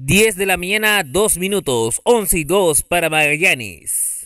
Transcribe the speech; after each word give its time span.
10 0.00 0.36
de 0.36 0.46
la 0.46 0.56
mañana, 0.56 1.02
2 1.02 1.38
minutos, 1.38 2.00
11 2.04 2.38
y 2.38 2.44
2 2.44 2.84
para 2.84 3.10
Magallanes. 3.10 4.17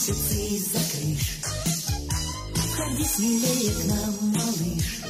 месяцы 0.00 0.58
за 0.72 0.80
крыш. 0.90 1.40
Ходи 2.76 3.04
смелее 3.04 3.72
к 3.74 3.84
нам, 3.84 4.32
малыш. 4.32 5.09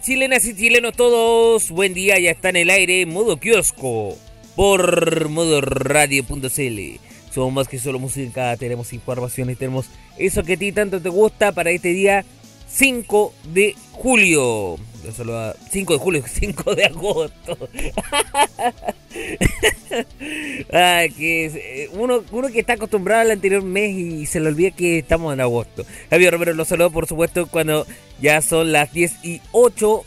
Chilenas 0.00 0.44
y 0.46 0.56
chilenos 0.56 0.94
todos, 0.94 1.70
buen 1.70 1.94
día, 1.94 2.18
ya 2.18 2.32
está 2.32 2.48
en 2.48 2.56
el 2.56 2.70
aire, 2.70 3.06
modo 3.06 3.38
kiosco, 3.38 4.18
por 4.56 5.28
modoradio.cl. 5.28 7.00
Somos 7.30 7.52
más 7.52 7.68
que 7.68 7.78
solo 7.78 7.98
música, 7.98 8.56
tenemos 8.56 8.92
informaciones, 8.92 9.56
tenemos 9.56 9.86
eso 10.18 10.42
que 10.42 10.54
a 10.54 10.56
ti 10.56 10.72
tanto 10.72 11.00
te 11.00 11.08
gusta 11.08 11.52
para 11.52 11.70
este 11.70 11.90
día 11.90 12.24
5 12.74 13.32
de 13.52 13.74
julio. 13.92 14.76
5 15.70 15.92
de 15.92 15.98
julio, 15.98 16.24
5 16.32 16.74
de 16.74 16.84
agosto. 16.84 17.58
Que 21.16 21.46
eh, 21.46 21.88
uno, 21.92 22.24
uno 22.32 22.48
que 22.48 22.60
está 22.60 22.72
acostumbrado 22.72 23.20
al 23.20 23.30
anterior 23.30 23.62
mes 23.62 23.96
y 23.96 24.26
se 24.26 24.40
le 24.40 24.48
olvida 24.48 24.72
que 24.72 24.98
estamos 24.98 25.32
en 25.32 25.40
agosto. 25.40 25.86
Javier 26.10 26.32
Romero 26.32 26.52
los 26.54 26.66
saludo, 26.66 26.90
por 26.90 27.06
supuesto, 27.06 27.46
cuando 27.46 27.86
ya 28.20 28.42
son 28.42 28.72
las 28.72 28.92
10 28.92 29.24
y 29.24 29.40
8, 29.52 30.04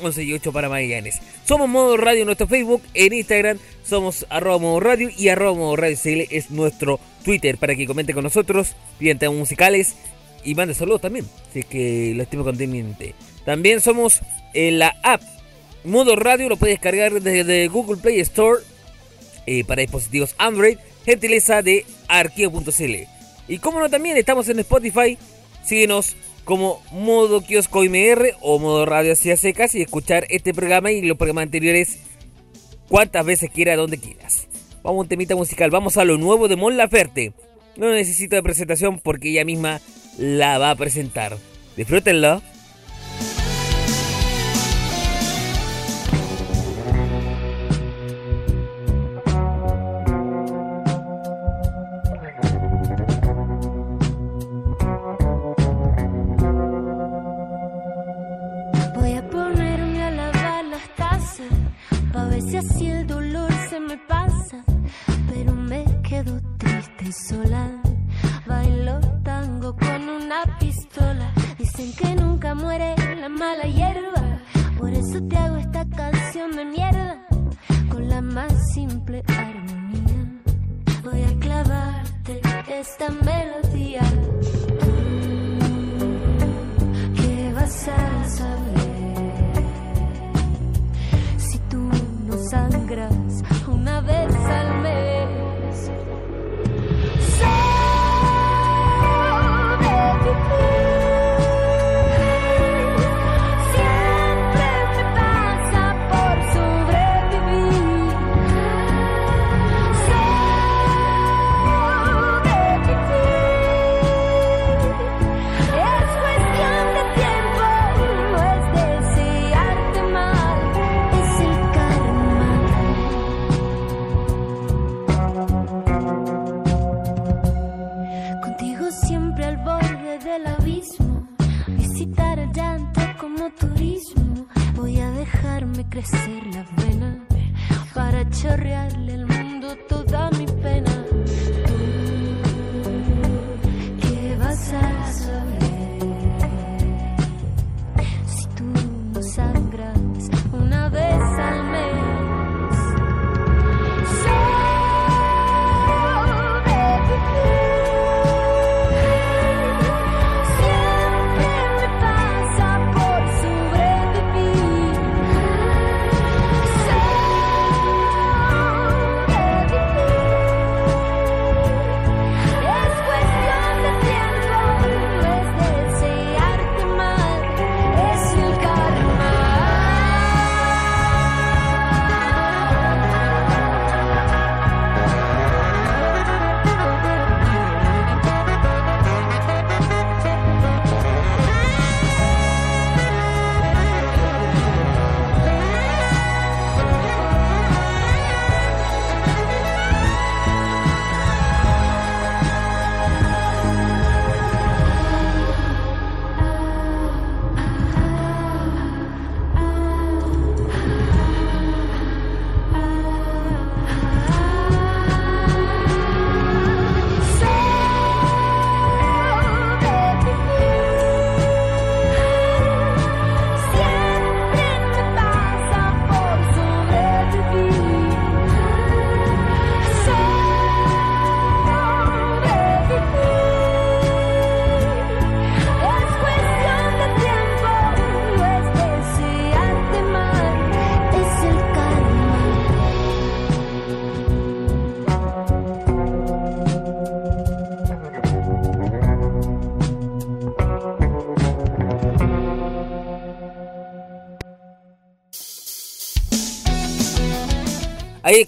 11 0.00 0.22
y 0.24 0.32
8 0.32 0.52
para 0.52 0.68
Magallanes. 0.68 1.20
Somos 1.44 1.68
Modo 1.68 1.96
Radio 1.96 2.22
en 2.22 2.26
nuestro 2.26 2.48
Facebook, 2.48 2.82
en 2.94 3.12
Instagram 3.12 3.58
somos 3.84 4.26
arroba 4.28 4.58
Modo 4.58 4.80
Radio 4.80 5.08
y 5.16 5.28
arroba 5.28 5.56
Modo 5.56 5.76
Radio 5.76 5.96
CL 5.96 6.26
es 6.30 6.50
nuestro 6.50 7.00
Twitter 7.24 7.56
para 7.58 7.74
que 7.74 7.86
comente 7.86 8.12
con 8.12 8.24
nosotros, 8.24 8.74
piden 8.98 9.18
musicales 9.38 9.94
y 10.48 10.54
mande 10.54 10.72
saludos 10.72 11.02
también, 11.02 11.26
es 11.54 11.66
que 11.66 12.14
lo 12.16 12.22
estimo 12.22 12.42
conveniente. 12.42 13.14
También 13.44 13.82
somos 13.82 14.20
en 14.54 14.78
la 14.78 14.96
app 15.02 15.20
Modo 15.84 16.16
Radio, 16.16 16.48
lo 16.48 16.56
puedes 16.56 16.76
descargar 16.76 17.20
desde 17.20 17.68
Google 17.68 17.98
Play 17.98 18.18
Store 18.20 18.62
eh, 19.44 19.62
para 19.64 19.82
dispositivos 19.82 20.34
Android, 20.38 20.78
gentileza 21.04 21.60
de 21.60 21.84
arqueo.cl. 22.08 22.94
Y 23.46 23.58
como 23.58 23.78
no, 23.78 23.90
también 23.90 24.16
estamos 24.16 24.48
en 24.48 24.58
Spotify, 24.60 25.18
síguenos 25.62 26.16
como 26.44 26.82
modo 26.92 27.42
kiosco 27.42 27.84
MR 27.84 28.34
o 28.40 28.58
modo 28.58 28.86
radio 28.86 29.12
hacia 29.12 29.36
secas 29.36 29.74
y 29.74 29.82
escuchar 29.82 30.26
este 30.30 30.54
programa 30.54 30.92
y 30.92 31.02
los 31.02 31.18
programas 31.18 31.42
anteriores 31.42 31.98
cuantas 32.88 33.26
veces 33.26 33.50
quiera, 33.50 33.76
donde 33.76 33.98
quieras. 33.98 34.48
Vamos 34.82 35.00
a 35.00 35.02
un 35.02 35.08
temita 35.08 35.36
musical, 35.36 35.70
vamos 35.70 35.98
a 35.98 36.06
lo 36.06 36.16
nuevo 36.16 36.48
de 36.48 36.56
Mon 36.56 36.78
Laferte. 36.78 37.34
No 37.76 37.92
necesito 37.92 38.34
de 38.34 38.42
presentación 38.42 38.98
porque 38.98 39.28
ella 39.28 39.44
misma 39.44 39.80
la 40.18 40.58
va 40.58 40.70
a 40.70 40.76
presentar. 40.76 41.38
Disfrútenlo. 41.76 42.42
Mala 73.38 73.62
hierba. 73.62 74.17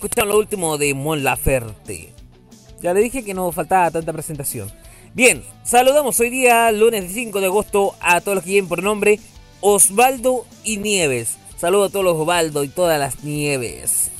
Escucharon 0.01 0.31
lo 0.31 0.39
último 0.39 0.79
de 0.79 0.95
Mon 0.95 1.23
Laferte. 1.23 2.15
Ya 2.81 2.95
le 2.95 3.03
dije 3.03 3.23
que 3.23 3.35
no 3.35 3.53
faltaba 3.53 3.91
tanta 3.91 4.15
presentación. 4.15 4.73
Bien, 5.13 5.45
saludamos 5.63 6.19
hoy 6.21 6.31
día, 6.31 6.73
lunes 6.73 7.13
5 7.13 7.39
de 7.39 7.47
agosto, 7.47 7.95
a 8.01 8.23
todos 8.23 8.37
los 8.37 8.45
que 8.45 8.53
lleven 8.53 8.69
por 8.71 8.83
nombre 8.83 9.21
Osvaldo 9.61 10.47
y 10.65 10.79
Nieves. 10.79 11.37
Saludo 11.59 11.85
a 11.85 11.89
todos 11.91 12.07
los 12.07 12.17
Osvaldo 12.17 12.65
y 12.65 12.69
todas 12.69 12.99
las 12.99 13.25
Nieves. 13.25 14.11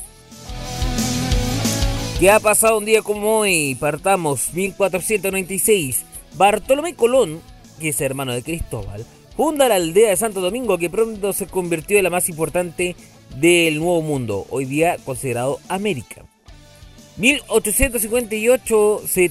¿Qué 2.19 2.31
ha 2.31 2.41
pasado 2.41 2.77
un 2.77 2.85
día 2.85 3.01
como 3.01 3.39
hoy? 3.39 3.75
Partamos 3.81 4.53
1496. 4.53 6.05
Bartolomé 6.35 6.95
Colón, 6.95 7.41
que 7.81 7.89
es 7.89 8.01
hermano 8.03 8.35
de 8.35 8.43
Cristóbal, 8.43 9.07
funda 9.35 9.67
la 9.67 9.77
aldea 9.77 10.11
de 10.11 10.17
Santo 10.19 10.43
Domingo 10.43 10.77
que 10.77 10.91
pronto 10.91 11.33
se 11.33 11.47
convirtió 11.47 11.97
en 11.97 12.05
la 12.05 12.11
más 12.11 12.29
importante 12.29 12.97
del 13.37 13.79
Nuevo 13.79 14.03
Mundo, 14.03 14.47
hoy 14.51 14.65
día 14.65 14.97
considerado 15.05 15.61
América. 15.69 16.25
1858 17.17 19.03
se 19.07 19.31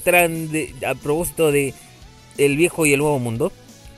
a 0.86 0.94
propósito 0.94 1.50
de 1.50 1.74
el 2.38 2.56
viejo 2.56 2.86
y 2.86 2.92
el 2.92 3.00
nuevo 3.00 3.18
mundo, 3.18 3.52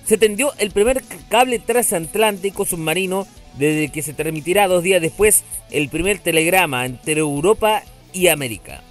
se 0.05 0.17
tendió 0.17 0.53
el 0.59 0.71
primer 0.71 1.03
cable 1.29 1.59
transatlántico 1.59 2.65
submarino 2.65 3.27
desde 3.59 3.91
que 3.91 4.03
se 4.03 4.15
transmitirá 4.15 4.67
dos 4.67 4.83
días 4.83 5.03
después 5.03 5.45
el 5.71 5.89
primer 5.89 6.19
telegrama 6.19 6.87
entre 6.87 7.21
Europa 7.21 7.83
y 8.13 8.29
América. 8.29 8.83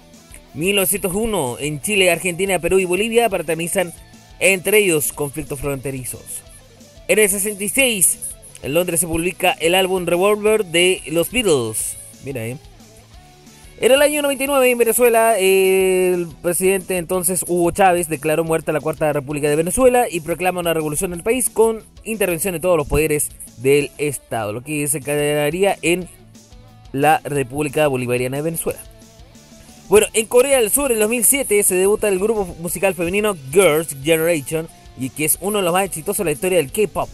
1901 0.54 1.56
en 1.60 1.80
Chile, 1.80 2.10
Argentina, 2.10 2.58
Perú 2.58 2.78
y 2.78 2.84
Bolivia 2.84 3.28
pertenecen 3.28 3.92
entre 4.38 4.78
ellos 4.78 5.12
conflictos 5.12 5.60
fronterizos. 5.60 6.42
En 7.08 7.18
el 7.18 7.28
66 7.28 8.31
en 8.62 8.74
Londres 8.74 9.00
se 9.00 9.06
publica 9.06 9.52
el 9.52 9.74
álbum 9.74 10.06
Revolver 10.06 10.64
de 10.64 11.02
los 11.08 11.30
Beatles. 11.30 11.96
Mira, 12.24 12.46
eh. 12.46 12.56
En 13.80 13.90
el 13.90 14.00
año 14.00 14.22
99 14.22 14.70
en 14.70 14.78
Venezuela, 14.78 15.36
el 15.38 16.28
presidente 16.40 16.98
entonces 16.98 17.44
Hugo 17.48 17.72
Chávez 17.72 18.08
declaró 18.08 18.44
muerta 18.44 18.70
la 18.70 18.80
Cuarta 18.80 19.12
República 19.12 19.48
de 19.48 19.56
Venezuela 19.56 20.06
y 20.08 20.20
proclama 20.20 20.60
una 20.60 20.72
revolución 20.72 21.12
en 21.12 21.18
el 21.18 21.24
país 21.24 21.50
con 21.50 21.82
intervención 22.04 22.54
de 22.54 22.60
todos 22.60 22.76
los 22.76 22.86
poderes 22.86 23.30
del 23.56 23.90
Estado, 23.98 24.52
lo 24.52 24.62
que 24.62 24.86
se 24.86 25.00
quedaría 25.00 25.76
en 25.82 26.08
la 26.92 27.20
República 27.24 27.88
Bolivariana 27.88 28.36
de 28.36 28.44
Venezuela. 28.44 28.78
Bueno, 29.88 30.06
en 30.12 30.26
Corea 30.26 30.60
del 30.60 30.70
Sur 30.70 30.92
en 30.92 31.00
2007 31.00 31.60
se 31.64 31.74
debuta 31.74 32.08
el 32.08 32.20
grupo 32.20 32.44
musical 32.60 32.94
femenino 32.94 33.36
Girls' 33.50 33.96
Generation 34.04 34.68
y 34.96 35.10
que 35.10 35.24
es 35.24 35.38
uno 35.40 35.58
de 35.58 35.64
los 35.64 35.72
más 35.72 35.84
exitosos 35.84 36.18
de 36.18 36.24
la 36.26 36.32
historia 36.32 36.58
del 36.58 36.70
K-pop. 36.70 37.08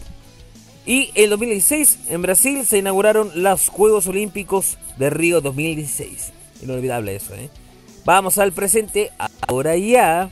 Y 0.89 1.11
en 1.13 1.29
2016 1.29 1.99
en 2.09 2.23
Brasil 2.23 2.65
se 2.65 2.79
inauguraron 2.79 3.29
los 3.35 3.69
Juegos 3.69 4.07
Olímpicos 4.07 4.79
de 4.97 5.11
Río 5.11 5.39
2016. 5.39 6.33
Inolvidable 6.63 7.15
eso, 7.15 7.35
¿eh? 7.35 7.51
Vamos 8.05 8.39
al 8.39 8.53
presente, 8.53 9.11
ahora 9.47 9.77
ya. 9.77 10.31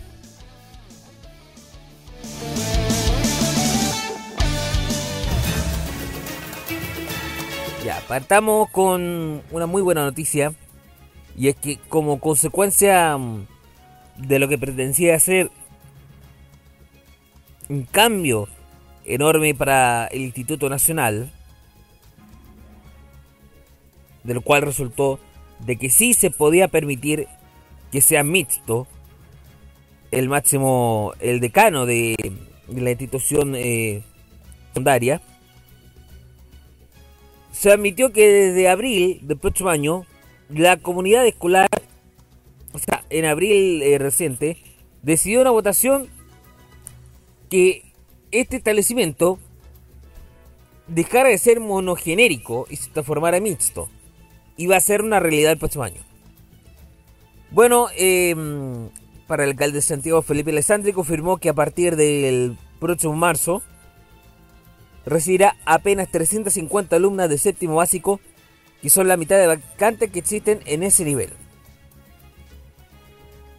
Ya, 7.86 8.02
partamos 8.08 8.72
con 8.72 9.44
una 9.52 9.68
muy 9.68 9.84
buena 9.84 10.06
noticia. 10.06 10.56
Y 11.38 11.50
es 11.50 11.56
que 11.56 11.78
como 11.88 12.20
consecuencia 12.20 13.16
mm, 13.16 13.46
de 14.18 14.40
lo 14.40 14.48
que 14.48 14.58
pretendía 14.58 15.18
hacer 15.18 15.52
un 17.70 17.84
cambio 17.84 18.48
enorme 19.08 19.56
para 19.56 20.08
el 20.08 20.22
Instituto 20.22 20.70
Nacional, 20.70 21.32
del 24.24 24.42
cual 24.42 24.62
resultó 24.64 25.20
de 25.66 25.78
que 25.78 25.90
sí 25.90 26.14
se 26.14 26.30
podía 26.30 26.68
permitir 26.68 27.28
que 27.92 28.02
sea 28.02 28.24
mixto 28.24 28.88
el 30.12 30.30
máximo, 30.30 31.14
el 31.20 31.40
decano 31.40 31.86
de, 31.86 32.16
la 32.68 32.92
institución 32.92 33.56
eh, 33.56 34.04
secundaria, 34.68 35.22
se 37.52 37.72
admitió 37.72 38.12
que 38.12 38.28
desde 38.28 38.70
abril 38.70 39.20
del 39.24 39.38
próximo 39.38 39.70
año 39.70 40.06
la 40.50 40.78
comunidad 40.78 41.26
escolar, 41.26 41.70
o 42.74 42.80
sea, 42.80 43.04
en 43.10 43.26
abril 43.26 43.82
eh, 43.82 43.98
reciente, 43.98 44.58
decidió 45.02 45.42
una 45.42 45.52
votación 45.52 46.08
que 47.50 47.87
este 48.32 48.58
establecimiento 48.58 49.40
dejara 50.88 51.30
de 51.30 51.38
ser 51.38 51.60
monogenérico 51.60 52.68
y 52.70 52.78
se 52.78 52.90
transformara 52.90 53.38
en 53.38 53.44
mixto 53.44 53.90
iba 54.58 54.76
a 54.76 54.82
ser 54.82 55.04
una 55.04 55.20
realidad 55.20 55.54
el 55.54 55.60
próximo 55.60 55.84
año. 55.84 56.02
Bueno, 57.52 57.88
em, 57.96 58.90
para 59.28 59.44
el 59.44 59.52
alcalde 59.52 59.78
de 59.78 59.82
Santiago, 59.82 60.22
Felipe 60.22 60.52
Alessandri, 60.52 60.92
confirmó 60.92 61.38
que 61.38 61.50
a 61.50 61.54
partir 61.54 61.96
del 61.96 62.58
próximo 62.80 63.14
marzo 63.16 63.62
recibirá 65.06 65.56
apenas 65.66 66.10
350 66.12 66.96
alumnas 66.96 67.30
de 67.30 67.38
séptimo 67.38 67.76
básico, 67.76 68.20
que 68.82 68.90
son 68.90 69.08
la 69.08 69.16
mitad 69.16 69.38
de 69.38 69.48
vacantes 69.48 70.12
que 70.12 70.20
existen 70.20 70.60
en 70.66 70.84
ese 70.84 71.06
nivel. 71.06 71.30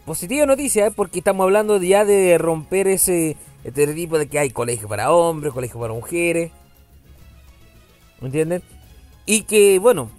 Positiva 0.05 0.47
noticia, 0.47 0.87
¿eh? 0.87 0.91
porque 0.95 1.19
estamos 1.21 1.45
hablando 1.45 1.81
ya 1.83 2.05
de 2.05 2.37
romper 2.39 2.89
ese 2.89 3.37
estereotipo 3.69 4.19
de 4.19 4.29
que 4.29 4.39
hay 4.39 4.51
colegio 4.51 4.89
para 4.89 5.13
hombres, 5.13 5.53
colegio 5.53 5.81
para 5.81 5.95
mujeres. 5.95 6.53
¿Me 8.21 8.27
entienden? 8.27 8.63
Y 9.27 9.43
que, 9.43 9.79
bueno, 9.79 10.11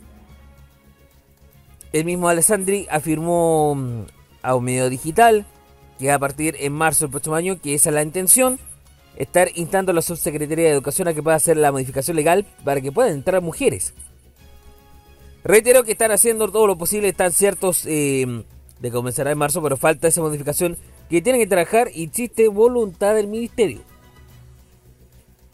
el 1.92 2.06
mismo 2.06 2.30
Alessandri 2.30 2.88
afirmó 2.90 3.76
mm, 3.76 4.02
a 4.42 4.56
un 4.56 4.64
medio 4.64 4.90
digital 4.90 5.46
que 5.98 6.12
a 6.12 6.20
partir 6.20 6.56
en 6.60 6.74
marzo 6.74 7.06
del 7.06 7.12
próximo 7.12 7.36
año, 7.36 7.60
que 7.60 7.74
esa 7.74 7.90
es 7.90 7.96
la 7.96 8.04
intención, 8.04 8.60
estar 9.18 9.50
instando 9.56 9.92
a 9.92 9.96
la 9.96 10.02
Subsecretaría 10.02 10.66
de 10.66 10.72
Educación 10.72 11.08
a 11.08 11.14
que 11.14 11.22
pueda 11.22 11.36
hacer 11.36 11.58
la 11.58 11.72
modificación 11.72 12.16
legal 12.16 12.46
para 12.64 12.80
que 12.80 12.92
puedan 12.92 13.14
entrar 13.14 13.42
mujeres. 13.42 13.94
Reitero 15.44 15.84
que 15.84 15.94
están 15.94 16.12
haciendo 16.12 16.50
todo 16.50 16.68
lo 16.68 16.78
posible, 16.78 17.10
están 17.10 17.34
ciertos 17.34 17.86
eh, 17.86 18.44
de 18.80 18.92
comenzará 18.92 19.32
en 19.32 19.38
marzo, 19.38 19.62
pero 19.62 19.76
falta 19.76 20.08
esa 20.08 20.22
modificación 20.22 20.78
que 21.10 21.22
tienen 21.22 21.42
que 21.42 21.48
trabajar 21.48 21.90
y 21.94 22.04
existe 22.04 22.48
voluntad 22.48 23.16
del 23.16 23.28
ministerio. 23.28 23.82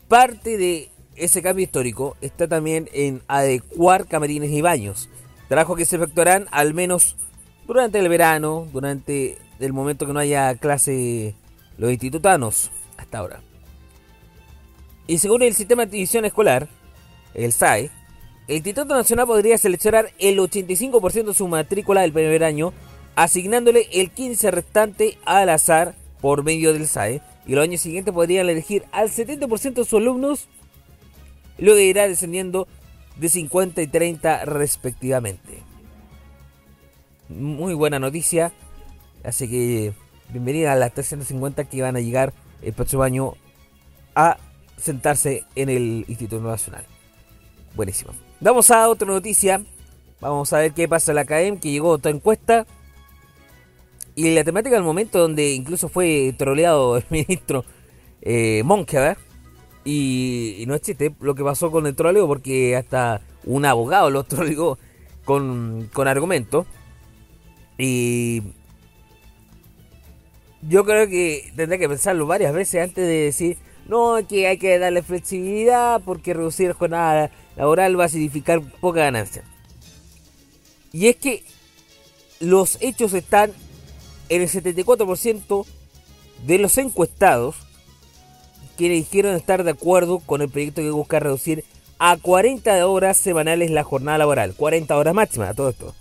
Parte 0.08 0.58
de 0.58 0.90
ese 1.16 1.42
cambio 1.42 1.64
histórico 1.64 2.18
está 2.22 2.48
también 2.48 2.90
en 2.94 3.22
adecuar 3.28 4.08
camarines 4.08 4.52
y 4.52 4.62
baños. 4.62 5.10
Trabajo 5.48 5.76
que 5.76 5.86
se 5.86 5.96
efectuarán 5.96 6.48
al 6.52 6.74
menos 6.74 7.16
durante 7.68 8.00
el 8.00 8.10
verano, 8.10 8.68
durante 8.72 9.38
el 9.60 9.74
momento 9.74 10.06
que 10.06 10.14
no 10.14 10.20
haya 10.20 10.56
clase 10.56 11.36
los 11.78 11.92
institutanos, 11.92 12.72
hasta 12.98 13.20
ahora. 13.20 13.42
Y 15.08 15.20
según 15.20 15.44
el 15.44 15.54
sistema 15.54 15.86
de 15.86 15.92
división 15.92 16.26
escolar, 16.26 16.68
el 17.34 17.54
SAE, 17.54 17.92
el 18.48 18.58
Instituto 18.58 18.96
Nacional 18.96 19.26
podría 19.26 19.58
seleccionar 19.58 20.12
el 20.20 20.38
85% 20.38 21.26
de 21.26 21.34
su 21.34 21.48
matrícula 21.48 22.02
del 22.02 22.14
primer 22.14 22.44
año, 22.44 22.74
asignándole 23.16 23.88
el 23.92 24.12
15 24.12 24.52
restante 24.52 25.18
al 25.26 25.50
azar 25.50 25.96
por 26.22 26.44
medio 26.44 26.74
del 26.74 26.88
SAE, 26.88 27.22
y 27.46 27.54
los 27.54 27.64
años 27.64 27.82
siguientes 27.82 28.14
podrían 28.14 28.50
elegir 28.50 28.86
al 28.92 29.10
70% 29.10 29.74
de 29.74 29.86
sus 29.86 30.00
alumnos, 30.00 30.48
luego 31.58 31.80
irá 31.80 32.08
descendiendo 32.08 32.68
de 33.18 33.30
50 33.30 33.82
y 33.82 33.88
30 33.88 34.46
respectivamente. 34.46 35.64
Muy 37.30 37.74
buena 37.74 38.00
noticia. 38.00 38.52
Así 39.24 39.50
que 39.50 39.94
bienvenida 40.30 40.74
a 40.74 40.76
las 40.76 40.94
350 40.94 41.66
que 41.66 41.82
van 41.82 41.96
a 41.96 42.02
llegar 42.02 42.34
el 42.62 42.74
próximo 42.74 43.04
año 43.04 43.34
a 44.14 44.38
sentarse 44.78 45.44
en 45.56 45.70
el 45.70 46.06
Instituto 46.08 46.42
Nacional. 46.42 46.86
Buenísimo. 47.76 48.14
Vamos 48.40 48.70
a 48.72 48.88
otra 48.90 49.08
noticia. 49.08 49.64
Vamos 50.22 50.54
a 50.54 50.60
ver 50.60 50.74
qué 50.74 50.88
pasa 50.88 51.12
en 51.12 51.16
la 51.16 51.26
CAEM, 51.26 51.60
que 51.60 51.72
llegó 51.72 51.90
otra 51.90 52.12
encuesta. 52.12 52.66
Y 54.16 54.34
la 54.34 54.44
temática 54.44 54.76
del 54.76 54.84
momento 54.84 55.20
donde 55.20 55.54
incluso 55.54 55.90
fue 55.90 56.34
troleado 56.38 56.98
el 56.98 57.04
ministro 57.10 57.66
eh, 58.22 58.64
y, 59.84 60.64
no 60.68 60.74
es 60.74 60.82
chiste 60.82 61.14
lo 61.20 61.36
que 61.36 61.44
pasó 61.44 61.70
con 61.70 61.86
el 61.86 61.96
troleo, 61.96 62.28
porque 62.28 62.76
hasta 62.76 63.22
un 63.44 63.66
abogado 63.66 64.10
lo 64.10 64.24
troleó 64.26 64.80
con, 65.26 65.90
con 65.94 66.08
argumentos. 66.08 66.66
Y 67.78 68.42
yo 70.62 70.86
creo 70.86 71.08
que 71.08 71.52
tendré 71.56 71.78
que 71.78 71.90
pensarlo 71.90 72.26
varias 72.26 72.54
veces 72.54 72.82
antes 72.82 73.06
de 73.06 73.26
decir, 73.26 73.58
no, 73.88 74.18
que 74.28 74.48
hay 74.48 74.58
que 74.58 74.80
darle 74.80 75.04
flexibilidad 75.04 76.02
porque 76.04 76.34
reducir 76.34 76.70
la 76.70 76.74
jornada 76.74 77.32
laboral 77.56 78.00
va 78.00 78.06
a 78.06 78.10
significar 78.10 78.62
poca 78.80 79.02
ganancia. 79.02 79.44
Y 80.92 81.08
es 81.08 81.18
que 81.18 81.44
los 82.40 82.78
hechos 82.82 83.14
están 83.14 83.52
en 84.30 84.42
el 84.42 84.50
74% 84.50 85.66
de 86.46 86.58
los 86.58 86.78
encuestados 86.78 87.56
quienes 88.76 89.00
dijeron 89.00 89.36
estar 89.36 89.64
de 89.64 89.72
acuerdo 89.72 90.20
con 90.20 90.42
el 90.42 90.50
proyecto 90.50 90.82
que 90.82 90.92
busca 90.92 91.20
reducir 91.20 91.64
a 91.98 92.18
40 92.18 92.86
horas 92.88 93.18
semanales 93.18 93.72
la 93.72 93.84
jornada 93.84 94.18
laboral, 94.18 94.54
40 94.54 94.98
horas 94.98 95.14
máximas 95.14 95.50
a 95.50 95.54
todo 95.54 95.70
esto. 95.70 95.96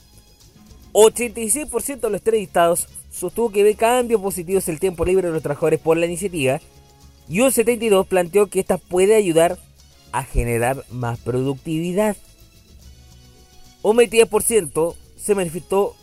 86% 0.92 2.00
de 2.00 2.10
los 2.10 2.20
entrevistados 2.20 2.88
sostuvo 3.12 3.50
que 3.50 3.62
ve 3.62 3.74
cambios 3.74 4.20
positivos 4.20 4.68
el 4.68 4.80
tiempo 4.80 5.04
libre 5.04 5.28
de 5.28 5.34
los 5.34 5.42
trabajadores 5.42 5.80
por 5.80 5.96
la 5.96 6.06
iniciativa 6.06 6.60
y 7.28 7.40
un 7.40 7.50
72% 7.50 8.06
planteó 8.06 8.46
que 8.48 8.60
esta 8.60 8.78
puede 8.78 9.14
ayudar 9.14 9.58
a 10.12 10.24
generar 10.24 10.84
más 10.90 11.18
productividad. 11.18 12.16
Un 13.82 13.96
22% 13.96 14.94
se 15.16 15.34
manifestó 15.34 15.96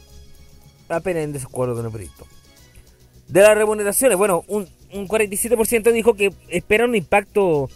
apenas 0.93 1.23
en 1.23 1.33
desacuerdo 1.33 1.75
con 1.75 1.85
el 1.85 1.91
proyecto. 1.91 2.25
De 3.27 3.41
las 3.41 3.57
remuneraciones, 3.57 4.17
bueno, 4.17 4.43
un, 4.47 4.67
47% 4.91 5.91
dijo 5.93 6.15
que 6.15 6.33
espera 6.49 6.85
un 6.85 6.95
impacto 6.95 7.69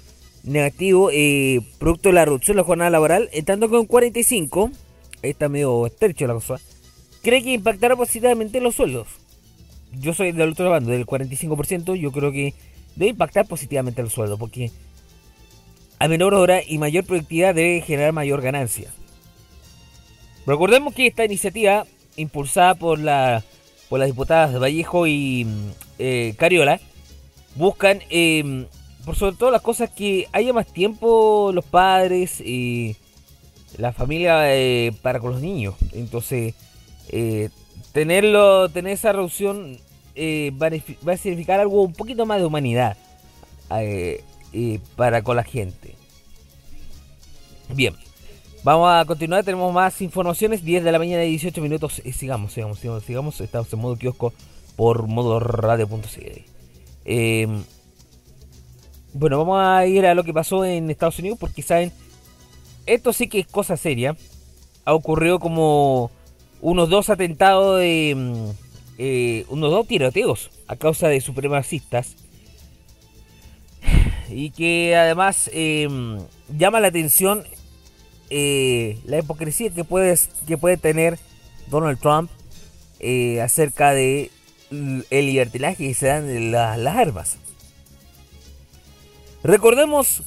negativo 0.43 1.09
eh, 1.11 1.61
producto 1.79 2.09
de 2.09 2.15
la 2.15 2.25
reducción 2.25 2.55
de 2.55 2.61
la 2.61 2.67
jornada 2.67 2.89
laboral, 2.89 3.29
que 3.31 3.39
un 3.39 3.87
45%, 3.87 4.71
está 5.21 5.49
medio 5.49 5.87
estrecho 5.87 6.27
la 6.27 6.33
cosa, 6.33 6.57
cree 7.23 7.41
que 7.41 7.53
impactará 7.53 7.95
positivamente 7.95 8.59
los 8.59 8.75
sueldos. 8.75 9.07
Yo 9.93 10.13
soy 10.13 10.31
del 10.33 10.51
otro 10.51 10.69
bando, 10.69 10.91
del 10.91 11.05
45%, 11.05 11.95
yo 11.95 12.11
creo 12.11 12.31
que 12.31 12.53
debe 12.95 13.11
impactar 13.11 13.47
positivamente 13.47 14.03
los 14.03 14.13
sueldos, 14.13 14.37
porque 14.37 14.71
a 15.99 16.07
menor 16.07 16.33
hora 16.33 16.61
y 16.65 16.77
mayor 16.77 17.05
productividad 17.05 17.55
debe 17.55 17.81
generar 17.81 18.13
mayor 18.13 18.41
ganancia. 18.41 18.89
Recordemos 20.45 20.93
que 20.93 21.07
esta 21.07 21.25
iniciativa, 21.25 21.85
impulsada 22.17 22.75
por 22.75 22.99
la 22.99 23.43
por 23.89 23.99
las 23.99 24.07
diputadas 24.07 24.59
Vallejo 24.59 25.07
y 25.07 25.47
eh, 25.99 26.33
Cariola, 26.37 26.79
buscan, 27.55 28.01
em, 28.09 28.65
por 29.05 29.15
sobre 29.15 29.35
todo 29.35 29.51
las 29.51 29.61
cosas 29.61 29.89
que 29.89 30.27
haya 30.31 30.53
más 30.53 30.67
tiempo 30.67 31.51
los 31.53 31.65
padres 31.65 32.41
y 32.41 32.95
la 33.77 33.93
familia 33.93 34.53
eh, 34.53 34.91
para 35.01 35.19
con 35.19 35.31
los 35.31 35.41
niños. 35.41 35.75
Entonces, 35.91 36.55
eh, 37.09 37.49
tenerlo, 37.91 38.69
tener 38.69 38.93
esa 38.93 39.11
reducción 39.11 39.77
va, 40.17 41.13
a 41.13 41.17
significar 41.17 41.59
algo 41.59 41.83
un 41.83 41.93
poquito 41.93 42.25
más 42.25 42.39
de 42.39 42.45
humanidad 42.45 42.97
para 44.95 45.21
con 45.21 45.35
la 45.35 45.43
gente. 45.43 45.95
Bien. 47.69 47.95
Vamos 48.65 48.91
a 48.91 49.05
continuar, 49.05 49.43
tenemos 49.43 49.71
más 49.71 50.01
informaciones. 50.01 50.65
10 50.65 50.83
de 50.83 50.91
la 50.91 50.97
mañana 50.97 51.23
y 51.23 51.29
18 51.29 51.61
minutos. 51.61 52.01
Y 52.03 52.13
sigamos, 52.13 52.51
sigamos, 52.51 52.79
sigamos, 52.79 53.03
sigamos. 53.03 53.39
Estamos 53.39 53.71
en 53.71 53.77
modo 53.77 53.95
kiosco 53.95 54.33
por 54.75 55.05
modo 55.05 55.39
radio.cl. 55.39 56.41
Eh, 57.05 57.47
bueno, 59.13 59.37
vamos 59.37 59.59
a 59.61 59.85
ir 59.85 60.07
a 60.07 60.15
lo 60.15 60.23
que 60.23 60.33
pasó 60.33 60.65
en 60.65 60.89
Estados 60.89 61.19
Unidos 61.19 61.37
porque 61.39 61.61
saben, 61.61 61.91
esto 62.87 63.13
sí 63.13 63.27
que 63.27 63.41
es 63.41 63.45
cosa 63.45 63.77
seria. 63.77 64.17
Ha 64.83 64.95
ocurrido 64.95 65.37
como 65.37 66.09
unos 66.59 66.89
dos 66.89 67.11
atentados 67.11 67.79
de... 67.79 68.15
Mm, 68.17 68.49
eh, 68.97 69.45
unos 69.49 69.69
dos 69.69 69.87
tiroteos 69.87 70.49
a 70.65 70.75
causa 70.75 71.07
de 71.07 71.21
supremacistas. 71.21 72.15
Y 74.27 74.49
que 74.49 74.95
además 74.95 75.51
eh, 75.53 75.87
llama 76.49 76.79
la 76.79 76.87
atención 76.87 77.43
eh, 78.29 78.99
la 79.05 79.19
hipocresía 79.19 79.69
que, 79.69 79.83
puedes, 79.83 80.29
que 80.47 80.57
puede 80.57 80.77
tener 80.77 81.19
Donald 81.67 81.99
Trump 81.99 82.29
eh, 82.99 83.41
acerca 83.41 83.93
de 83.93 84.31
el 84.71 85.25
libertinaje 85.27 85.87
que 85.87 85.93
se 85.93 86.07
dan 86.07 86.51
las 86.51 86.95
armas. 86.95 87.37
Recordemos, 89.43 90.23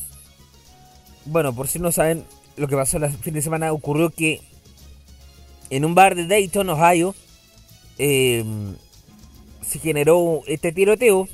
bueno, 1.24 1.52
por 1.52 1.66
si 1.66 1.78
no 1.80 1.90
saben, 1.90 2.24
lo 2.56 2.68
que 2.68 2.76
pasó 2.76 2.98
el 2.98 3.10
fin 3.10 3.34
de 3.34 3.42
semana 3.42 3.72
ocurrió 3.72 4.10
que 4.10 4.40
en 5.70 5.84
un 5.84 5.94
bar 5.94 6.14
de 6.14 6.26
Dayton, 6.26 6.70
Ohio, 6.70 7.14
em, 7.98 8.76
se 9.60 9.78
generó 9.80 10.42
este 10.46 10.72
tiroteo 10.72 11.28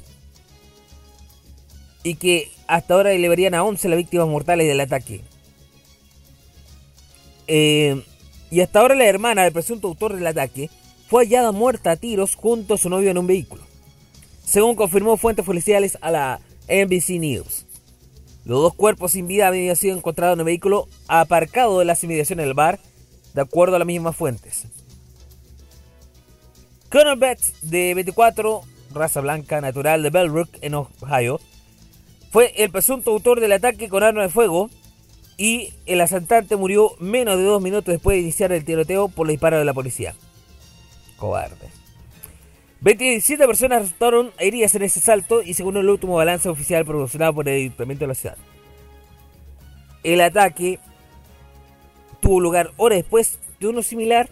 y 2.02 2.16
que 2.16 2.50
hasta 2.66 2.94
ahora 2.94 3.12
elevarían 3.12 3.54
a 3.54 3.62
11 3.62 3.88
las 3.88 3.99
víctimas 3.99 4.28
mortales 4.28 4.66
del 4.66 4.80
ataque. 4.80 5.21
Eh, 7.46 8.02
y 8.50 8.60
hasta 8.60 8.80
ahora 8.80 8.94
la 8.94 9.06
hermana 9.06 9.42
del 9.42 9.52
presunto 9.52 9.88
autor 9.88 10.14
del 10.14 10.26
ataque 10.26 10.70
fue 11.08 11.24
hallada 11.24 11.52
muerta 11.52 11.92
a 11.92 11.96
tiros 11.96 12.34
junto 12.34 12.74
a 12.74 12.78
su 12.78 12.88
novio 12.88 13.10
en 13.10 13.18
un 13.18 13.26
vehículo, 13.26 13.62
según 14.44 14.76
confirmó 14.76 15.16
fuentes 15.16 15.44
policiales 15.44 15.98
a 16.00 16.11
la 16.11 16.40
NBC 16.68 17.20
News. 17.20 17.66
Los 18.44 18.61
dos 18.61 18.74
cuerpos 18.74 19.12
sin 19.12 19.26
vida 19.26 19.48
habían 19.48 19.76
sido 19.76 19.96
encontrados 19.96 20.35
en 20.35 20.40
el 20.40 20.46
vehículo 20.46 20.88
aparcado 21.09 21.78
de 21.78 21.85
las 21.85 22.04
inmediaciones 22.04 22.44
del 22.44 22.54
bar, 22.54 22.78
de 23.33 23.40
acuerdo 23.40 23.76
a 23.76 23.78
las 23.78 23.87
mismas 23.87 24.14
fuentes. 24.14 24.66
Connor 26.90 27.18
Betts, 27.18 27.54
de 27.62 27.94
24, 27.94 28.62
raza 28.92 29.20
blanca, 29.20 29.61
natural 29.61 30.02
de 30.02 30.11
Bellbrook, 30.11 30.50
en 30.61 30.74
Ohio, 30.74 31.40
fue 32.30 32.52
el 32.57 32.70
presunto 32.70 33.11
autor 33.11 33.40
del 33.40 33.52
ataque 33.52 33.88
con 33.88 34.02
arma 34.02 34.22
de 34.22 34.28
fuego 34.28 34.70
y 35.37 35.73
el 35.87 36.01
asaltante 36.01 36.57
murió 36.57 36.92
menos 36.99 37.37
de 37.37 37.44
dos 37.44 37.61
minutos 37.61 37.92
después 37.92 38.16
de 38.16 38.23
iniciar 38.23 38.53
el 38.53 38.64
tiroteo 38.64 39.09
por 39.09 39.27
el 39.27 39.33
disparo 39.33 39.59
de 39.59 39.64
la 39.64 39.75
policía. 39.75 40.14
Cobarde. 41.18 41.68
27 42.81 43.47
personas 43.47 43.83
resultaron 43.83 44.31
heridas 44.38 44.75
en 44.75 44.83
ese 44.83 45.01
asalto 45.01 45.42
y 45.42 45.55
según 45.55 45.77
el 45.79 45.88
último 45.88 46.16
balance 46.16 46.49
oficial 46.49 46.85
proporcionado 46.85 47.35
por 47.35 47.49
el 47.49 47.57
Ayuntamiento 47.57 48.05
de 48.05 48.09
la 48.09 48.14
ciudad. 48.14 48.37
El 50.03 50.20
ataque 50.20 50.79
tuvo 52.20 52.40
lugar 52.40 52.73
horas 52.77 52.99
después 52.99 53.38
de 53.59 53.68
uno 53.68 53.83
similar, 53.83 54.29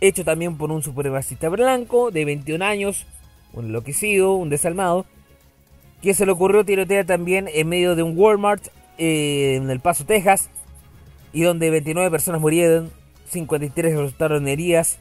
hecho 0.00 0.24
también 0.24 0.56
por 0.56 0.70
un 0.70 0.82
supremacista 0.82 1.48
blanco 1.48 2.12
de 2.12 2.24
21 2.24 2.64
años, 2.64 3.06
un 3.52 3.66
enloquecido, 3.66 4.34
un 4.34 4.50
desalmado, 4.50 5.04
que 6.00 6.14
se 6.14 6.24
le 6.24 6.32
ocurrió 6.32 6.64
tirotear 6.64 7.06
también 7.06 7.48
en 7.52 7.68
medio 7.68 7.96
de 7.96 8.04
un 8.04 8.16
Walmart 8.16 8.68
eh, 9.00 9.56
en 9.56 9.70
El 9.70 9.80
Paso, 9.80 10.04
Texas, 10.04 10.50
y 11.32 11.42
donde 11.42 11.70
29 11.70 12.10
personas 12.10 12.40
murieron, 12.40 12.92
53 13.30 13.96
resultaron 13.96 14.46
heridas, 14.46 14.98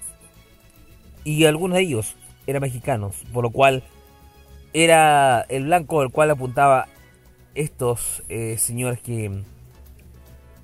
y 1.24 1.46
algunos 1.46 1.76
de 1.76 1.84
ellos 1.84 2.16
eran 2.48 2.62
mexicanos, 2.62 3.18
por 3.34 3.44
lo 3.44 3.52
cual 3.52 3.84
era 4.74 5.42
el 5.50 5.66
blanco 5.66 6.02
al 6.02 6.12
cual 6.12 6.32
apuntaba 6.32 6.88
estos 7.56 8.24
eh, 8.30 8.58
señores 8.58 9.02
que 9.02 9.44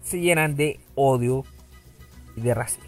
se 0.01 0.21
llenan 0.21 0.55
de 0.55 0.79
odio 0.95 1.43
y 2.37 2.41
de 2.41 2.53
racismo. 2.53 2.85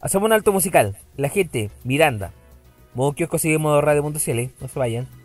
Hacemos 0.00 0.26
un 0.26 0.32
alto 0.32 0.52
musical. 0.52 0.96
La 1.16 1.28
gente, 1.28 1.70
Miranda. 1.84 2.32
Modo 2.94 3.12
kiosco 3.12 3.38
sigue 3.38 3.58
modo 3.58 3.80
radio.cl. 3.80 4.10
No 4.60 4.68
se 4.68 4.78
vayan. 4.78 5.21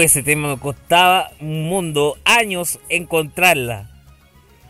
Ese 0.00 0.22
tema 0.22 0.48
me 0.48 0.60
costaba 0.60 1.30
un 1.40 1.68
mundo, 1.68 2.16
años 2.24 2.80
encontrarla. 2.88 3.88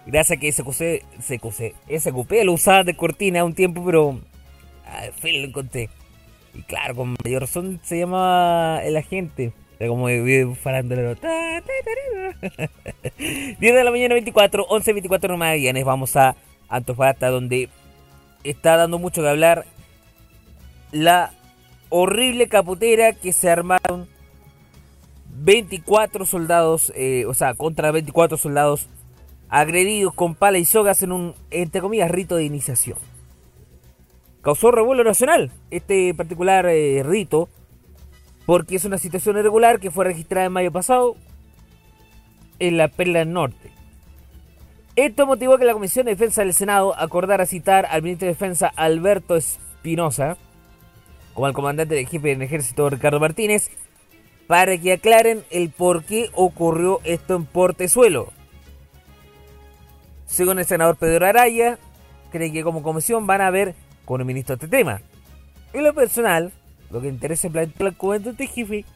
Gracias 0.06 0.36
a 0.36 0.40
que 0.40 0.52
SQC, 0.52 1.02
SQC, 1.20 1.74
SQP 1.98 2.44
lo 2.44 2.52
usaba 2.52 2.84
de 2.84 2.94
cortina 2.94 3.44
un 3.44 3.54
tiempo, 3.54 3.82
pero 3.84 4.20
al 4.86 5.12
fin 5.14 5.42
lo 5.42 5.48
encontré. 5.48 5.88
Y 6.54 6.62
claro, 6.62 6.94
con 6.94 7.16
mayor 7.24 7.42
razón 7.42 7.80
se 7.82 7.98
llamaba 7.98 8.82
El 8.84 8.96
Agente. 8.96 9.52
Era 9.78 9.88
como 9.88 10.08
farándolo. 10.54 11.14
10 13.16 13.58
de 13.60 13.84
la 13.84 13.90
mañana 13.90 14.14
24, 14.14 14.64
11, 14.68 14.92
24 14.92 15.36
Magallanes. 15.36 15.84
Vamos 15.84 16.16
a 16.16 16.36
Antofagasta, 16.68 17.28
donde 17.28 17.68
está 18.44 18.76
dando 18.76 18.98
mucho 18.98 19.22
que 19.22 19.28
hablar 19.28 19.66
la 20.90 21.32
horrible 21.90 22.48
caputera 22.48 23.12
que 23.12 23.32
se 23.32 23.50
armaron 23.50 24.08
24 25.40 26.26
soldados, 26.26 26.92
eh, 26.96 27.24
o 27.26 27.34
sea, 27.34 27.54
contra 27.54 27.92
24 27.92 28.36
soldados 28.36 28.88
agredidos 29.48 30.12
con 30.14 30.34
pala 30.34 30.58
y 30.58 30.64
sogas 30.64 31.02
en 31.02 31.12
un, 31.12 31.34
entre 31.50 31.80
comillas, 31.80 32.10
rito 32.10 32.36
de 32.36 32.44
iniciación. 32.44 32.98
Causó 34.42 34.70
revuelo 34.70 35.04
nacional 35.04 35.50
este 35.70 36.14
particular 36.14 36.66
eh, 36.66 37.02
rito, 37.04 37.48
porque 38.46 38.76
es 38.76 38.84
una 38.84 38.98
situación 38.98 39.36
irregular 39.36 39.78
que 39.80 39.90
fue 39.90 40.04
registrada 40.04 40.46
en 40.46 40.52
mayo 40.52 40.72
pasado 40.72 41.16
en 42.58 42.76
la 42.76 42.88
Perla 42.88 43.24
Norte. 43.24 43.70
Esto 44.96 45.26
motivó 45.26 45.58
que 45.58 45.64
la 45.64 45.74
Comisión 45.74 46.06
de 46.06 46.12
Defensa 46.12 46.42
del 46.42 46.54
Senado 46.54 46.98
acordara 46.98 47.46
citar 47.46 47.86
al 47.86 48.02
ministro 48.02 48.26
de 48.26 48.32
Defensa 48.32 48.72
Alberto 48.74 49.36
Espinosa, 49.36 50.36
como 51.34 51.46
al 51.46 51.52
comandante 51.52 51.94
del 51.94 52.08
jefe 52.08 52.28
del 52.28 52.42
ejército 52.42 52.90
Ricardo 52.90 53.20
Martínez, 53.20 53.70
para 54.48 54.78
que 54.78 54.94
aclaren 54.94 55.44
el 55.50 55.70
por 55.70 56.02
qué 56.02 56.30
ocurrió 56.32 57.00
esto 57.04 57.36
en 57.36 57.44
Portezuelo. 57.44 58.32
Según 60.26 60.58
el 60.58 60.64
senador 60.64 60.96
Pedro 60.96 61.26
Araya, 61.26 61.78
cree 62.32 62.50
que 62.50 62.64
como 62.64 62.82
comisión 62.82 63.26
van 63.26 63.42
a 63.42 63.50
ver 63.50 63.74
con 64.06 64.20
el 64.20 64.26
ministro 64.26 64.54
este 64.54 64.66
tema. 64.66 65.02
En 65.74 65.84
lo 65.84 65.94
personal, 65.94 66.50
lo 66.90 67.02
que 67.02 67.08
interesa 67.08 67.48
en 67.48 67.56
el 67.56 67.96
comandante 67.96 68.46
jefe, 68.46 68.86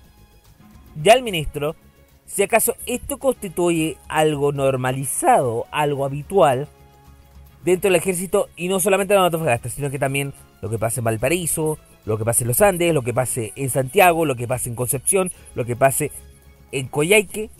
ya 1.00 1.12
el 1.12 1.22
ministro, 1.22 1.76
si 2.24 2.42
acaso 2.42 2.74
esto 2.86 3.18
constituye 3.18 3.98
algo 4.08 4.52
normalizado, 4.52 5.66
algo 5.70 6.06
habitual 6.06 6.66
dentro 7.62 7.90
del 7.90 7.96
ejército 7.96 8.48
y 8.56 8.68
no 8.68 8.80
solamente 8.80 9.12
en 9.12 9.20
Antofagasta, 9.20 9.68
sino 9.68 9.90
que 9.90 9.98
también 9.98 10.32
lo 10.62 10.70
que 10.70 10.78
pasa 10.78 11.00
en 11.00 11.04
Valparaíso, 11.04 11.78
lo 12.04 12.18
que 12.18 12.24
pase 12.24 12.44
en 12.44 12.48
los 12.48 12.60
Andes, 12.60 12.94
lo 12.94 13.02
que 13.02 13.14
pase 13.14 13.52
en 13.56 13.70
Santiago, 13.70 14.24
lo 14.24 14.36
que 14.36 14.48
pase 14.48 14.68
en 14.68 14.74
Concepción, 14.74 15.30
lo 15.54 15.64
que 15.64 15.76
pase 15.76 16.10
en 16.72 16.88
Coyhaique, 16.88 17.50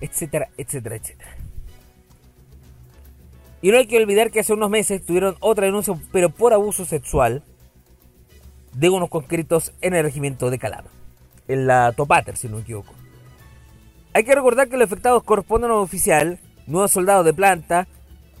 etcétera, 0.00 0.48
etcétera, 0.56 0.96
etcétera. 0.96 1.36
Y 3.60 3.70
no 3.70 3.78
hay 3.78 3.86
que 3.86 3.96
olvidar 3.96 4.30
que 4.30 4.40
hace 4.40 4.52
unos 4.52 4.70
meses 4.70 5.04
tuvieron 5.04 5.36
otra 5.40 5.66
denuncia, 5.66 5.94
pero 6.10 6.30
por 6.30 6.52
abuso 6.52 6.84
sexual, 6.84 7.42
de 8.74 8.88
unos 8.88 9.08
conscritos 9.08 9.72
en 9.80 9.94
el 9.94 10.02
regimiento 10.02 10.50
de 10.50 10.58
Calama, 10.58 10.88
en 11.46 11.66
la 11.66 11.92
Topater, 11.92 12.36
si 12.36 12.48
no 12.48 12.56
me 12.56 12.62
equivoco. 12.62 12.94
Hay 14.14 14.24
que 14.24 14.34
recordar 14.34 14.68
que 14.68 14.76
los 14.76 14.86
afectados 14.86 15.22
corresponden 15.22 15.70
a 15.70 15.74
un 15.74 15.80
oficial, 15.80 16.38
nueve 16.66 16.88
soldados 16.88 17.24
de 17.24 17.34
planta 17.34 17.86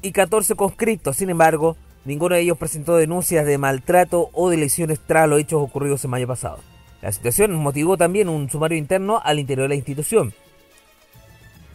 y 0.00 0.12
14 0.12 0.54
conscritos, 0.54 1.16
sin 1.16 1.30
embargo, 1.30 1.76
Ninguno 2.04 2.34
de 2.34 2.40
ellos 2.40 2.58
presentó 2.58 2.96
denuncias 2.96 3.46
de 3.46 3.58
maltrato 3.58 4.30
o 4.32 4.50
de 4.50 4.56
lesiones 4.56 4.98
tras 5.00 5.28
los 5.28 5.38
hechos 5.38 5.62
ocurridos 5.62 6.04
en 6.04 6.10
mayo 6.10 6.26
pasado. 6.26 6.58
La 7.00 7.12
situación 7.12 7.54
motivó 7.54 7.96
también 7.96 8.28
un 8.28 8.50
sumario 8.50 8.76
interno 8.76 9.20
al 9.22 9.38
interior 9.38 9.64
de 9.64 9.70
la 9.70 9.74
institución. 9.76 10.34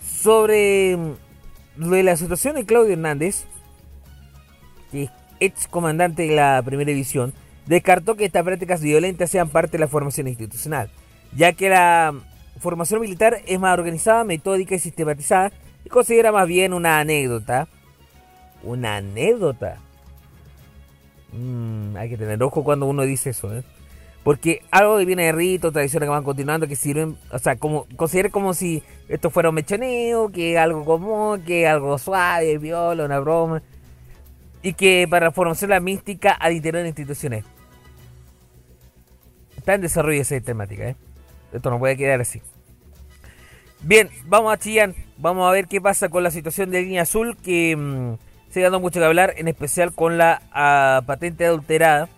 Sobre 0.02 0.98
mm, 0.98 1.94
la 2.04 2.18
situación 2.18 2.56
de 2.56 2.66
Claudio 2.66 2.94
Hernández, 2.94 3.46
que 4.92 5.04
es 5.04 5.12
ex 5.40 5.68
comandante 5.68 6.24
de 6.24 6.36
la 6.36 6.62
primera 6.64 6.90
división, 6.90 7.34
descartó 7.66 8.16
que 8.16 8.26
estas 8.26 8.44
prácticas 8.44 8.82
violentas 8.82 9.30
sean 9.30 9.50
parte 9.50 9.74
de 9.74 9.80
la 9.80 9.88
formación 9.88 10.28
institucional, 10.28 10.90
ya 11.36 11.54
que 11.54 11.70
la 11.70 12.14
formación 12.60 13.00
militar 13.00 13.42
es 13.46 13.60
más 13.60 13.78
organizada, 13.78 14.24
metódica 14.26 14.76
y 14.76 14.80
sistematizada 14.80 15.52
y 15.86 15.90
considera 15.90 16.34
más 16.34 16.48
bien 16.48 16.74
una 16.74 17.00
anécdota. 17.00 17.68
Una 18.64 18.98
anécdota 18.98 19.78
Mm, 21.38 21.96
hay 21.96 22.10
que 22.10 22.18
tener 22.18 22.42
ojo 22.42 22.64
cuando 22.64 22.86
uno 22.86 23.04
dice 23.04 23.30
eso, 23.32 23.56
¿eh? 23.56 23.64
Porque 24.24 24.62
algo 24.72 24.98
que 24.98 25.06
viene 25.06 25.24
de 25.26 25.32
rito, 25.32 25.72
tradiciones 25.72 26.08
que 26.08 26.12
van 26.12 26.24
continuando, 26.24 26.68
que 26.68 26.76
sirven, 26.76 27.18
o 27.32 27.40
sea, 27.40 27.56
como 27.56 27.88
considere 27.96 28.30
como 28.30 28.54
si 28.54 28.84
esto 29.08 29.30
fuera 29.30 29.50
un 29.50 29.56
mechoneo, 29.56 30.30
que 30.30 30.58
algo 30.58 30.84
común, 30.84 31.44
que 31.44 31.66
algo 31.66 31.98
suave, 31.98 32.58
viola, 32.58 33.06
una 33.06 33.20
broma, 33.20 33.62
y 34.62 34.74
que 34.74 35.08
para 35.10 35.32
formación 35.32 35.70
la 35.70 35.80
mística 35.80 36.34
al 36.34 36.54
interior 36.54 36.84
de 36.84 36.90
instituciones. 36.90 37.46
Está 39.56 39.76
en 39.76 39.82
desarrollo 39.82 40.22
esa 40.22 40.40
temática, 40.42 40.90
¿eh? 40.90 40.96
Esto 41.54 41.70
no 41.70 41.80
puede 41.80 41.96
quedar 41.96 42.20
así. 42.20 42.42
Bien, 43.82 44.10
vamos 44.26 44.52
a 44.52 44.58
Chillán, 44.58 44.94
vamos 45.18 45.48
a 45.48 45.52
ver 45.52 45.68
qué 45.68 45.80
pasa 45.80 46.10
con 46.10 46.24
la 46.24 46.32
situación 46.32 46.72
de 46.72 46.82
línea 46.82 47.04
azul 47.04 47.38
que... 47.38 47.76
Mm, 47.78 48.27
sigue 48.58 48.64
dando 48.64 48.80
mucho 48.80 49.00
que 49.00 49.06
hablar, 49.06 49.36
en 49.38 49.48
especial 49.48 49.94
con 49.94 50.18
la 50.18 50.42
ah, 50.52 51.04
patente 51.06 51.46
adulterada 51.46 52.10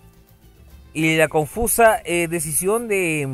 y 0.94 1.18
la 1.18 1.28
confusa 1.28 2.02
eh, 2.06 2.30
decisión 2.30 2.88
de, 2.88 3.28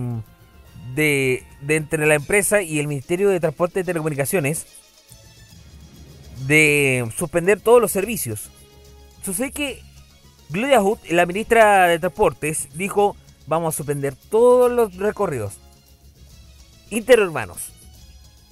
de, 0.96 1.44
entre 1.68 2.08
la 2.08 2.16
empresa 2.16 2.64
y 2.64 2.80
el 2.80 2.88
Ministerio 2.88 3.30
de 3.30 3.40
Transporte 3.40 3.82
y 3.82 3.84
Telecomunicaciones 3.84 4.66
de 6.48 7.08
suspender 7.16 7.60
todos 7.60 7.80
los 7.80 7.92
servicios. 7.92 8.50
Sucede 9.24 9.52
que 9.52 9.84
Gloria 10.50 10.82
Hood, 10.82 10.98
la 11.12 11.28
ministra 11.28 11.88
de 11.88 12.00
Transportes, 12.00 12.70
dijo 12.74 13.16
vamos 13.46 13.76
a 13.76 13.78
suspender 13.78 14.16
todos 14.32 14.72
los 14.72 14.96
recorridos 14.96 15.60
interurbanos. 16.90 17.72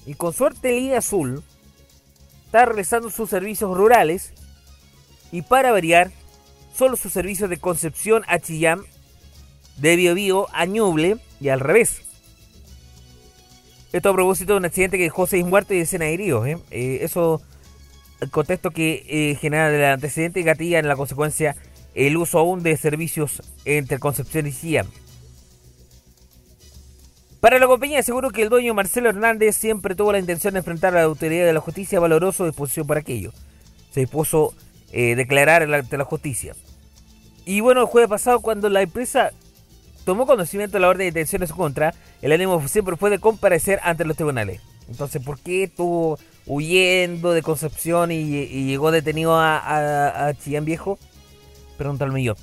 Y 0.05 0.13
con 0.13 0.31
suerte 0.31 0.73
Línea 0.73 0.99
Azul 0.99 1.41
está 2.45 2.65
realizando 2.65 3.09
sus 3.09 3.31
servicios 3.31 3.75
rurales 3.75 4.31
y 5.33 5.41
para 5.41 5.71
variar, 5.71 6.11
solo 6.77 6.95
sus 6.95 7.11
servicios 7.11 7.49
de 7.49 7.57
Concepción 7.57 8.21
a 8.27 8.37
Chillán, 8.37 8.81
de 9.77 9.95
Biobío 9.95 10.45
a 10.53 10.67
Ñuble 10.67 11.17
y 11.41 11.49
al 11.49 11.59
revés. 11.59 12.03
Esto 13.91 14.09
a 14.09 14.13
propósito 14.13 14.53
de 14.53 14.59
un 14.59 14.65
accidente 14.65 14.97
que 14.97 15.05
dejó 15.05 15.25
seis 15.25 15.43
muertos 15.43 15.75
y 15.75 15.79
decenas 15.79 16.09
de 16.09 16.13
heridos. 16.13 16.47
¿eh? 16.47 16.57
Eh, 16.69 16.99
eso 17.01 17.41
contexto 18.29 18.69
que 18.69 19.05
eh, 19.09 19.35
genera 19.41 19.75
el 19.75 19.83
antecedente 19.83 20.39
y 20.39 20.43
gatilla 20.43 20.77
en 20.77 20.87
la 20.87 20.95
consecuencia 20.95 21.55
el 21.95 22.15
uso 22.15 22.37
aún 22.37 22.61
de 22.61 22.77
servicios 22.77 23.41
entre 23.65 23.97
Concepción 23.97 24.45
y 24.45 24.53
Chillán. 24.53 24.85
Para 27.39 27.57
la 27.57 27.65
compañía 27.65 27.99
aseguro 27.99 28.29
que 28.29 28.43
el 28.43 28.49
dueño 28.49 28.75
Marcelo 28.75 29.09
Hernández 29.09 29.57
siempre 29.57 29.95
tuvo 29.95 30.11
la 30.11 30.19
intención 30.19 30.53
de 30.53 30.59
enfrentar 30.59 30.93
a 30.93 30.99
la 30.99 31.05
autoridad 31.05 31.47
de 31.47 31.53
la 31.53 31.59
justicia, 31.59 31.99
valoró 31.99 32.31
su 32.31 32.45
disposición 32.45 32.85
para 32.85 32.99
aquello. 32.99 33.33
Se 33.91 34.01
dispuso 34.01 34.53
eh, 34.93 35.15
declarar 35.15 35.63
ante 35.73 35.97
la 35.97 36.05
justicia. 36.05 36.55
Y 37.45 37.59
bueno, 37.59 37.81
el 37.81 37.87
jueves 37.87 38.09
pasado, 38.09 38.39
cuando 38.39 38.69
la 38.69 38.81
empresa 38.81 39.31
tomó 40.05 40.25
conocimiento 40.25 40.77
de 40.77 40.81
la 40.81 40.89
orden 40.89 40.99
de 40.99 41.05
detención 41.05 41.41
en 41.41 41.47
su 41.47 41.55
contra, 41.55 41.93
el 42.21 42.31
ánimo 42.31 42.65
siempre 42.67 42.95
fue 42.95 43.09
de 43.09 43.19
comparecer 43.19 43.79
ante 43.83 44.05
los 44.05 44.15
tribunales. 44.15 44.61
Entonces, 44.87 45.21
¿por 45.23 45.39
qué 45.39 45.63
estuvo 45.63 46.19
huyendo 46.45 47.31
de 47.33 47.41
Concepción 47.41 48.11
y, 48.11 48.47
llegó 48.65 48.91
detenido 48.91 49.35
a, 49.35 50.27
a, 50.27 50.33
Chillán 50.35 50.65
Viejo? 50.65 50.99
Pregúntame 51.77 52.23
yo. 52.23 52.35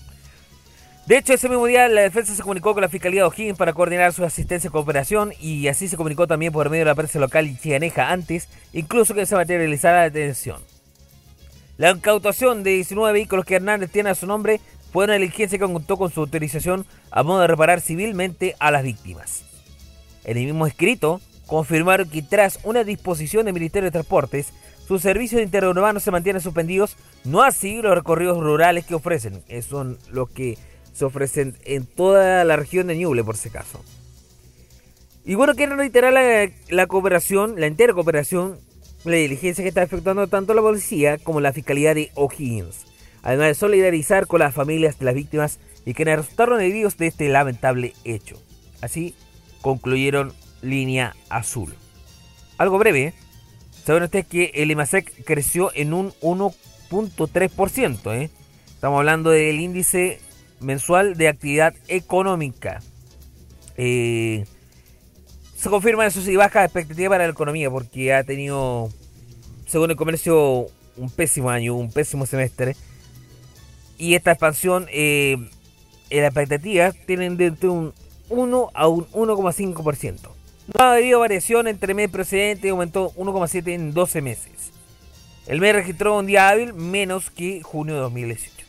De 1.06 1.16
hecho, 1.16 1.32
ese 1.32 1.48
mismo 1.48 1.66
día 1.66 1.88
la 1.88 2.02
defensa 2.02 2.34
se 2.34 2.42
comunicó 2.42 2.72
con 2.72 2.82
la 2.82 2.88
Fiscalía 2.88 3.22
de 3.22 3.28
O'Higgins 3.28 3.58
para 3.58 3.72
coordinar 3.72 4.12
su 4.12 4.24
asistencia 4.24 4.68
y 4.68 4.70
cooperación 4.70 5.32
y 5.40 5.68
así 5.68 5.88
se 5.88 5.96
comunicó 5.96 6.26
también 6.26 6.52
por 6.52 6.68
medio 6.70 6.84
de 6.84 6.90
la 6.90 6.94
prensa 6.94 7.18
local 7.18 7.46
y 7.46 7.56
chianeja 7.56 8.10
antes, 8.10 8.48
incluso 8.72 9.14
que 9.14 9.26
se 9.26 9.34
materializara 9.34 9.98
la 9.98 10.10
detención. 10.10 10.60
La 11.81 11.93
incautación 11.93 12.62
de 12.62 12.73
19 12.73 13.14
vehículos 13.14 13.47
que 13.47 13.55
Hernández 13.55 13.90
tiene 13.90 14.11
a 14.11 14.14
su 14.14 14.27
nombre 14.27 14.61
fue 14.93 15.07
una 15.07 15.14
diligencia 15.14 15.59
que 15.59 15.64
contó 15.64 15.97
con 15.97 16.11
su 16.11 16.21
autorización 16.21 16.85
a 17.11 17.23
modo 17.23 17.40
de 17.40 17.47
reparar 17.47 17.81
civilmente 17.81 18.55
a 18.59 18.71
las 18.71 18.83
víctimas. 18.83 19.45
En 20.25 20.37
el 20.37 20.45
mismo 20.45 20.66
escrito, 20.66 21.23
confirmaron 21.47 22.11
que 22.11 22.21
tras 22.21 22.61
una 22.64 22.85
disposición 22.85 23.47
del 23.47 23.55
Ministerio 23.55 23.87
de 23.87 23.93
Transportes, 23.93 24.53
sus 24.87 25.01
servicios 25.01 25.40
interurbanos 25.40 26.03
se 26.03 26.11
mantienen 26.11 26.43
suspendidos, 26.43 26.99
no 27.25 27.43
así 27.43 27.81
los 27.81 27.95
recorridos 27.95 28.37
rurales 28.37 28.85
que 28.85 28.95
ofrecen, 28.95 29.43
son 29.66 29.97
los 30.11 30.29
que 30.29 30.59
se 30.93 31.07
ofrecen 31.07 31.57
en 31.64 31.87
toda 31.87 32.45
la 32.45 32.57
región 32.57 32.88
de 32.88 32.99
Ñuble, 32.99 33.25
por 33.25 33.38
si 33.38 33.49
caso. 33.49 33.83
Y 35.25 35.35
bueno, 35.35 35.55
quiero 35.55 35.77
reiterar 35.77 36.12
la, 36.12 36.51
la 36.69 36.87
cooperación, 36.87 37.59
la 37.59 37.64
entera 37.64 37.95
cooperación, 37.95 38.59
la 39.04 39.16
diligencia 39.16 39.62
que 39.62 39.68
está 39.68 39.82
efectuando 39.82 40.26
tanto 40.28 40.54
la 40.54 40.62
policía 40.62 41.18
como 41.18 41.40
la 41.40 41.52
Fiscalía 41.52 41.94
de 41.94 42.10
O'Higgins, 42.14 42.86
además 43.22 43.48
de 43.48 43.54
solidarizar 43.54 44.26
con 44.26 44.40
las 44.40 44.54
familias 44.54 44.98
de 44.98 45.06
las 45.06 45.14
víctimas 45.14 45.58
y 45.84 45.94
quienes 45.94 46.18
resultaron 46.18 46.60
heridos 46.60 46.96
de 46.98 47.06
este 47.06 47.28
lamentable 47.28 47.94
hecho. 48.04 48.40
Así 48.82 49.14
concluyeron 49.62 50.32
línea 50.62 51.14
azul. 51.28 51.74
Algo 52.58 52.78
breve, 52.78 53.14
saben 53.84 54.02
ustedes 54.02 54.26
que 54.26 54.50
el 54.54 54.70
IMASEC 54.70 55.24
creció 55.24 55.70
en 55.74 55.94
un 55.94 56.12
1.3%. 56.20 58.14
¿eh? 58.14 58.30
Estamos 58.66 58.98
hablando 58.98 59.30
del 59.30 59.60
índice 59.60 60.20
mensual 60.60 61.16
de 61.16 61.28
actividad 61.28 61.74
económica. 61.88 62.80
Eh, 63.76 64.44
se 65.61 65.68
confirma 65.68 66.07
eso 66.07 66.23
sí 66.23 66.37
baja 66.37 66.64
expectativa 66.64 67.11
para 67.11 67.25
la 67.25 67.33
economía 67.33 67.70
porque 67.70 68.14
ha 68.14 68.25
tenido, 68.25 68.88
según 69.66 69.90
el 69.90 69.96
comercio, 69.96 70.68
un 70.96 71.11
pésimo 71.11 71.51
año, 71.51 71.75
un 71.75 71.92
pésimo 71.92 72.25
semestre. 72.25 72.77
Y 73.99 74.14
esta 74.14 74.31
expansión, 74.31 74.87
eh, 74.90 75.37
las 76.11 76.29
expectativas 76.29 76.94
tienen 77.07 77.37
de 77.37 77.51
un 77.68 77.92
1 78.31 78.70
a 78.73 78.88
un 78.88 79.07
1,5%. 79.12 80.31
No 80.79 80.85
ha 80.85 80.94
habido 80.94 81.20
variación 81.20 81.68
entre 81.68 81.92
mes 81.92 82.09
precedente 82.09 82.68
y 82.68 82.70
aumentó 82.70 83.11
1,7 83.16 83.75
en 83.75 83.92
12 83.92 84.23
meses. 84.23 84.73
El 85.46 85.61
mes 85.61 85.75
registró 85.75 86.16
un 86.16 86.25
día 86.25 86.49
hábil 86.49 86.73
menos 86.73 87.29
que 87.29 87.62
junio 87.62 87.94
de 87.96 88.01
2018. 88.01 88.64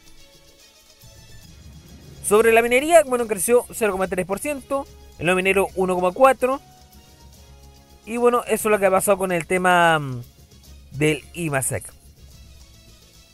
Sobre 2.27 2.51
la 2.51 2.61
minería, 2.61 3.03
bueno, 3.05 3.27
creció 3.27 3.63
0,3%, 3.67 4.85
el 5.19 5.25
no 5.25 5.35
minero 5.35 5.69
1,4%. 5.77 6.59
Y 8.05 8.17
bueno, 8.17 8.43
eso 8.47 8.69
es 8.69 8.71
lo 8.71 8.79
que 8.79 8.85
ha 8.87 8.91
pasado 8.91 9.17
con 9.17 9.31
el 9.31 9.45
tema 9.45 9.99
mm, 9.99 10.23
del 10.91 11.23
IMASEC. 11.33 11.83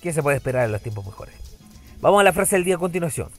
¿Qué 0.01 0.13
se 0.13 0.21
puede 0.21 0.38
esperar 0.38 0.65
en 0.65 0.71
los 0.71 0.82
tiempos 0.82 1.06
mejores? 1.06 1.36
Vamos 2.01 2.21
a 2.21 2.23
la 2.23 2.34
frase 2.34 2.56
del 2.56 2.65
día 2.65 2.75
a 2.75 2.80
continuación. 2.80 3.30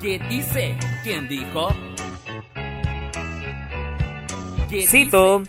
¿Qué 0.00 0.18
dice? 0.28 0.76
¿Quién 1.04 1.28
dijo? 1.28 1.68
Cito. 4.88 5.44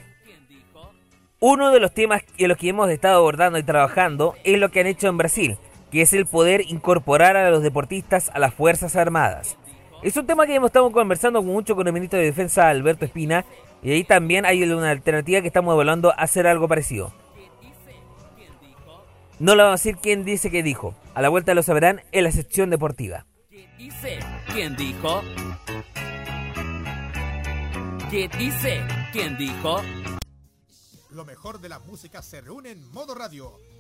Uno 1.39 1.71
de 1.71 1.80
los 1.80 1.93
temas 1.93 2.21
en 2.38 2.49
los 2.49 2.58
que 2.58 2.69
hemos 2.69 2.89
estado 2.89 3.17
abordando 3.17 3.58
y 3.58 3.63
trabajando 3.63 4.36
es 4.43 4.60
lo 4.60 4.69
que 4.69 4.82
han 4.82 4.88
hecho 4.88 5.08
en 5.08 5.17
Brasil, 5.17 5.58
que 5.93 6.01
es 6.01 6.12
el 6.13 6.25
poder 6.25 6.62
incorporar 6.69 7.38
a 7.38 7.51
los 7.51 7.62
deportistas 7.62 8.32
a 8.34 8.39
las 8.39 8.56
Fuerzas 8.56 8.95
Armadas. 8.95 9.58
Es 10.01 10.17
un 10.17 10.25
tema 10.25 10.47
que 10.47 10.56
hemos 10.56 10.69
estado 10.69 10.91
conversando 10.91 11.43
mucho 11.43 11.75
con 11.75 11.86
el 11.86 11.93
ministro 11.93 12.17
de 12.17 12.25
Defensa 12.25 12.67
Alberto 12.67 13.06
Espina 13.06 13.45
y 13.84 13.91
ahí 13.91 14.03
también 14.03 14.43
hay 14.43 14.63
una 14.63 14.89
alternativa 14.89 15.41
que 15.41 15.47
estamos 15.47 15.71
evaluando 15.75 16.12
hacer 16.17 16.47
algo 16.47 16.67
parecido. 16.67 17.13
No 19.38 19.56
le 19.56 19.62
vamos 19.62 19.79
a 19.79 19.84
decir 19.84 19.97
quién 20.01 20.25
dice 20.25 20.49
que 20.49 20.63
dijo. 20.63 20.95
A 21.13 21.21
la 21.21 21.29
vuelta 21.29 21.53
lo 21.53 21.62
sabrán 21.62 22.01
en 22.12 22.23
la 22.23 22.32
sección 22.32 22.71
deportiva. 22.71 23.27
¿Qué 23.51 23.69
dice? 23.77 24.17
¿Quién 24.51 24.75
dijo? 24.75 25.21
¿Qué 28.10 28.27
dice? 28.39 28.82
¿Quién 29.12 29.38
dijo? 29.38 29.79
Lo 31.12 31.23
mejor 31.23 31.62
de 31.62 31.69
la 31.69 31.77
música 31.77 32.23
se 32.23 32.41
reúne 32.41 32.71
en 32.71 32.91
modo 32.91 33.13
radio. 33.13 33.60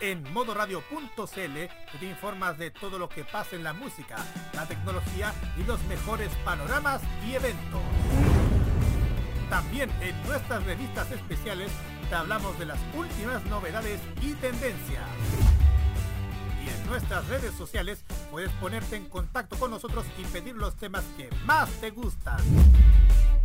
En 0.00 0.32
modoradio.cl 0.32 1.96
te 1.98 2.06
informas 2.06 2.58
de 2.58 2.70
todo 2.70 2.98
lo 2.98 3.08
que 3.08 3.24
pasa 3.24 3.56
en 3.56 3.64
la 3.64 3.72
música, 3.72 4.16
la 4.54 4.66
tecnología 4.66 5.34
y 5.58 5.64
los 5.64 5.82
mejores 5.84 6.30
panoramas 6.44 7.02
y 7.26 7.34
eventos. 7.34 7.82
También 9.50 9.90
en 10.00 10.20
nuestras 10.26 10.64
revistas 10.64 11.10
especiales 11.10 11.70
te 12.08 12.14
hablamos 12.14 12.58
de 12.58 12.66
las 12.66 12.78
últimas 12.94 13.44
novedades 13.46 14.00
y 14.22 14.32
tendencias 14.34 15.08
en 16.70 16.86
nuestras 16.86 17.26
redes 17.28 17.54
sociales 17.54 18.04
puedes 18.30 18.50
ponerte 18.52 18.96
en 18.96 19.06
contacto 19.06 19.56
con 19.58 19.70
nosotros 19.70 20.06
y 20.18 20.24
pedir 20.24 20.54
los 20.54 20.76
temas 20.76 21.04
que 21.16 21.28
más 21.44 21.68
te 21.80 21.90
gustan. 21.90 22.40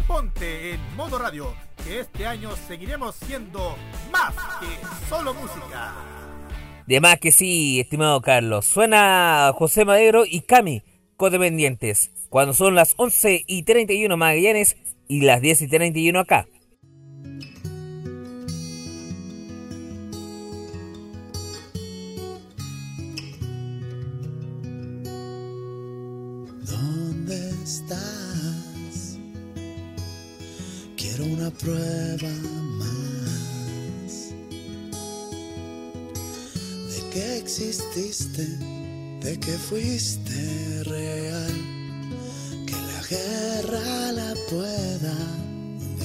Ponte 0.07 0.73
en 0.73 0.95
modo 0.95 1.17
radio, 1.17 1.55
que 1.83 2.01
este 2.01 2.27
año 2.27 2.51
seguiremos 2.67 3.15
siendo 3.15 3.75
más 4.11 4.35
que 4.59 5.07
solo 5.09 5.33
música. 5.33 5.95
De 6.85 7.01
más 7.01 7.19
que 7.19 7.31
sí, 7.31 7.79
estimado 7.79 8.21
Carlos. 8.21 8.65
Suena 8.65 9.51
José 9.55 9.83
Madero 9.83 10.23
y 10.23 10.41
Cami, 10.41 10.83
codependientes, 11.17 12.11
cuando 12.29 12.53
son 12.53 12.75
las 12.75 12.93
11 12.97 13.45
y 13.47 13.63
31 13.63 14.15
Magallanes 14.15 14.77
y 15.07 15.21
las 15.21 15.41
10 15.41 15.63
y 15.63 15.67
31 15.69 16.19
acá. 16.19 16.45
Una 31.23 31.49
prueba 31.51 32.29
más 32.79 34.33
de 36.89 37.09
que 37.11 37.37
exististe, 37.37 38.45
de 39.21 39.39
que 39.39 39.51
fuiste 39.53 40.83
real, 40.83 41.53
que 42.65 42.73
la 42.73 43.01
guerra 43.09 44.11
la 44.11 44.33
pueda 44.49 45.15
y 45.79 45.95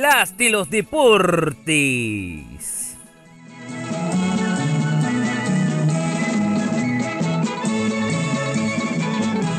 As 0.00 0.38
de 0.38 0.48
los 0.48 0.70
deportes. 0.70 1.66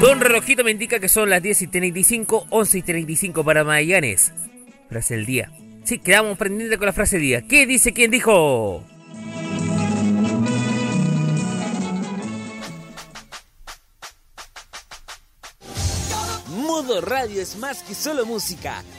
Don 0.01 0.19
relojito 0.19 0.63
me 0.63 0.71
indica 0.71 0.99
que 0.99 1.07
son 1.07 1.29
las 1.29 1.41
10 1.43 1.61
y 1.61 1.67
35, 1.67 2.47
11 2.49 2.77
y 2.79 2.81
35 2.81 3.43
para 3.43 3.63
Magallanes. 3.63 4.33
Frase 4.89 5.15
del 5.15 5.27
día. 5.27 5.51
Sí, 5.83 5.99
quedamos 5.99 6.35
pendientes 6.37 6.79
con 6.79 6.87
la 6.87 6.93
frase 6.93 7.17
del 7.17 7.25
día. 7.25 7.41
¿Qué 7.47 7.67
dice 7.67 7.93
quién 7.93 8.09
dijo? 8.09 8.83
Modo 16.47 17.01
Radio 17.01 17.39
es 17.39 17.55
más 17.57 17.83
que 17.83 17.93
solo 17.93 18.25
música, 18.25 18.83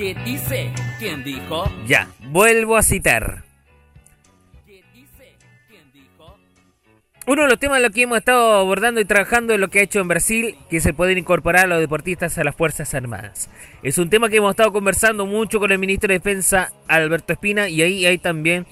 ¿Qué 0.00 0.16
dice? 0.24 0.72
¿Quién 0.98 1.22
dijo? 1.22 1.70
Ya, 1.86 2.08
vuelvo 2.30 2.78
a 2.78 2.82
citar. 2.82 3.44
¿Qué 4.66 4.82
dice? 4.94 5.36
¿Quién 5.68 5.92
dijo? 5.92 6.38
Uno 7.26 7.42
de 7.42 7.48
los 7.48 7.58
temas 7.58 7.76
en 7.76 7.82
los 7.82 7.92
que 7.92 8.04
hemos 8.04 8.16
estado 8.16 8.54
abordando 8.60 9.02
y 9.02 9.04
trabajando 9.04 9.52
es 9.52 9.60
lo 9.60 9.68
que 9.68 9.80
ha 9.80 9.82
hecho 9.82 10.00
en 10.00 10.08
Brasil, 10.08 10.56
que 10.70 10.78
es 10.78 10.86
el 10.86 10.94
poder 10.94 11.18
incorporar 11.18 11.66
a 11.66 11.68
los 11.68 11.80
deportistas 11.80 12.38
a 12.38 12.44
las 12.44 12.56
Fuerzas 12.56 12.94
Armadas. 12.94 13.50
Es 13.82 13.98
un 13.98 14.08
tema 14.08 14.30
que 14.30 14.38
hemos 14.38 14.52
estado 14.52 14.72
conversando 14.72 15.26
mucho 15.26 15.58
con 15.58 15.70
el 15.70 15.78
ministro 15.78 16.08
de 16.08 16.14
Defensa, 16.14 16.72
Alberto 16.88 17.34
Espina, 17.34 17.68
y 17.68 17.82
ahí 17.82 18.06
hay 18.06 18.16
también 18.16 18.66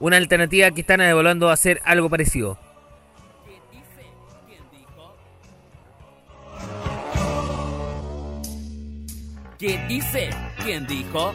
una 0.00 0.16
alternativa 0.16 0.72
que 0.72 0.80
están 0.80 1.00
evaluando 1.00 1.48
hacer 1.48 1.80
algo 1.84 2.10
parecido. 2.10 2.58
¿Qué 9.58 9.78
dice? 9.88 10.28
¿Quién 10.66 10.84
dijo? 10.88 11.32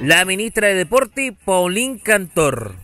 La 0.00 0.24
ministra 0.24 0.66
de 0.66 0.74
Deporte, 0.74 1.32
Paulín 1.44 2.00
Cantor. 2.00 2.74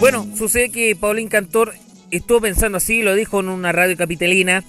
Bueno, 0.00 0.26
sucede 0.34 0.70
que 0.70 0.96
Paulín 0.96 1.28
Cantor 1.28 1.74
estuvo 2.10 2.40
pensando 2.40 2.78
así, 2.78 3.02
lo 3.02 3.14
dijo 3.14 3.40
en 3.40 3.50
una 3.50 3.70
radio 3.70 3.98
capitalina 3.98 4.64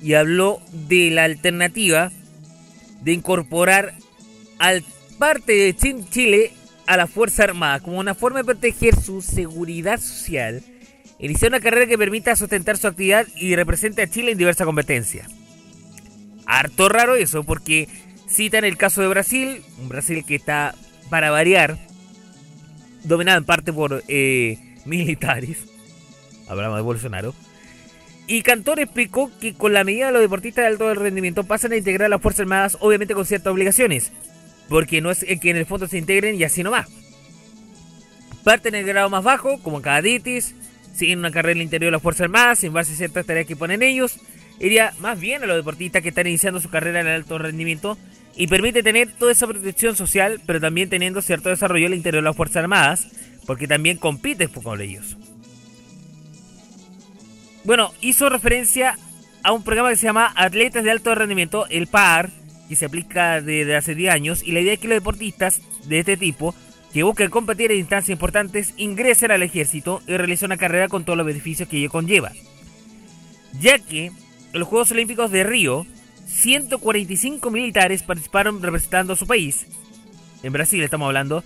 y 0.00 0.14
habló 0.14 0.60
de 0.70 1.10
la 1.10 1.24
alternativa 1.24 2.12
de 3.00 3.12
incorporar 3.12 3.94
al 4.60 4.84
parte 5.18 5.52
de 5.52 5.74
Chile 6.10 6.52
a 6.92 6.96
la 6.98 7.06
Fuerza 7.06 7.44
Armada 7.44 7.80
como 7.80 7.98
una 7.98 8.14
forma 8.14 8.40
de 8.40 8.44
proteger 8.44 8.94
su 9.00 9.22
seguridad 9.22 9.98
social. 9.98 10.62
Iniciar 11.18 11.50
una 11.50 11.60
carrera 11.60 11.86
que 11.86 11.96
permita 11.96 12.36
sustentar 12.36 12.76
su 12.76 12.86
actividad 12.86 13.26
y 13.34 13.56
represente 13.56 14.02
a 14.02 14.10
Chile 14.10 14.32
en 14.32 14.38
diversas 14.38 14.66
competencias. 14.66 15.26
Harto 16.44 16.90
raro 16.90 17.14
eso, 17.14 17.44
porque 17.44 17.88
citan 18.28 18.64
el 18.64 18.76
caso 18.76 19.00
de 19.00 19.08
Brasil, 19.08 19.62
un 19.80 19.88
Brasil 19.88 20.22
que 20.26 20.34
está, 20.34 20.74
para 21.08 21.30
variar, 21.30 21.78
dominado 23.04 23.38
en 23.38 23.44
parte 23.44 23.72
por 23.72 24.04
eh, 24.08 24.58
militares. 24.84 25.64
Hablamos 26.46 26.76
de 26.76 26.82
Bolsonaro. 26.82 27.34
Y 28.26 28.42
Cantor 28.42 28.80
explicó 28.80 29.30
que 29.40 29.54
con 29.54 29.72
la 29.72 29.84
medida 29.84 30.06
de 30.06 30.12
los 30.12 30.20
deportistas 30.20 30.64
de 30.64 30.68
alto 30.68 30.92
rendimiento 30.94 31.44
pasan 31.44 31.72
a 31.72 31.76
integrar 31.76 32.06
a 32.06 32.10
las 32.10 32.20
Fuerzas 32.20 32.40
Armadas, 32.40 32.76
obviamente 32.80 33.14
con 33.14 33.24
ciertas 33.24 33.50
obligaciones. 33.50 34.12
Porque 34.72 35.02
no 35.02 35.10
es 35.10 35.22
que 35.22 35.50
en 35.50 35.58
el 35.58 35.66
fondo 35.66 35.86
se 35.86 35.98
integren 35.98 36.34
y 36.34 36.44
así 36.44 36.62
nomás. 36.62 36.88
Parten 38.42 38.74
en 38.74 38.80
el 38.80 38.86
grado 38.86 39.10
más 39.10 39.22
bajo, 39.22 39.62
como 39.62 39.82
cadetes, 39.82 40.54
siguen 40.94 41.18
una 41.18 41.30
carrera 41.30 41.52
en 41.52 41.58
el 41.58 41.64
interior 41.64 41.90
de 41.90 41.96
las 41.96 42.02
Fuerzas 42.02 42.22
Armadas 42.22 42.64
en 42.64 42.72
base 42.72 42.96
ciertas 42.96 43.26
tareas 43.26 43.46
que 43.46 43.54
ponen 43.54 43.82
ellos. 43.82 44.16
Iría 44.60 44.94
más 44.98 45.20
bien 45.20 45.42
a 45.42 45.46
los 45.46 45.56
deportistas 45.56 46.00
que 46.00 46.08
están 46.08 46.26
iniciando 46.26 46.58
su 46.58 46.70
carrera 46.70 47.02
en 47.02 47.06
el 47.06 47.16
alto 47.16 47.36
rendimiento 47.36 47.98
y 48.34 48.46
permite 48.46 48.82
tener 48.82 49.12
toda 49.12 49.32
esa 49.32 49.46
protección 49.46 49.94
social, 49.94 50.40
pero 50.46 50.58
también 50.58 50.88
teniendo 50.88 51.20
cierto 51.20 51.50
desarrollo 51.50 51.86
el 51.86 51.94
interior 51.94 52.22
de 52.22 52.30
las 52.30 52.36
Fuerzas 52.36 52.62
Armadas, 52.62 53.08
porque 53.46 53.68
también 53.68 53.98
compites 53.98 54.48
con 54.48 54.80
ellos. 54.80 55.18
Bueno, 57.64 57.92
hizo 58.00 58.30
referencia 58.30 58.96
a 59.42 59.52
un 59.52 59.64
programa 59.64 59.90
que 59.90 59.96
se 59.96 60.06
llama 60.06 60.32
Atletas 60.34 60.82
de 60.82 60.90
Alto 60.90 61.14
Rendimiento, 61.14 61.66
el 61.68 61.88
PAR, 61.88 62.30
que 62.72 62.76
se 62.76 62.86
aplica 62.86 63.42
desde 63.42 63.76
hace 63.76 63.94
10 63.94 64.14
años, 64.14 64.42
y 64.42 64.52
la 64.52 64.60
idea 64.60 64.72
es 64.72 64.78
que 64.78 64.88
los 64.88 64.96
deportistas 64.96 65.60
de 65.84 65.98
este 65.98 66.16
tipo, 66.16 66.54
que 66.90 67.02
buscan 67.02 67.28
competir 67.28 67.70
en 67.70 67.80
instancias 67.80 68.14
importantes, 68.14 68.72
ingresen 68.78 69.30
al 69.30 69.42
ejército 69.42 70.00
y 70.06 70.16
realicen 70.16 70.46
una 70.46 70.56
carrera 70.56 70.88
con 70.88 71.04
todos 71.04 71.18
los 71.18 71.26
beneficios 71.26 71.68
que 71.68 71.76
ello 71.76 71.90
conlleva. 71.90 72.32
Ya 73.60 73.78
que 73.78 74.06
en 74.06 74.58
los 74.58 74.66
Juegos 74.68 74.90
Olímpicos 74.90 75.30
de 75.30 75.44
Río, 75.44 75.86
145 76.26 77.50
militares 77.50 78.02
participaron 78.02 78.62
representando 78.62 79.12
a 79.12 79.16
su 79.16 79.26
país, 79.26 79.66
en 80.42 80.54
Brasil 80.54 80.82
estamos 80.82 81.06
hablando, 81.06 81.44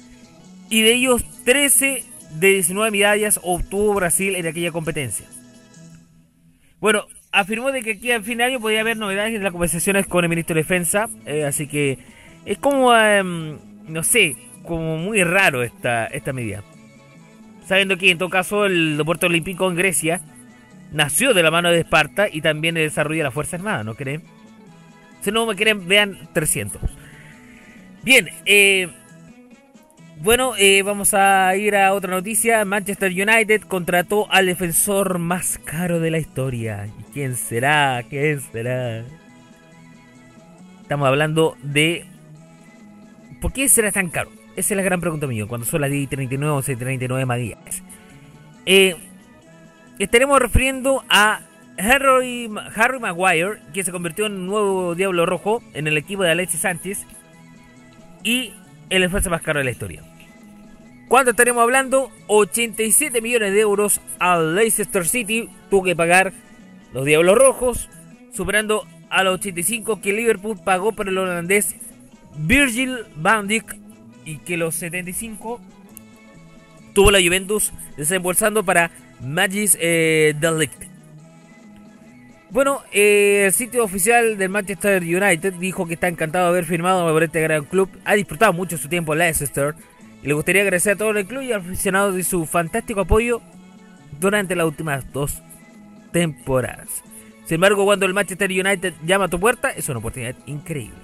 y 0.70 0.82
de 0.82 0.94
ellos 0.94 1.24
13 1.44 2.04
de 2.38 2.48
19 2.52 2.92
medallas 2.92 3.40
obtuvo 3.42 3.94
Brasil 3.94 4.36
en 4.36 4.46
aquella 4.46 4.70
competencia. 4.70 5.26
Bueno, 6.78 7.06
afirmó 7.36 7.70
de 7.70 7.82
que 7.82 7.92
aquí 7.92 8.10
al 8.10 8.24
fin 8.24 8.38
de 8.38 8.44
año 8.44 8.60
podría 8.60 8.80
haber 8.80 8.96
novedades 8.96 9.34
en 9.34 9.42
las 9.42 9.52
conversaciones 9.52 10.06
con 10.06 10.24
el 10.24 10.30
ministro 10.30 10.54
de 10.54 10.62
Defensa, 10.62 11.08
eh, 11.26 11.44
así 11.44 11.66
que 11.66 11.98
es 12.46 12.56
como, 12.56 12.96
em, 12.96 13.58
no 13.86 14.02
sé, 14.02 14.36
como 14.64 14.96
muy 14.96 15.22
raro 15.22 15.62
esta, 15.62 16.06
esta 16.06 16.32
medida. 16.32 16.62
Sabiendo 17.66 17.98
que 17.98 18.10
en 18.10 18.16
todo 18.16 18.30
caso 18.30 18.64
el 18.64 18.96
deporte 18.96 19.26
olímpico 19.26 19.68
en 19.68 19.76
Grecia 19.76 20.22
nació 20.92 21.34
de 21.34 21.42
la 21.42 21.50
mano 21.50 21.70
de 21.70 21.80
Esparta 21.80 22.26
y 22.32 22.40
también 22.40 22.76
desarrolla 22.76 23.24
la 23.24 23.30
Fuerza 23.30 23.56
Armada, 23.56 23.84
¿no 23.84 23.96
creen? 23.96 24.22
Si 25.20 25.30
no 25.30 25.44
me 25.44 25.56
quieren, 25.56 25.86
vean 25.86 26.16
300. 26.32 26.80
Bien, 28.02 28.30
eh, 28.46 28.88
bueno, 30.26 30.54
eh, 30.58 30.82
vamos 30.82 31.14
a 31.14 31.54
ir 31.54 31.76
a 31.76 31.92
otra 31.92 32.10
noticia. 32.10 32.64
Manchester 32.64 33.12
United 33.12 33.62
contrató 33.62 34.26
al 34.28 34.46
defensor 34.46 35.20
más 35.20 35.56
caro 35.64 36.00
de 36.00 36.10
la 36.10 36.18
historia. 36.18 36.88
¿Y 36.98 37.04
quién 37.12 37.36
será? 37.36 38.02
¿Quién 38.10 38.40
será? 38.40 39.04
Estamos 40.82 41.06
hablando 41.06 41.56
de... 41.62 42.06
¿Por 43.40 43.52
qué 43.52 43.68
será 43.68 43.92
tan 43.92 44.08
caro? 44.08 44.32
Esa 44.56 44.74
es 44.74 44.76
la 44.76 44.82
gran 44.82 45.00
pregunta 45.00 45.28
mía. 45.28 45.46
Cuando 45.46 45.64
son 45.64 45.82
las 45.82 45.92
10 45.92 46.02
y 46.02 46.06
39 46.08 46.54
o 46.54 46.60
39 46.60 47.24
más. 47.24 47.40
Eh, 48.66 48.96
estaremos 50.00 50.40
refiriendo 50.40 51.04
a 51.08 51.42
Harry, 51.78 52.50
Harry 52.74 52.98
Maguire, 52.98 53.60
que 53.72 53.84
se 53.84 53.92
convirtió 53.92 54.26
en 54.26 54.32
un 54.32 54.46
nuevo 54.46 54.96
Diablo 54.96 55.24
Rojo 55.24 55.62
en 55.72 55.86
el 55.86 55.96
equipo 55.96 56.24
de 56.24 56.32
Alexis 56.32 56.62
Sánchez. 56.62 57.06
Y 58.24 58.54
el 58.90 59.04
esfuerzo 59.04 59.30
más 59.30 59.42
caro 59.42 59.60
de 59.60 59.66
la 59.66 59.70
historia. 59.70 60.02
¿Cuánto 61.08 61.30
estaremos 61.30 61.62
hablando? 61.62 62.10
87 62.26 63.20
millones 63.20 63.52
de 63.52 63.60
euros 63.60 64.00
al 64.18 64.56
Leicester 64.56 65.06
City. 65.06 65.48
Tuvo 65.70 65.84
que 65.84 65.94
pagar 65.94 66.32
los 66.92 67.04
Diablos 67.04 67.38
Rojos, 67.38 67.88
superando 68.32 68.84
a 69.08 69.22
los 69.22 69.34
85 69.34 70.00
que 70.00 70.12
Liverpool 70.12 70.58
pagó 70.64 70.92
por 70.92 71.08
el 71.08 71.16
holandés 71.16 71.76
Virgil 72.38 72.98
van 73.14 73.46
Dijk 73.46 73.76
y 74.24 74.38
que 74.38 74.56
los 74.56 74.74
75 74.74 75.60
tuvo 76.92 77.10
la 77.12 77.20
Juventus 77.22 77.72
desembolsando 77.96 78.64
para 78.64 78.90
Magis 79.20 79.78
eh, 79.80 80.34
Delict. 80.40 80.86
Bueno, 82.50 82.82
eh, 82.92 83.44
el 83.46 83.52
sitio 83.52 83.84
oficial 83.84 84.38
del 84.38 84.48
Manchester 84.48 85.02
United 85.02 85.54
dijo 85.54 85.86
que 85.86 85.94
está 85.94 86.08
encantado 86.08 86.46
de 86.46 86.50
haber 86.50 86.64
firmado 86.64 87.08
por 87.12 87.22
este 87.22 87.40
gran 87.40 87.64
club. 87.64 87.88
Ha 88.04 88.14
disfrutado 88.14 88.52
mucho 88.52 88.76
su 88.76 88.88
tiempo 88.88 89.12
en 89.12 89.20
Leicester 89.20 89.74
le 90.26 90.34
gustaría 90.34 90.62
agradecer 90.62 90.94
a 90.94 90.96
todo 90.96 91.10
el 91.10 91.24
club 91.24 91.42
y 91.42 91.52
a 91.52 91.58
los 91.58 91.66
aficionados 91.66 92.16
de 92.16 92.24
su 92.24 92.46
fantástico 92.46 93.00
apoyo 93.00 93.40
durante 94.18 94.56
las 94.56 94.66
últimas 94.66 95.12
dos 95.12 95.40
temporadas. 96.12 96.88
Sin 97.44 97.54
embargo, 97.54 97.84
cuando 97.84 98.06
el 98.06 98.14
Manchester 98.14 98.50
United 98.50 98.94
llama 99.04 99.26
a 99.26 99.28
tu 99.28 99.38
puerta, 99.38 99.70
es 99.70 99.88
una 99.88 100.00
oportunidad 100.00 100.34
increíble. 100.46 100.98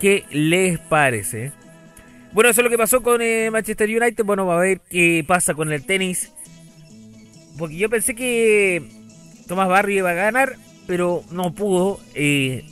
¿Qué 0.00 0.24
les 0.30 0.78
parece? 0.78 1.52
Bueno, 2.32 2.48
eso 2.48 2.62
es 2.62 2.64
lo 2.64 2.70
que 2.70 2.78
pasó 2.78 3.02
con 3.02 3.20
eh, 3.20 3.50
Manchester 3.50 3.90
United. 3.90 4.24
Bueno, 4.24 4.46
vamos 4.46 4.60
a 4.60 4.64
ver 4.64 4.80
qué 4.88 5.22
pasa 5.26 5.52
con 5.52 5.70
el 5.70 5.84
tenis. 5.84 6.32
Porque 7.58 7.76
yo 7.76 7.90
pensé 7.90 8.14
que 8.14 8.82
Tomás 9.46 9.68
Barry 9.68 9.98
iba 9.98 10.10
a 10.10 10.14
ganar, 10.14 10.56
pero 10.86 11.24
no 11.30 11.54
pudo 11.54 12.00
eh, 12.14 12.64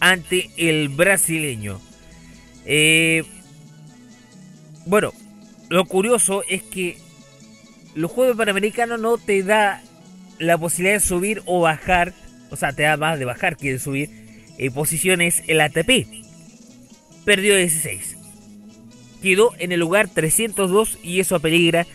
ante 0.00 0.48
el 0.56 0.88
brasileño. 0.88 1.80
Eh, 2.64 3.24
bueno, 4.88 5.12
lo 5.68 5.84
curioso 5.84 6.42
es 6.48 6.62
que 6.62 6.96
los 7.94 8.10
Juegos 8.10 8.36
Panamericanos 8.38 8.98
no 8.98 9.18
te 9.18 9.42
da 9.42 9.82
la 10.38 10.56
posibilidad 10.56 10.94
de 10.94 11.00
subir 11.00 11.42
o 11.44 11.60
bajar, 11.60 12.14
o 12.50 12.56
sea, 12.56 12.72
te 12.72 12.84
da 12.84 12.96
más 12.96 13.18
de 13.18 13.26
bajar 13.26 13.58
que 13.58 13.72
de 13.72 13.78
subir 13.78 14.08
eh, 14.56 14.70
posiciones 14.70 15.42
el 15.46 15.60
ATP. 15.60 16.06
Perdió 17.26 17.54
16. 17.54 18.16
Quedó 19.22 19.52
en 19.58 19.72
el 19.72 19.80
lugar 19.80 20.08
302 20.08 20.98
y 21.02 21.20
eso 21.20 21.36
apeligra 21.36 21.86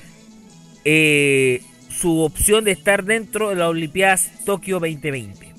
eh, 0.85 1.63
su 1.89 2.19
opción 2.19 2.63
de 2.63 2.73
estar 2.73 3.05
dentro 3.05 3.49
de 3.49 3.55
las 3.55 3.69
Olimpiadas 3.69 4.29
Tokio 4.45 4.79
2020. 4.79 5.51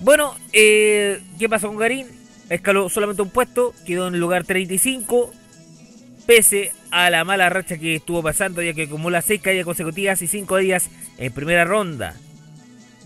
Bueno, 0.00 0.34
eh, 0.52 1.20
¿qué 1.38 1.48
pasó 1.48 1.68
con 1.68 1.76
Garín? 1.76 2.23
Escaló 2.50 2.88
solamente 2.88 3.22
un 3.22 3.30
puesto, 3.30 3.74
quedó 3.86 4.08
en 4.08 4.14
el 4.14 4.20
lugar 4.20 4.44
35, 4.44 5.32
pese 6.26 6.72
a 6.90 7.10
la 7.10 7.24
mala 7.24 7.48
racha 7.48 7.78
que 7.78 7.96
estuvo 7.96 8.22
pasando, 8.22 8.62
ya 8.62 8.74
que 8.74 8.84
acumula 8.84 9.22
6 9.22 9.40
caídas 9.40 9.64
consecutivas 9.64 10.20
y 10.22 10.26
5 10.26 10.56
días 10.58 10.90
en 11.18 11.32
primera 11.32 11.64
ronda. 11.64 12.14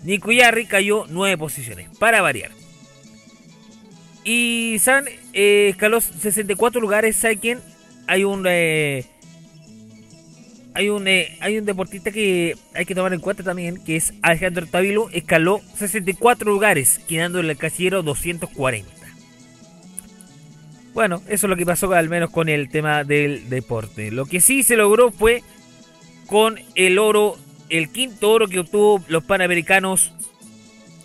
Nico 0.05 0.32
Yarri 0.32 0.66
cayó 0.66 1.07
9 1.09 1.39
posiciones, 1.39 1.89
para 1.99 2.20
variar. 2.20 2.51
Y 4.24 4.76
San 4.80 5.07
eh, 5.32 5.68
escaló 5.70 6.01
64 6.01 6.80
lugares, 6.80 7.16
¿sabe 7.16 7.39
quién? 7.39 7.61
Hay 8.07 8.24
un... 8.24 8.45
Eh, 8.49 9.07
hay 10.74 10.91
un, 10.91 11.09
eh, 11.09 11.36
hay 11.41 11.59
un 11.59 11.64
deportista 11.64 12.12
que 12.12 12.57
hay 12.72 12.84
que 12.84 12.95
tomar 12.95 13.12
en 13.12 13.18
cuenta 13.18 13.43
también, 13.43 13.82
que 13.82 13.97
es 13.97 14.14
Alejandro 14.22 14.64
Tavilo, 14.66 15.09
escaló 15.11 15.61
64 15.76 16.49
lugares, 16.49 17.01
quedando 17.09 17.41
en 17.41 17.51
el 17.51 17.57
casillero 17.57 18.05
240. 18.05 18.97
Bueno, 20.95 21.22
eso 21.28 21.47
es 21.47 21.51
lo 21.51 21.57
que 21.57 21.66
pasó 21.66 21.93
al 21.93 22.09
menos 22.09 22.30
con 22.30 22.49
el 22.49 22.68
tema 22.70 23.05
del 23.05 23.49
deporte. 23.49 24.11
Lo 24.11 24.26
que 24.26 24.41
sí 24.41 24.62
se 24.62 24.76
logró 24.76 25.12
fue 25.12 25.43
con 26.26 26.59
el 26.74 26.99
oro, 26.99 27.36
el 27.68 27.91
quinto 27.91 28.30
oro 28.30 28.49
que 28.49 28.61
obtuvo 28.61 29.05
los 29.09 29.24
Panamericanos. 29.24 30.12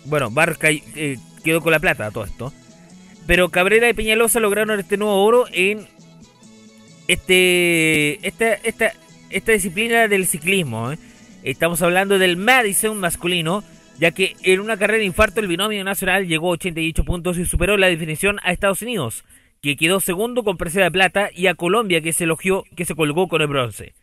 Bueno, 0.04 0.30
Barca 0.30 0.68
eh, 0.70 1.18
quedó 1.42 1.60
con 1.60 1.72
la 1.72 1.80
plata 1.80 2.10
todo 2.10 2.24
esto. 2.24 2.52
Pero 3.26 3.48
Cabrera 3.48 3.88
y 3.88 3.94
Peñalosa 3.94 4.40
lograron 4.40 4.78
este 4.78 4.96
nuevo 4.96 5.24
oro 5.24 5.46
en 5.52 5.86
este 7.08 8.26
esta, 8.26 8.54
esta, 8.54 8.92
esta 9.30 9.52
disciplina 9.52 10.08
del 10.08 10.26
ciclismo. 10.26 10.92
¿eh? 10.92 10.98
Estamos 11.42 11.82
hablando 11.82 12.18
del 12.18 12.36
Madison 12.36 12.98
masculino, 12.98 13.64
ya 13.98 14.10
que 14.10 14.36
en 14.42 14.60
una 14.60 14.76
carrera 14.76 14.98
de 14.98 15.04
infarto 15.04 15.40
el 15.40 15.46
binomio 15.46 15.84
nacional 15.84 16.26
llegó 16.26 16.48
a 16.48 16.52
88 16.52 17.04
puntos 17.04 17.38
y 17.38 17.46
superó 17.46 17.76
la 17.76 17.86
definición 17.86 18.38
a 18.42 18.52
Estados 18.52 18.82
Unidos, 18.82 19.24
que 19.64 19.76
quedó 19.76 19.98
segundo 19.98 20.44
con 20.44 20.58
presea 20.58 20.90
plata, 20.90 21.30
y 21.34 21.46
a 21.46 21.54
Colombia, 21.54 22.02
que 22.02 22.12
se 22.12 22.24
elogió, 22.24 22.64
que 22.76 22.84
se 22.84 22.94
colgó 22.94 23.28
con 23.28 23.40
el 23.40 23.48
bronce. 23.48 23.94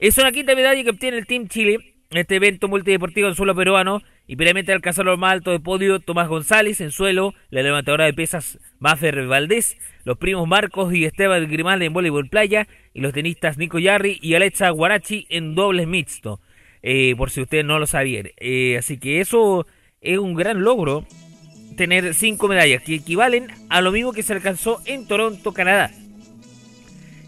Es 0.00 0.18
una 0.18 0.32
quinta 0.32 0.56
medalla 0.56 0.82
que 0.82 0.90
obtiene 0.90 1.18
el 1.18 1.26
Team 1.26 1.46
Chile 1.46 1.94
en 2.10 2.18
este 2.18 2.34
evento 2.34 2.66
multideportivo 2.66 3.28
en 3.28 3.36
suelo 3.36 3.54
peruano, 3.54 4.02
y 4.26 4.34
previamente 4.34 4.72
alcanzaron 4.72 5.12
lo 5.12 5.16
más 5.16 5.32
alto 5.32 5.52
de 5.52 5.60
podio 5.60 6.00
Tomás 6.00 6.26
González 6.26 6.80
en 6.80 6.90
suelo, 6.90 7.32
la 7.50 7.62
levantadora 7.62 8.06
de 8.06 8.12
pesas 8.12 8.58
Mafer 8.80 9.24
Valdés, 9.28 9.78
los 10.02 10.18
primos 10.18 10.48
Marcos 10.48 10.92
y 10.92 11.04
Esteban 11.04 11.48
Grimaldi 11.48 11.86
en 11.86 11.92
voleibol 11.92 12.28
playa 12.28 12.66
y 12.92 13.00
los 13.00 13.12
tenistas 13.12 13.56
Nico 13.56 13.78
Yarri 13.78 14.18
y 14.20 14.34
Alexa 14.34 14.68
Guarachi 14.70 15.26
en 15.30 15.54
dobles 15.54 15.86
mixto, 15.86 16.40
eh, 16.82 17.14
por 17.16 17.30
si 17.30 17.40
ustedes 17.40 17.64
no 17.64 17.78
lo 17.78 17.86
sabían. 17.86 18.30
Eh, 18.38 18.78
así 18.78 18.98
que 18.98 19.20
eso 19.20 19.64
es 20.00 20.18
un 20.18 20.34
gran 20.34 20.62
logro, 20.64 21.06
tener 21.76 22.14
cinco 22.14 22.48
medallas 22.48 22.82
que 22.82 22.94
equivalen 22.94 23.48
a 23.68 23.80
lo 23.80 23.92
mismo 23.92 24.12
que 24.12 24.22
se 24.22 24.32
alcanzó 24.32 24.80
en 24.84 25.06
Toronto, 25.06 25.52
Canadá. 25.52 25.90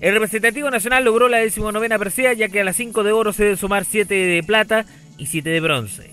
El 0.00 0.12
representativo 0.12 0.70
nacional 0.70 1.04
logró 1.04 1.28
la 1.28 1.38
decimonovena 1.38 1.98
presea, 1.98 2.34
ya 2.34 2.48
que 2.48 2.60
a 2.60 2.64
las 2.64 2.76
5 2.76 3.02
de 3.02 3.12
oro 3.12 3.32
se 3.32 3.44
debe 3.44 3.56
sumar 3.56 3.86
7 3.86 4.14
de 4.14 4.42
plata 4.42 4.84
y 5.16 5.26
7 5.26 5.48
de 5.48 5.60
bronce. 5.60 6.10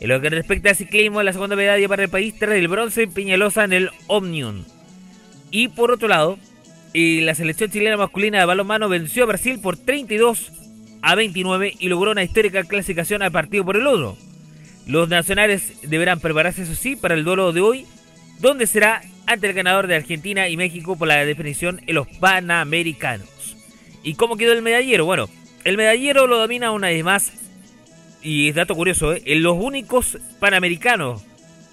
En 0.00 0.08
lo 0.08 0.20
que 0.20 0.30
respecta 0.30 0.70
a 0.70 0.74
ciclismo, 0.74 1.22
la 1.22 1.32
segunda 1.32 1.56
medalla 1.56 1.88
para 1.88 2.04
el 2.04 2.10
país 2.10 2.38
trae 2.38 2.58
el 2.58 2.68
bronce 2.68 3.02
en 3.02 3.12
Peñalosa 3.12 3.64
en 3.64 3.72
el 3.72 3.90
Omnium. 4.06 4.64
Y 5.50 5.68
por 5.68 5.90
otro 5.90 6.08
lado, 6.08 6.38
Y 6.96 7.22
la 7.22 7.34
selección 7.34 7.72
chilena 7.72 7.96
masculina 7.96 8.38
de 8.38 8.44
balonmano 8.44 8.88
venció 8.88 9.24
a 9.24 9.26
Brasil 9.26 9.58
por 9.60 9.76
32 9.76 10.52
a 11.02 11.16
29 11.16 11.74
y 11.80 11.88
logró 11.88 12.12
una 12.12 12.22
histórica 12.22 12.62
clasificación 12.62 13.20
al 13.22 13.32
partido 13.32 13.64
por 13.64 13.76
el 13.76 13.88
oro. 13.88 14.16
Los 14.86 15.08
nacionales 15.08 15.80
deberán 15.82 16.20
prepararse, 16.20 16.62
eso 16.62 16.74
sí, 16.74 16.96
para 16.96 17.14
el 17.14 17.24
duelo 17.24 17.52
de 17.52 17.60
hoy, 17.60 17.86
donde 18.40 18.66
será 18.66 19.02
ante 19.26 19.46
el 19.46 19.54
ganador 19.54 19.86
de 19.86 19.96
Argentina 19.96 20.48
y 20.48 20.56
México 20.56 20.96
por 20.96 21.08
la 21.08 21.24
definición 21.24 21.80
en 21.86 21.94
los 21.94 22.06
Panamericanos. 22.06 23.28
¿Y 24.02 24.14
cómo 24.14 24.36
quedó 24.36 24.52
el 24.52 24.62
medallero? 24.62 25.06
Bueno, 25.06 25.28
el 25.64 25.76
medallero 25.76 26.26
lo 26.26 26.38
domina 26.38 26.70
una 26.70 26.88
vez 26.88 27.02
más, 27.02 27.32
y 28.22 28.48
es 28.48 28.54
dato 28.54 28.74
curioso, 28.74 29.14
¿eh? 29.14 29.22
en 29.24 29.42
los 29.42 29.56
únicos 29.58 30.18
Panamericanos 30.40 31.22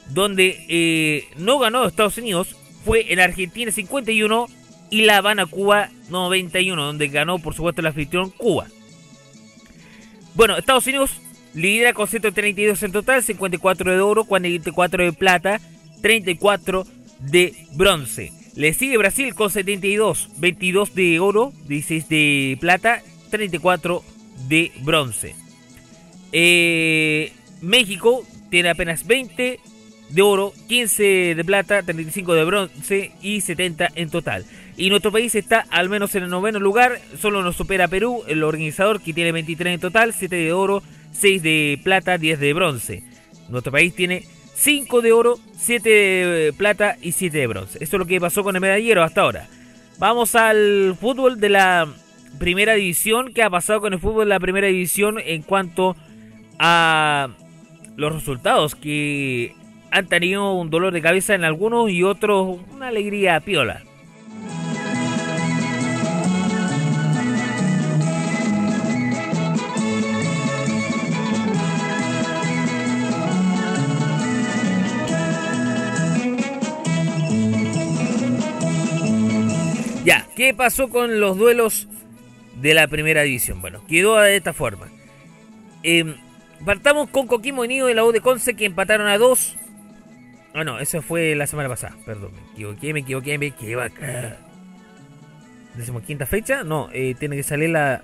donde 0.10 0.66
eh, 0.68 1.28
no 1.38 1.60
ganó 1.60 1.86
Estados 1.86 2.18
Unidos 2.18 2.56
fue 2.84 3.12
en 3.14 3.20
Argentina 3.20 3.72
51 3.72 4.48
y 4.90 5.04
La 5.04 5.18
Habana, 5.18 5.46
Cuba 5.46 5.90
91, 6.10 6.84
donde 6.84 7.08
ganó 7.08 7.40
por 7.40 7.54
supuesto 7.54 7.82
la 7.82 7.90
anfitrión 7.90 8.30
Cuba. 8.32 8.68
Bueno, 10.34 10.58
Estados 10.58 10.86
Unidos 10.88 11.12
lidera 11.54 11.94
con 11.94 12.08
132 12.08 12.84
en 12.84 12.92
total, 12.92 13.24
54 13.24 13.92
de 13.92 14.00
oro, 14.00 14.26
44 14.26 15.04
de 15.04 15.14
plata, 15.14 15.62
34 16.02 16.86
de 17.20 17.56
bronce. 17.74 18.32
Le 18.56 18.74
sigue 18.74 18.98
Brasil 18.98 19.34
con 19.34 19.50
72, 19.50 20.30
22 20.38 20.94
de 20.94 21.20
oro, 21.20 21.54
16 21.68 22.10
de 22.10 22.58
plata, 22.60 23.02
34 23.30 24.04
de 24.48 24.72
bronce. 24.82 25.36
Eh, 26.34 27.32
México 27.62 28.26
tiene 28.50 28.70
apenas 28.70 29.06
20 29.08 29.60
de 30.10 30.22
oro, 30.22 30.54
15 30.68 31.36
de 31.36 31.46
plata, 31.46 31.84
35 31.84 32.34
de 32.34 32.44
bronce 32.44 33.12
y 33.22 33.42
70 33.42 33.90
en 33.96 34.10
total. 34.10 34.46
Y 34.76 34.90
nuestro 34.90 35.12
país 35.12 35.36
está 35.36 35.66
al 35.70 35.90
menos 35.90 36.16
en 36.16 36.24
el 36.24 36.30
noveno 36.30 36.60
lugar, 36.60 37.00
solo 37.20 37.44
nos 37.44 37.56
supera 37.56 37.88
Perú, 37.88 38.24
el 38.28 38.44
organizador 38.44 39.02
que 39.02 39.14
tiene 39.14 39.32
23 39.32 39.76
en 39.76 39.80
total, 39.80 40.14
7 40.14 40.36
de 40.36 40.54
oro, 40.54 40.84
6 41.12 41.44
de 41.44 41.80
plata, 41.84 42.18
10 42.18 42.40
de 42.40 42.54
bronce. 42.54 43.04
Nuestro 43.50 43.72
país 43.72 43.94
tiene 43.94 44.26
5 44.56 45.02
de 45.02 45.12
oro, 45.12 45.40
7 45.58 45.90
de 45.90 46.54
plata 46.54 46.98
y 47.02 47.12
7 47.12 47.38
de 47.38 47.48
bronce. 47.48 47.84
Esto 47.84 47.98
es 47.98 48.00
lo 48.00 48.06
que 48.06 48.22
pasó 48.22 48.44
con 48.44 48.56
el 48.56 48.62
medallero 48.62 49.04
hasta 49.04 49.22
ahora. 49.22 49.48
Vamos 49.98 50.36
al 50.36 50.96
fútbol 51.00 51.40
de 51.40 51.50
la 51.50 51.88
primera 52.40 52.74
división. 52.74 53.34
¿Qué 53.34 53.44
ha 53.44 53.50
pasado 53.50 53.82
con 53.82 53.94
el 53.94 54.00
fútbol 54.00 54.26
de 54.26 54.30
la 54.30 54.40
primera 54.40 54.68
división 54.68 55.18
en 55.24 55.42
cuanto 55.42 55.96
a 56.60 57.30
los 57.96 58.14
resultados 58.14 58.76
que 58.76 59.56
han 59.92 60.08
tenido 60.08 60.54
un 60.54 60.70
dolor 60.70 60.94
de 60.94 61.02
cabeza 61.02 61.36
en 61.36 61.44
algunos 61.44 61.92
y 61.92 62.04
otros 62.04 62.60
una 62.74 62.88
alegría 62.88 63.40
piola. 63.42 63.84
Ya, 80.04 80.26
¿qué 80.36 80.54
pasó 80.54 80.90
con 80.90 81.20
los 81.20 81.38
duelos 81.38 81.88
de 82.60 82.74
la 82.74 82.88
primera 82.88 83.22
división? 83.22 83.62
Bueno, 83.62 83.84
quedó 83.88 84.18
de 84.20 84.36
esta 84.36 84.54
forma. 84.54 84.88
Eh, 85.84 86.16
partamos 86.66 87.10
con 87.10 87.28
Coquimbo 87.28 87.62
Unido 87.62 87.90
y 87.90 87.94
la 87.94 88.04
U 88.04 88.12
de 88.12 88.22
Conce 88.22 88.56
que 88.56 88.66
empataron 88.66 89.08
a 89.08 89.18
dos 89.18 89.58
Ah, 90.54 90.64
no, 90.66 90.80
eso 90.80 91.02
fue 91.02 91.34
la 91.36 91.48
semana 91.48 91.70
pasada. 91.70 91.96
Perdón, 92.06 92.32
me 92.34 92.52
equivoqué, 92.52 92.94
me 92.94 93.00
equivoqué, 93.02 93.38
me 93.38 93.46
equivoqué. 93.48 94.34
quinta 96.06 96.26
fecha? 96.26 96.64
No, 96.64 96.90
eh, 96.92 97.16
tiene 97.18 97.38
que 97.38 97.44
salir 97.44 97.70
la. 97.70 98.02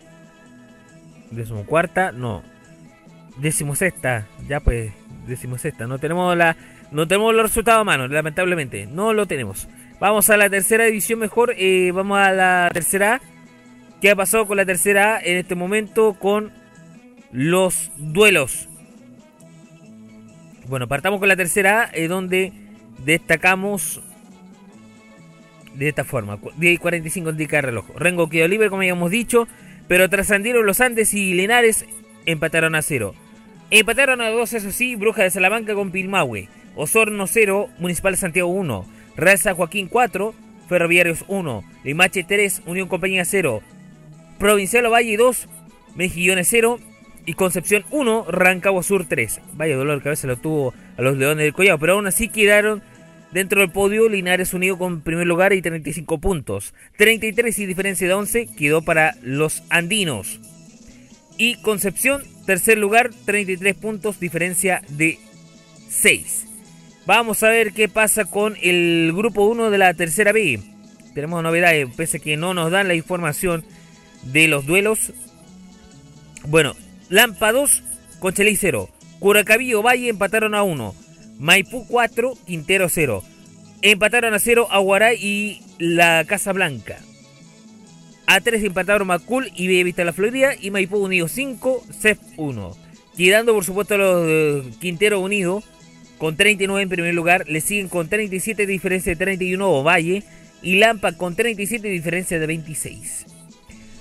cuarta, 1.65 2.11
No. 2.13 2.41
sexta, 3.75 4.27
Ya 4.47 4.61
pues, 4.61 4.91
sexta, 5.57 5.87
No 5.87 5.99
tenemos 5.99 6.37
la. 6.37 6.55
No 6.91 7.05
tenemos 7.05 7.33
los 7.35 7.43
resultados 7.43 7.81
a 7.81 7.83
mano, 7.83 8.07
lamentablemente. 8.07 8.85
No 8.85 9.11
lo 9.11 9.25
tenemos. 9.25 9.67
Vamos 9.99 10.29
a 10.29 10.37
la 10.37 10.49
tercera 10.49 10.85
división 10.85 11.19
mejor. 11.19 11.55
Eh, 11.57 11.91
vamos 11.93 12.19
a 12.19 12.31
la 12.31 12.69
tercera. 12.71 13.19
¿Qué 13.99 14.11
ha 14.11 14.15
pasado 14.15 14.45
con 14.45 14.57
la 14.57 14.65
tercera 14.65 15.19
en 15.23 15.37
este 15.37 15.55
momento 15.55 16.13
con 16.13 16.51
los 17.31 17.91
duelos? 17.97 18.69
Bueno, 20.67 20.87
partamos 20.87 21.19
con 21.19 21.29
la 21.29 21.35
tercera 21.35 21.89
eh, 21.93 22.07
donde 22.07 22.53
destacamos 23.03 24.01
de 25.73 25.89
esta 25.89 26.03
forma. 26.03 26.37
10 26.57 26.75
y 26.75 26.77
45 26.77 27.31
indica 27.31 27.57
el 27.57 27.63
reloj. 27.63 27.89
Rengo 27.95 28.29
quedó 28.29 28.47
libre, 28.47 28.69
como 28.69 28.81
habíamos 28.81 29.09
dicho, 29.09 29.47
pero 29.87 30.09
trascendieron 30.09 30.65
los 30.65 30.79
Andes 30.79 31.13
y 31.15 31.33
Lenares 31.33 31.85
empataron 32.27 32.75
a 32.75 32.83
cero. 32.83 33.15
Empataron 33.71 34.21
a 34.21 34.29
dos, 34.29 34.53
eso 34.53 34.71
sí, 34.71 34.95
Bruja 34.95 35.23
de 35.23 35.31
Salamanca 35.31 35.73
con 35.73 35.91
Pilmahue. 35.91 36.49
Osorno 36.75 37.25
0, 37.25 37.69
Municipal 37.79 38.13
de 38.13 38.17
Santiago 38.17 38.49
1. 38.49 38.96
Real 39.17 39.37
San 39.39 39.55
Joaquín 39.55 39.87
4, 39.87 40.33
Ferroviarios 40.69 41.25
1. 41.27 41.63
Limache 41.83 42.23
3, 42.23 42.61
Unión 42.67 42.87
Compañía 42.87 43.25
0. 43.25 43.61
Provincial 44.37 44.91
Valle 44.91 45.17
2, 45.17 45.47
Mejillones 45.95 46.47
0 46.49 46.79
y 47.25 47.33
Concepción 47.33 47.83
1, 47.89 48.27
Rancagua 48.29 48.83
Sur 48.83 49.05
3. 49.05 49.41
Vaya 49.53 49.75
dolor 49.75 49.97
de 49.97 50.03
cabeza 50.03 50.27
lo 50.27 50.37
tuvo 50.37 50.73
a 50.97 51.01
los 51.01 51.17
Leones 51.17 51.43
del 51.43 51.53
Collado, 51.53 51.79
pero 51.79 51.93
aún 51.93 52.05
así 52.05 52.29
quedaron 52.29 52.83
dentro 53.31 53.59
del 53.59 53.71
podio 53.71 54.07
Linares 54.07 54.53
Unido 54.53 54.77
con 54.77 55.01
primer 55.01 55.25
lugar 55.25 55.51
y 55.51 55.63
35 55.63 56.19
puntos. 56.19 56.75
33 56.97 57.57
y 57.57 57.65
diferencia 57.65 58.07
de 58.07 58.13
11 58.13 58.47
quedó 58.55 58.83
para 58.83 59.15
los 59.23 59.63
andinos. 59.69 60.39
Y 61.39 61.55
Concepción, 61.61 62.23
tercer 62.45 62.77
lugar, 62.77 63.09
33 63.25 63.75
puntos, 63.75 64.19
diferencia 64.19 64.83
de 64.89 65.17
6. 65.89 66.46
Vamos 67.07 67.41
a 67.41 67.47
ver 67.47 67.71
qué 67.71 67.87
pasa 67.87 68.25
con 68.25 68.57
el 68.61 69.13
grupo 69.15 69.45
1 69.45 69.69
de 69.71 69.77
la 69.77 69.93
tercera 69.93 70.33
B. 70.33 70.59
Tenemos 71.13 71.41
novedades, 71.41 71.87
pese 71.95 72.17
a 72.17 72.19
que 72.19 72.35
no 72.35 72.53
nos 72.53 72.69
dan 72.69 72.89
la 72.89 72.95
información 72.95 73.63
de 74.23 74.49
los 74.49 74.65
duelos. 74.65 75.13
Bueno, 76.49 76.75
Lampa 77.07 77.53
2, 77.53 77.81
Conchelí 78.19 78.57
0. 78.57 78.89
Curacabillo 79.19 79.81
Valle 79.81 80.09
empataron 80.09 80.53
a 80.53 80.63
1. 80.63 80.93
Maipú 81.39 81.87
4, 81.87 82.33
Quintero 82.45 82.89
0. 82.89 83.23
Empataron 83.83 84.33
a 84.33 84.39
0 84.39 84.67
Aguaray 84.69 85.15
y 85.15 85.61
la 85.79 86.25
Casa 86.27 86.51
Blanca. 86.51 86.97
A 88.25 88.41
3 88.41 88.61
empataron 88.65 89.07
Macul 89.07 89.49
y 89.55 89.67
Bellavista 89.67 90.03
La 90.03 90.11
Florida 90.11 90.55
y 90.59 90.71
Maipú 90.71 90.97
Unido 90.97 91.29
5, 91.29 91.85
CEF 92.01 92.19
1. 92.35 92.75
Quedando 93.15 93.53
por 93.53 93.63
supuesto 93.63 93.97
los 93.97 94.75
Quintero 94.79 95.21
Unido 95.21 95.63
con 96.17 96.35
39 96.35 96.81
en 96.81 96.89
primer 96.89 97.13
lugar. 97.13 97.45
Le 97.47 97.61
siguen 97.61 97.89
con 97.89 98.07
37 98.09 98.65
diferencia 98.65 99.11
de 99.11 99.15
31 99.15 99.83
Valle 99.83 100.23
y 100.61 100.75
Lampa 100.77 101.13
con 101.13 101.35
37 101.35 101.87
diferencia 101.87 102.39
de 102.39 102.47
26. 102.47 103.25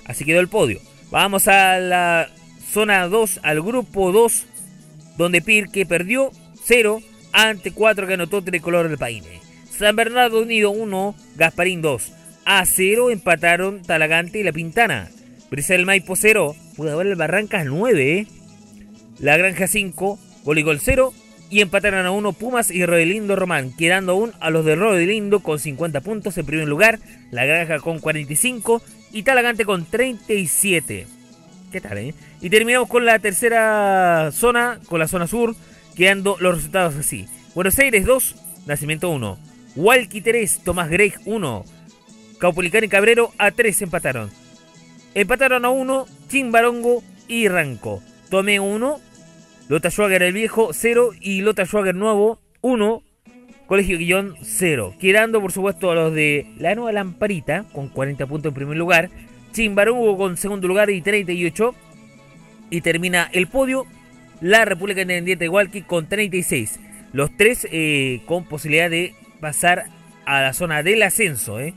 Así 0.05 0.25
quedó 0.25 0.39
el 0.39 0.47
podio. 0.47 0.79
Vamos 1.11 1.47
a 1.47 1.79
la 1.79 2.29
zona 2.71 3.07
2 3.07 3.41
al 3.43 3.61
grupo 3.61 4.11
2, 4.11 4.45
donde 5.17 5.41
Pirque 5.41 5.85
perdió 5.85 6.31
0 6.63 7.01
ante 7.31 7.71
4 7.71 8.07
que 8.07 8.13
anotó 8.13 8.43
Tricolor 8.43 8.89
del 8.89 8.97
Paine. 8.97 9.41
San 9.69 9.95
Bernardo 9.95 10.41
Unido 10.41 10.71
1, 10.71 11.15
Gasparín 11.35 11.81
2. 11.81 12.11
A 12.45 12.65
0 12.65 13.11
empataron 13.11 13.81
Talagante 13.81 14.39
y 14.39 14.43
La 14.43 14.51
Pintana. 14.51 15.09
Brisel 15.51 15.85
Maipo 15.85 16.15
0, 16.15 16.55
pudo 16.75 17.01
el 17.01 17.15
Barrancas 17.15 17.65
9. 17.65 18.19
¿eh? 18.19 18.27
La 19.19 19.37
Granja 19.37 19.67
5, 19.67 20.19
Goligol 20.43 20.79
0. 20.79 21.13
Y 21.49 21.61
empataron 21.61 22.05
a 22.05 22.11
1 22.11 22.33
Pumas 22.33 22.71
y 22.71 22.85
Rodelindo 22.85 23.35
Román, 23.35 23.71
quedando 23.77 24.11
aún 24.11 24.33
a 24.39 24.49
los 24.49 24.65
de 24.65 24.75
Rodelindo 24.75 25.39
con 25.39 25.59
50 25.59 26.01
puntos 26.01 26.37
en 26.37 26.45
primer 26.45 26.67
lugar, 26.67 26.99
La 27.31 27.45
Granja 27.45 27.79
con 27.79 27.99
45 27.99 28.81
y 29.11 29.23
Talagante 29.23 29.63
con 29.63 29.85
37. 29.85 31.07
¿Qué 31.71 31.81
tal, 31.81 31.97
eh? 31.97 32.13
Y 32.41 32.49
terminamos 32.49 32.89
con 32.89 33.05
la 33.05 33.19
tercera 33.19 34.29
zona, 34.33 34.79
con 34.87 34.99
la 34.99 35.07
zona 35.07 35.27
sur, 35.27 35.55
quedando 35.95 36.37
los 36.39 36.55
resultados 36.55 36.95
así. 36.95 37.27
Buenos 37.55 37.79
Aires 37.79 38.05
2, 38.05 38.35
Nacimiento 38.65 39.09
1. 39.09 39.37
Hualqui 39.75 40.21
3, 40.21 40.63
Tomás 40.63 40.89
Greg 40.89 41.13
1. 41.25 41.65
Caupolicán 42.39 42.83
y 42.83 42.87
Cabrero 42.87 43.31
a 43.37 43.51
3 43.51 43.83
empataron. 43.83 44.29
Empataron 45.13 45.65
a 45.65 45.69
1, 45.69 46.07
Chimbarongo 46.29 47.03
y 47.27 47.47
Ranco. 47.47 48.01
Tomé 48.29 48.59
1, 48.59 48.99
Lota 49.69 49.91
Schwager 49.91 50.23
el 50.23 50.31
viejo 50.31 50.69
0 50.71 51.11
y 51.19 51.41
Lota 51.41 51.65
Schwager 51.65 51.93
nuevo 51.93 52.39
1. 52.61 53.03
Colegio 53.65 53.97
Guillón 53.97 54.35
0. 54.41 54.95
Quedando 54.97 55.41
por 55.41 55.51
supuesto 55.51 55.91
a 55.91 55.95
los 55.95 56.13
de 56.13 56.47
la 56.57 56.73
nueva 56.73 56.93
Lamparita 56.93 57.65
con 57.73 57.89
40 57.89 58.25
puntos 58.27 58.51
en 58.51 58.55
primer 58.55 58.77
lugar. 58.77 59.09
Chimbarongo 59.51 60.17
con 60.17 60.37
segundo 60.37 60.69
lugar 60.69 60.89
y 60.89 61.01
38. 61.01 61.75
Y 62.69 62.81
termina 62.81 63.29
el 63.33 63.47
podio 63.47 63.85
la 64.39 64.63
República 64.63 65.01
Independiente 65.01 65.45
de 65.45 65.49
Hualqui 65.49 65.81
con 65.81 66.07
36. 66.07 66.79
Los 67.11 67.35
tres 67.35 67.67
eh, 67.69 68.21
con 68.25 68.45
posibilidad 68.45 68.89
de 68.89 69.15
pasar 69.41 69.87
a 70.25 70.41
la 70.41 70.53
zona 70.53 70.81
del 70.81 71.03
ascenso. 71.03 71.59
¿eh? 71.59 71.73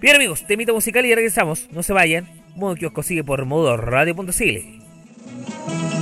Bien 0.00 0.16
amigos, 0.16 0.44
temita 0.48 0.72
musical 0.72 1.06
y 1.06 1.14
regresamos. 1.14 1.68
No 1.70 1.84
se 1.84 1.92
vayan. 1.92 2.28
Modo 2.56 2.74
Kiosco 2.74 3.04
sigue 3.04 3.22
por 3.22 3.44
modo 3.44 3.76
radio.cl. 3.76 5.95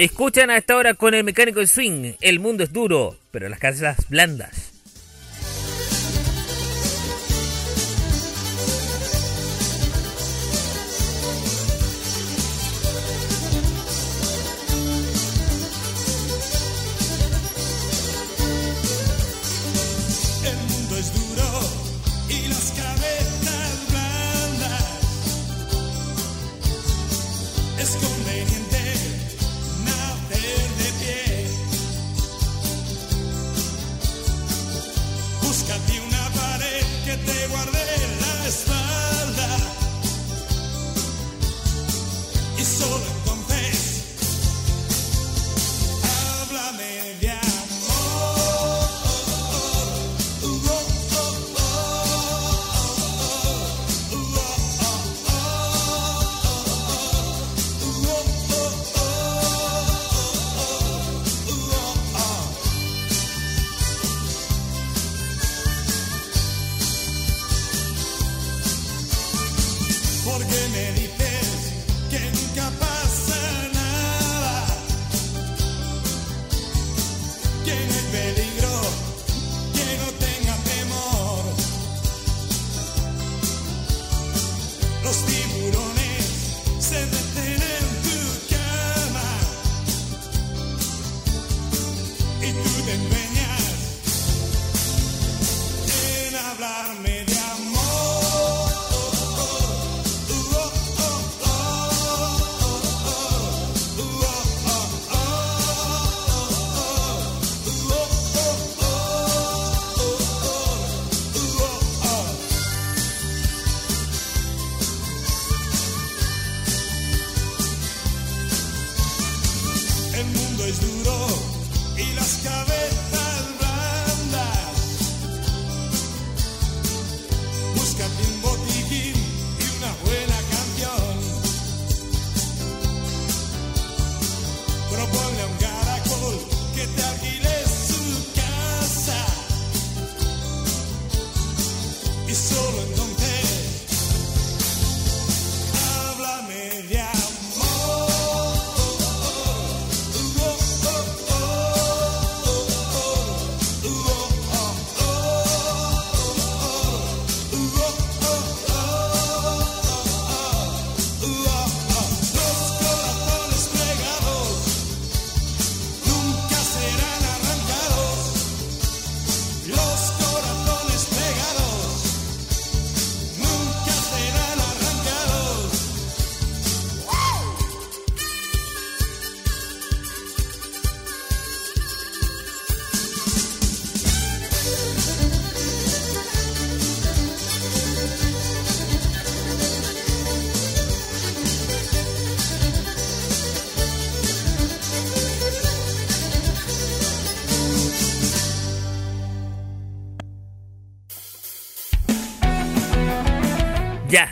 Escuchan 0.00 0.48
a 0.48 0.56
esta 0.56 0.76
hora 0.78 0.94
con 0.94 1.12
el 1.12 1.24
mecánico 1.24 1.60
de 1.60 1.66
swing. 1.66 2.14
El 2.22 2.40
mundo 2.40 2.64
es 2.64 2.72
duro, 2.72 3.18
pero 3.30 3.50
las 3.50 3.58
casas 3.58 4.08
blandas. 4.08 4.69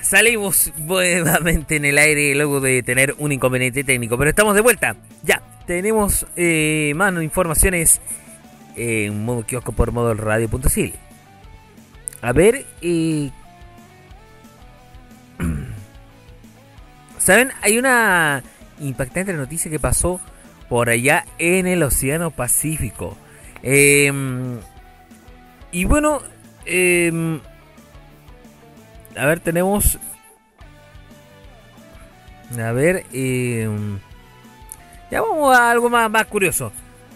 Salimos 0.09 0.73
nuevamente 0.79 1.77
en 1.77 1.85
el 1.85 1.99
aire 1.99 2.35
luego 2.35 2.63
de 2.63 2.83
tener 2.83 3.15
un 3.19 3.31
inconveniente 3.31 3.85
técnico, 3.85 4.17
pero 4.17 4.31
estamos 4.31 4.55
de 4.55 4.63
vuelta. 4.63 4.97
Ya, 5.23 5.43
tenemos 5.67 6.27
eh, 6.35 6.95
más 6.97 7.13
informaciones 7.23 8.01
en 8.75 9.23
modo 9.23 9.45
kiosco 9.45 9.73
por 9.73 9.93
modo 9.93 10.15
radio.cl. 10.15 10.95
A 12.23 12.33
ver, 12.33 12.65
eh, 12.81 13.31
¿saben? 17.19 17.51
Hay 17.61 17.77
una 17.77 18.43
impactante 18.81 19.35
noticia 19.35 19.71
que 19.71 19.79
pasó 19.79 20.23
por 20.71 20.89
allá 20.89 21.27
en 21.39 21.67
el 21.67 21.83
Océano 21.83 22.31
Pacífico. 22.31 23.19
Em, 23.63 24.59
y 25.71 25.85
bueno, 25.85 26.23
eh, 26.65 27.41
a 29.19 29.27
ver, 29.27 29.41
tenemos. 29.41 29.99
A 32.59 32.73
ver, 32.73 33.05
eh, 33.13 33.69
ya 35.11 35.21
vamos 35.21 35.57
a 35.57 35.71
algo 35.71 35.91
más, 35.91 36.11
más 36.11 36.27
curioso. 36.27 36.73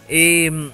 Eh, 0.09 0.71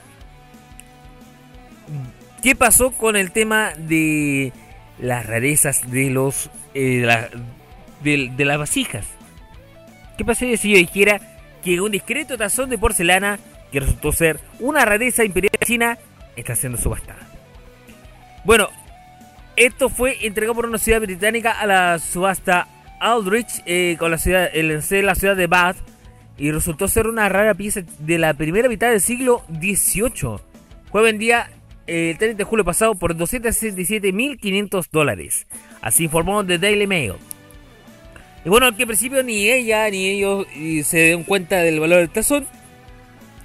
¿Qué 2.42 2.54
pasó 2.56 2.92
con 2.92 3.16
el 3.16 3.30
tema 3.30 3.72
de 3.76 4.52
las 4.98 5.26
rarezas 5.26 5.90
de 5.90 6.10
los 6.10 6.50
eh, 6.74 7.06
de, 8.02 8.32
de, 8.36 8.44
las 8.44 8.58
vasijas? 8.58 9.06
¿Qué 10.16 10.24
pasaría 10.24 10.56
si 10.56 10.72
yo 10.72 10.78
dijera 10.78 11.20
que 11.62 11.80
un 11.80 11.92
discreto 11.92 12.36
tazón 12.36 12.70
de 12.70 12.78
porcelana 12.78 13.38
que 13.70 13.80
resultó 13.80 14.12
ser 14.12 14.40
una 14.60 14.84
rareza 14.84 15.24
imperial 15.24 15.52
china 15.64 15.98
está 16.36 16.54
siendo 16.54 16.78
subastada? 16.78 17.28
Bueno, 18.44 18.70
Esto 19.58 19.88
fue 19.88 20.24
entregado 20.24 20.54
por 20.54 20.66
una 20.66 20.78
ciudad 20.78 21.00
británica 21.00 21.50
a 21.50 21.66
la 21.66 21.98
subasta 21.98 22.68
Aldrich 23.00 23.60
eh, 23.66 23.96
con 23.98 24.12
la 24.12 24.16
ciudad, 24.16 24.48
el, 24.52 24.68
la 25.04 25.14
ciudad 25.16 25.34
de 25.34 25.48
Bath 25.48 25.78
y 26.36 26.52
resultó 26.52 26.86
ser 26.86 27.08
una 27.08 27.28
rara 27.28 27.54
pieza 27.54 27.80
de 27.98 28.18
la 28.18 28.34
primera 28.34 28.68
mitad 28.68 28.90
del 28.90 29.00
siglo 29.00 29.42
XVIII. 29.50 30.36
Fue 30.92 31.02
vendida 31.02 31.50
el 31.88 32.16
30 32.16 32.38
de 32.38 32.44
julio 32.44 32.64
pasado 32.64 32.94
por 32.94 33.16
267.500 33.16 34.86
dólares. 34.92 35.48
Así 35.82 36.04
informó 36.04 36.46
The 36.46 36.58
Daily 36.58 36.86
Mail. 36.86 37.14
Y 38.44 38.48
bueno, 38.50 38.72
que 38.76 38.82
en 38.82 38.88
principio 38.88 39.24
ni 39.24 39.48
ella 39.48 39.90
ni 39.90 40.06
ellos 40.06 40.46
se 40.84 40.98
dieron 40.98 41.24
cuenta 41.24 41.56
del 41.56 41.80
valor 41.80 41.98
del 41.98 42.10
tazón. 42.10 42.46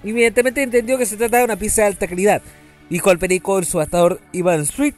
Inmediatamente 0.04 0.62
entendió 0.62 1.00
que 1.00 1.08
se 1.08 1.18
trataba 1.18 1.40
de 1.40 1.46
una 1.46 1.56
pieza 1.56 1.82
de 1.82 1.88
alta 1.88 2.06
calidad, 2.06 2.44
dijo 2.88 3.10
al 3.10 3.18
perico 3.18 3.58
el 3.58 3.66
subastador 3.66 4.22
Ivan 4.32 4.60
Street, 4.60 4.94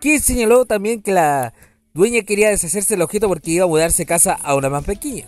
quien 0.00 0.20
señaló 0.20 0.64
también 0.64 1.02
que 1.02 1.12
la 1.12 1.54
dueña 1.94 2.22
quería 2.22 2.50
deshacerse 2.50 2.94
del 2.94 3.02
objeto 3.02 3.28
porque 3.28 3.52
iba 3.52 3.64
a 3.64 3.68
mudarse 3.68 4.06
casa 4.06 4.34
a 4.34 4.54
una 4.54 4.68
más 4.68 4.84
pequeña. 4.84 5.24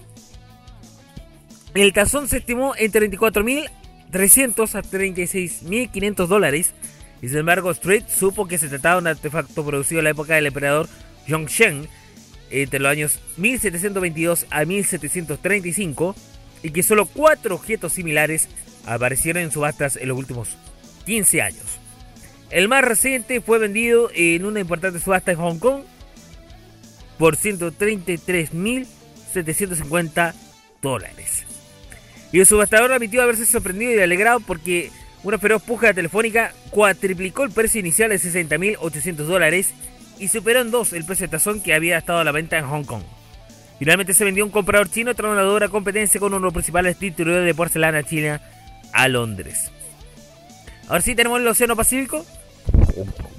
El 1.74 1.92
tazón 1.92 2.28
se 2.28 2.38
estimó 2.38 2.74
en 2.76 2.92
34.300 2.92 4.74
a 4.74 4.82
36.500 4.82 6.26
dólares 6.26 6.74
y 7.22 7.28
sin 7.28 7.38
embargo 7.38 7.70
Street 7.70 8.04
supo 8.08 8.46
que 8.46 8.58
se 8.58 8.68
trataba 8.68 8.96
de 8.96 9.00
un 9.02 9.06
artefacto 9.08 9.64
producido 9.64 10.00
en 10.00 10.04
la 10.04 10.10
época 10.10 10.34
del 10.34 10.46
emperador 10.46 10.88
Yongzheng 11.26 11.88
entre 12.50 12.80
los 12.80 12.90
años 12.90 13.20
1722 13.36 14.46
a 14.50 14.64
1735 14.64 16.14
y 16.62 16.70
que 16.70 16.82
solo 16.82 17.06
cuatro 17.06 17.54
objetos 17.54 17.92
similares 17.92 18.48
aparecieron 18.86 19.42
en 19.42 19.50
subastas 19.50 19.96
en 19.96 20.08
los 20.08 20.18
últimos 20.18 20.56
15 21.04 21.42
años. 21.42 21.77
El 22.50 22.68
más 22.68 22.82
reciente 22.82 23.40
fue 23.40 23.58
vendido 23.58 24.10
en 24.14 24.44
una 24.44 24.60
importante 24.60 25.00
subasta 25.00 25.32
en 25.32 25.38
Hong 25.38 25.58
Kong 25.58 25.80
por 27.18 27.36
133.750 27.36 30.34
dólares. 30.80 31.44
Y 32.32 32.40
el 32.40 32.46
subastador 32.46 32.92
admitió 32.92 33.22
haberse 33.22 33.46
sorprendido 33.46 33.94
y 33.94 34.00
alegrado 34.00 34.40
porque 34.40 34.90
una 35.24 35.38
feroz 35.38 35.62
puja 35.62 35.92
telefónica 35.92 36.52
cuatriplicó 36.70 37.44
el 37.44 37.50
precio 37.50 37.80
inicial 37.80 38.10
de 38.10 38.16
60.800 38.16 39.14
dólares 39.14 39.74
y 40.18 40.28
superó 40.28 40.60
en 40.60 40.70
dos 40.70 40.92
el 40.92 41.04
precio 41.04 41.26
de 41.26 41.32
tazón 41.32 41.60
que 41.60 41.74
había 41.74 41.98
estado 41.98 42.20
a 42.20 42.24
la 42.24 42.32
venta 42.32 42.58
en 42.58 42.66
Hong 42.66 42.84
Kong. 42.84 43.02
Finalmente 43.78 44.14
se 44.14 44.24
vendió 44.24 44.44
un 44.44 44.50
comprador 44.50 44.90
chino 44.90 45.14
tras 45.14 45.30
una 45.30 45.42
dura 45.42 45.68
competencia 45.68 46.18
con 46.18 46.32
uno 46.32 46.40
de 46.40 46.44
los 46.44 46.52
principales 46.52 46.98
distribuidores 46.98 47.46
de 47.46 47.54
porcelana 47.54 48.02
china 48.02 48.40
a 48.92 49.08
Londres. 49.08 49.70
Ahora 50.88 51.02
sí 51.02 51.14
tenemos 51.14 51.40
el 51.40 51.46
Océano 51.46 51.76
Pacífico. 51.76 52.24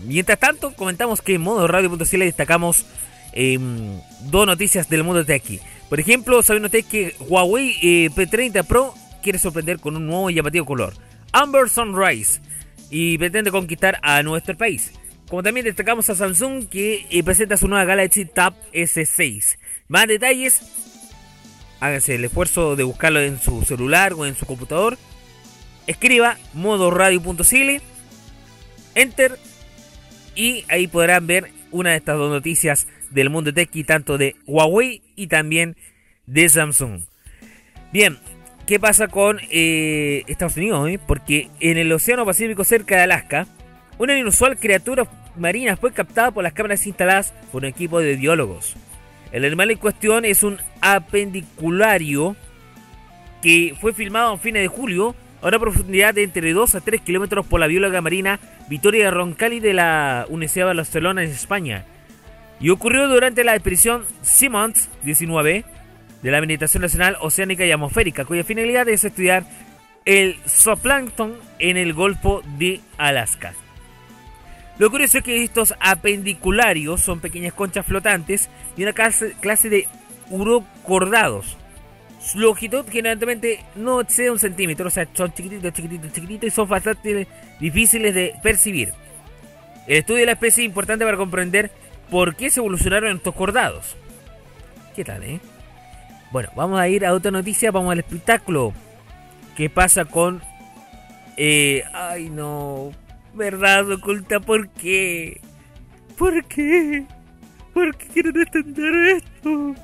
Mientras 0.05 0.39
tanto, 0.39 0.73
comentamos 0.73 1.21
que 1.21 1.35
en 1.35 1.41
modo 1.41 1.67
radio.cl 1.67 2.19
destacamos 2.19 2.85
em, 3.33 3.99
dos 4.29 4.47
noticias 4.47 4.89
del 4.89 5.03
mundo 5.03 5.23
de 5.23 5.35
aquí. 5.35 5.59
Por 5.89 5.99
ejemplo, 5.99 6.41
saben 6.43 6.65
ustedes 6.65 6.85
que 6.85 7.15
Huawei 7.19 7.75
eh, 7.81 8.09
P30 8.09 8.65
Pro 8.65 8.93
quiere 9.21 9.39
sorprender 9.39 9.79
con 9.79 9.95
un 9.95 10.07
nuevo 10.07 10.29
y 10.29 10.35
llamativo 10.35 10.65
color. 10.65 10.93
Amber 11.31 11.69
Sunrise. 11.69 12.41
Y 12.91 13.17
pretende 13.19 13.51
conquistar 13.51 13.99
a 14.01 14.23
nuestro 14.23 14.57
país. 14.57 14.91
Como 15.29 15.43
también 15.43 15.65
destacamos 15.65 16.09
a 16.09 16.15
Samsung 16.15 16.67
que 16.67 17.05
eh, 17.11 17.23
presenta 17.23 17.55
su 17.55 17.67
nueva 17.67 17.85
Galaxy 17.85 18.25
Tab 18.25 18.55
S6. 18.73 19.57
Más 19.87 20.07
detalles, 20.07 20.61
háganse 21.79 22.15
el 22.15 22.25
esfuerzo 22.25 22.75
de 22.75 22.83
buscarlo 22.83 23.19
en 23.21 23.39
su 23.39 23.63
celular 23.63 24.13
o 24.13 24.25
en 24.25 24.35
su 24.35 24.47
computador. 24.47 24.97
Escriba 25.85 26.37
modo 26.53 26.89
radio.cl, 26.89 27.81
enter 28.99 29.37
y 30.35 30.65
ahí 30.69 30.87
podrán 30.87 31.27
ver 31.27 31.51
una 31.71 31.91
de 31.91 31.97
estas 31.97 32.17
dos 32.17 32.31
noticias 32.31 32.87
del 33.11 33.29
mundo 33.29 33.53
tech 33.53 33.69
tanto 33.85 34.17
de 34.17 34.35
Huawei 34.45 35.01
y 35.15 35.27
también 35.27 35.75
de 36.25 36.47
Samsung. 36.47 37.01
Bien, 37.91 38.17
¿qué 38.67 38.79
pasa 38.79 39.07
con 39.07 39.39
eh, 39.49 40.23
Estados 40.27 40.57
Unidos? 40.57 40.89
Eh? 40.89 40.99
Porque 41.05 41.49
en 41.59 41.77
el 41.77 41.91
Océano 41.91 42.25
Pacífico 42.25 42.63
cerca 42.63 42.97
de 42.97 43.03
Alaska, 43.03 43.47
una 43.97 44.17
inusual 44.17 44.57
criatura 44.57 45.07
marina 45.35 45.77
fue 45.77 45.91
captada 45.91 46.31
por 46.31 46.43
las 46.43 46.53
cámaras 46.53 46.85
instaladas 46.85 47.33
por 47.51 47.63
un 47.63 47.69
equipo 47.69 47.99
de 47.99 48.15
biólogos. 48.15 48.75
El 49.31 49.45
animal 49.45 49.71
en 49.71 49.77
cuestión 49.77 50.25
es 50.25 50.43
un 50.43 50.57
apendiculario 50.81 52.35
que 53.41 53.75
fue 53.79 53.93
filmado 53.93 54.33
a 54.33 54.37
fines 54.37 54.61
de 54.61 54.67
julio 54.67 55.15
a 55.41 55.47
una 55.47 55.59
profundidad 55.59 56.13
de 56.13 56.23
entre 56.23 56.53
2 56.53 56.75
a 56.75 56.81
3 56.81 57.01
kilómetros 57.01 57.45
por 57.45 57.59
la 57.59 57.67
bióloga 57.67 58.01
marina 58.01 58.39
Victoria 58.67 59.11
Roncalli 59.11 59.59
de 59.59 59.73
la 59.73 60.25
Universidad 60.29 60.67
de 60.67 60.75
Barcelona 60.75 61.23
en 61.23 61.29
España. 61.29 61.85
Y 62.59 62.69
ocurrió 62.69 63.07
durante 63.07 63.43
la 63.43 63.55
expedición 63.55 64.05
Simmons 64.21 64.89
19 65.03 65.65
de 66.21 66.31
la 66.31 66.37
Administración 66.37 66.81
Nacional 66.81 67.17
Oceánica 67.21 67.65
y 67.65 67.71
Atmosférica, 67.71 68.25
cuya 68.25 68.43
finalidad 68.43 68.87
es 68.89 69.03
estudiar 69.03 69.45
el 70.05 70.37
zooplancton 70.47 71.35
en 71.59 71.77
el 71.77 71.93
Golfo 71.93 72.41
de 72.57 72.81
Alaska. 72.97 73.53
Lo 74.79 74.89
curioso 74.89 75.17
es 75.17 75.23
que 75.23 75.43
estos 75.43 75.75
apendicularios 75.81 77.01
son 77.01 77.19
pequeñas 77.19 77.53
conchas 77.53 77.85
flotantes 77.85 78.49
y 78.77 78.83
una 78.83 78.93
clase, 78.93 79.69
de 79.69 79.87
urocordados. 80.29 81.57
Su 82.19 82.39
longitud 82.39 82.85
generalmente 82.89 83.63
no 83.75 84.01
excede 84.01 84.29
un 84.29 84.39
centímetro, 84.39 84.87
o 84.87 84.91
sea, 84.91 85.07
son 85.13 85.33
chiquititos, 85.33 85.73
chiquititos, 85.73 86.11
chiquititos 86.11 86.47
y 86.47 86.51
son 86.51 86.67
bastante 86.67 87.27
difíciles 87.59 88.13
de 88.13 88.35
percibir. 88.43 88.93
El 89.87 89.97
estudio 89.97 90.19
de 90.19 90.25
la 90.27 90.31
especie 90.33 90.63
es 90.63 90.67
importante 90.67 91.05
para 91.05 91.17
comprender 91.17 91.71
por 92.09 92.35
qué 92.35 92.49
se 92.49 92.59
evolucionaron 92.59 93.15
estos 93.15 93.33
cordados. 93.33 93.95
¿Qué 94.95 95.05
tal, 95.05 95.23
eh? 95.23 95.39
Bueno, 96.31 96.49
vamos 96.55 96.79
a 96.79 96.87
ir 96.87 97.05
a 97.05 97.13
otra 97.13 97.31
noticia, 97.31 97.71
vamos 97.71 97.91
al 97.91 97.99
espectáculo. 97.99 98.73
¿Qué 99.55 99.69
pasa 99.69 100.05
con... 100.05 100.41
Eh, 101.37 101.83
ay, 101.93 102.29
no 102.29 102.91
verdad 103.33 103.89
oculta, 103.91 104.39
¿por 104.39 104.69
qué? 104.69 105.41
¿Por 106.17 106.43
qué? 106.45 107.05
¿Por 107.73 107.95
qué 107.95 108.07
quieren 108.07 108.41
extender 108.41 108.95
esto? 109.17 109.75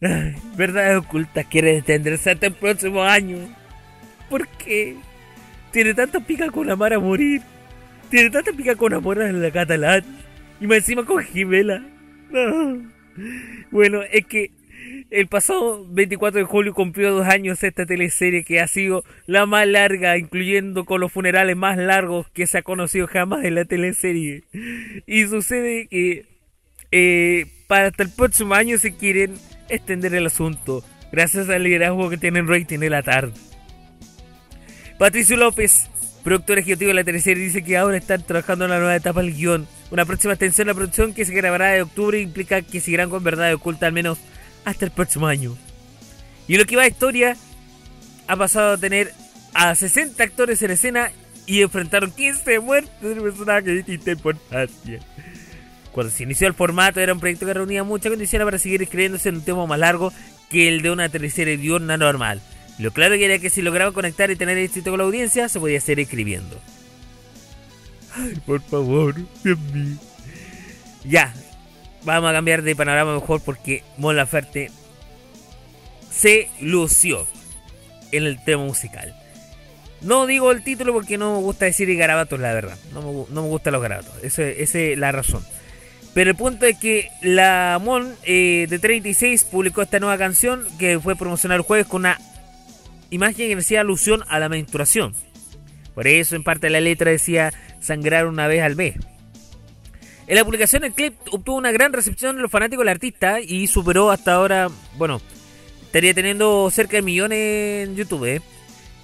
Verdad 0.00 0.98
oculta 0.98 1.44
quiere 1.44 1.78
extenderse 1.78 2.30
hasta 2.30 2.46
el 2.46 2.54
próximo 2.54 3.02
año. 3.02 3.38
¿Por 4.28 4.46
qué? 4.48 4.96
Tiene 5.70 5.94
tanta 5.94 6.20
pica 6.20 6.50
con 6.50 6.70
amar 6.70 6.92
a 6.92 6.98
morir. 6.98 7.42
Tiene 8.10 8.30
tanta 8.30 8.52
pica 8.52 8.76
con 8.76 8.92
amor 8.94 9.20
a 9.20 9.32
la 9.32 9.50
catalán. 9.50 10.04
Y 10.60 10.66
más 10.66 10.78
encima 10.78 11.04
con 11.04 11.22
Jimela. 11.22 11.82
Bueno, 13.70 14.02
es 14.02 14.26
que 14.26 14.50
el 15.10 15.26
pasado 15.26 15.86
24 15.88 16.40
de 16.40 16.44
julio 16.44 16.74
cumplió 16.74 17.12
dos 17.12 17.26
años 17.26 17.62
esta 17.62 17.86
teleserie 17.86 18.44
que 18.44 18.60
ha 18.60 18.66
sido 18.66 19.04
la 19.26 19.46
más 19.46 19.66
larga, 19.66 20.18
incluyendo 20.18 20.84
con 20.84 21.00
los 21.00 21.12
funerales 21.12 21.56
más 21.56 21.78
largos 21.78 22.28
que 22.30 22.46
se 22.46 22.58
ha 22.58 22.62
conocido 22.62 23.06
jamás 23.06 23.44
en 23.44 23.54
la 23.54 23.64
teleserie. 23.64 24.44
Y 25.06 25.26
sucede 25.26 25.88
que 25.88 26.26
eh, 26.90 27.46
para 27.66 27.86
hasta 27.88 28.02
el 28.02 28.10
próximo 28.10 28.54
año 28.54 28.78
se 28.78 28.94
quieren 28.94 29.34
extender 29.68 30.14
el 30.14 30.26
asunto, 30.26 30.84
gracias 31.12 31.48
al 31.48 31.62
liderazgo 31.62 32.10
que 32.10 32.18
tienen 32.18 32.48
rating 32.48 32.80
en 32.80 32.90
la 32.90 33.02
tarde. 33.02 33.32
Patricio 34.98 35.36
López, 35.36 35.88
productor 36.24 36.58
ejecutivo 36.58 36.88
de 36.88 36.94
la 36.94 37.04
teleserie, 37.04 37.44
dice 37.44 37.62
que 37.62 37.76
ahora 37.76 37.98
están 37.98 38.22
trabajando 38.22 38.64
en 38.64 38.70
la 38.70 38.78
nueva 38.78 38.96
etapa 38.96 39.20
del 39.20 39.34
guion. 39.34 39.66
Una 39.90 40.04
próxima 40.04 40.32
extensión 40.32 40.66
de 40.66 40.72
la 40.72 40.76
producción 40.76 41.12
que 41.12 41.24
se 41.24 41.34
grabará 41.34 41.72
de 41.72 41.82
octubre 41.82 42.20
implica 42.20 42.62
que 42.62 42.80
seguirán 42.80 43.10
con 43.10 43.22
verdad 43.22 43.52
oculta 43.54 43.86
al 43.86 43.92
menos 43.92 44.18
hasta 44.64 44.84
el 44.84 44.90
próximo 44.90 45.26
año. 45.26 45.56
Y 46.48 46.56
lo 46.56 46.64
que 46.64 46.76
va 46.76 46.82
a 46.82 46.88
historia, 46.88 47.36
ha 48.26 48.36
pasado 48.36 48.72
a 48.72 48.78
tener 48.78 49.12
a 49.54 49.74
60 49.74 50.22
actores 50.22 50.62
en 50.62 50.70
escena 50.70 51.12
y 51.46 51.62
enfrentaron 51.62 52.10
15 52.10 52.60
muertes 52.60 53.14
de 53.14 53.20
personajes 53.20 53.64
de 53.64 53.74
distinta 53.74 54.10
importancia. 54.12 55.00
Cuando 55.96 56.12
se 56.12 56.24
inició 56.24 56.46
el 56.46 56.52
formato 56.52 57.00
era 57.00 57.14
un 57.14 57.20
proyecto 57.20 57.46
que 57.46 57.54
reunía 57.54 57.82
muchas 57.82 58.10
condiciones 58.10 58.44
para 58.44 58.58
seguir 58.58 58.82
escribiéndose 58.82 59.30
en 59.30 59.36
un 59.36 59.40
tema 59.40 59.64
más 59.64 59.78
largo 59.78 60.12
que 60.50 60.68
el 60.68 60.82
de 60.82 60.90
una 60.90 61.08
teleserie 61.08 61.56
diurna 61.56 61.96
normal. 61.96 62.42
Lo 62.78 62.90
claro 62.90 63.14
que 63.14 63.24
era 63.24 63.38
que 63.38 63.48
si 63.48 63.62
lograba 63.62 63.92
conectar 63.92 64.30
y 64.30 64.36
tener 64.36 64.58
éxito 64.58 64.90
con 64.90 64.98
la 64.98 65.04
audiencia, 65.04 65.48
se 65.48 65.58
podía 65.58 65.80
seguir 65.80 66.00
escribiendo. 66.00 66.60
Ay, 68.14 68.34
por 68.44 68.60
favor, 68.60 69.14
Dios 69.42 69.58
mío. 69.72 69.96
Ya, 71.06 71.32
vamos 72.04 72.28
a 72.28 72.34
cambiar 72.34 72.60
de 72.60 72.76
panorama 72.76 73.14
mejor 73.14 73.40
porque 73.40 73.82
Mon 73.96 74.16
Laferte 74.16 74.70
se 76.10 76.50
lució 76.60 77.26
en 78.12 78.24
el 78.24 78.44
tema 78.44 78.64
musical. 78.64 79.16
No 80.02 80.26
digo 80.26 80.52
el 80.52 80.62
título 80.62 80.92
porque 80.92 81.16
no 81.16 81.36
me 81.36 81.40
gusta 81.40 81.64
decir 81.64 81.96
garabatos, 81.96 82.38
la 82.38 82.52
verdad. 82.52 82.76
No 82.92 83.00
me, 83.00 83.34
no 83.34 83.42
me 83.44 83.48
gustan 83.48 83.72
los 83.72 83.80
garabatos. 83.80 84.12
Esa 84.22 84.42
es 84.44 84.98
la 84.98 85.10
razón. 85.10 85.42
Pero 86.16 86.30
el 86.30 86.36
punto 86.36 86.64
es 86.64 86.78
que 86.78 87.10
la 87.20 87.78
Mon 87.78 88.14
eh, 88.24 88.66
de 88.70 88.78
36 88.78 89.44
publicó 89.44 89.82
esta 89.82 90.00
nueva 90.00 90.16
canción 90.16 90.64
que 90.78 90.98
fue 90.98 91.14
promocionada 91.14 91.58
el 91.58 91.62
jueves 91.62 91.86
con 91.86 92.00
una 92.00 92.18
imagen 93.10 93.48
que 93.48 93.54
decía 93.54 93.82
alusión 93.82 94.24
a 94.28 94.38
la 94.38 94.48
menstruación. 94.48 95.12
Por 95.94 96.06
eso 96.06 96.34
en 96.34 96.42
parte 96.42 96.68
de 96.68 96.70
la 96.70 96.80
letra 96.80 97.10
decía 97.10 97.52
sangrar 97.80 98.28
una 98.28 98.46
vez 98.46 98.62
al 98.62 98.76
mes. 98.76 98.94
En 100.26 100.36
la 100.36 100.44
publicación 100.46 100.84
el 100.84 100.94
clip 100.94 101.16
obtuvo 101.32 101.58
una 101.58 101.70
gran 101.70 101.92
recepción 101.92 102.36
de 102.36 102.40
los 102.40 102.50
fanáticos 102.50 102.80
del 102.82 102.94
artista 102.94 103.38
y 103.38 103.66
superó 103.66 104.10
hasta 104.10 104.36
ahora, 104.36 104.70
bueno, 104.96 105.20
estaría 105.82 106.14
teniendo 106.14 106.70
cerca 106.70 106.96
de 106.96 107.02
millones 107.02 107.88
en 107.88 107.94
YouTube. 107.94 108.24
¿eh? 108.24 108.40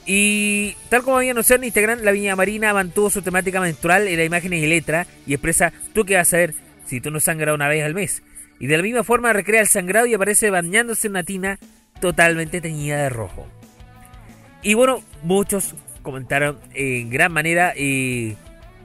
Y 0.06 0.76
tal 0.88 1.02
como 1.02 1.18
había 1.18 1.32
anunciado 1.32 1.60
en 1.60 1.66
Instagram, 1.66 2.00
la 2.04 2.12
Viña 2.12 2.36
Marina 2.36 2.72
mantuvo 2.72 3.10
su 3.10 3.20
temática 3.20 3.60
menstrual 3.60 4.08
en 4.08 4.16
las 4.16 4.26
imágenes 4.26 4.62
y 4.62 4.66
letra 4.66 5.06
y 5.26 5.34
expresa, 5.34 5.74
tú 5.92 6.06
qué 6.06 6.16
vas 6.16 6.32
a 6.32 6.38
ver 6.38 6.71
si 6.92 7.00
tú 7.00 7.10
no 7.10 7.20
sangras 7.20 7.54
una 7.54 7.68
vez 7.68 7.82
al 7.84 7.94
mes. 7.94 8.22
Y 8.60 8.66
de 8.66 8.76
la 8.76 8.82
misma 8.82 9.02
forma 9.02 9.32
recrea 9.32 9.62
el 9.62 9.66
sangrado 9.66 10.04
y 10.04 10.12
aparece 10.12 10.50
bañándose 10.50 11.06
en 11.06 11.12
una 11.12 11.22
tina 11.22 11.58
totalmente 12.02 12.60
teñida 12.60 12.98
de 12.98 13.08
rojo. 13.08 13.48
Y 14.60 14.74
bueno, 14.74 15.02
muchos 15.22 15.74
comentaron 16.02 16.58
en 16.74 17.08
gran 17.08 17.32
manera 17.32 17.72
eh, 17.74 18.36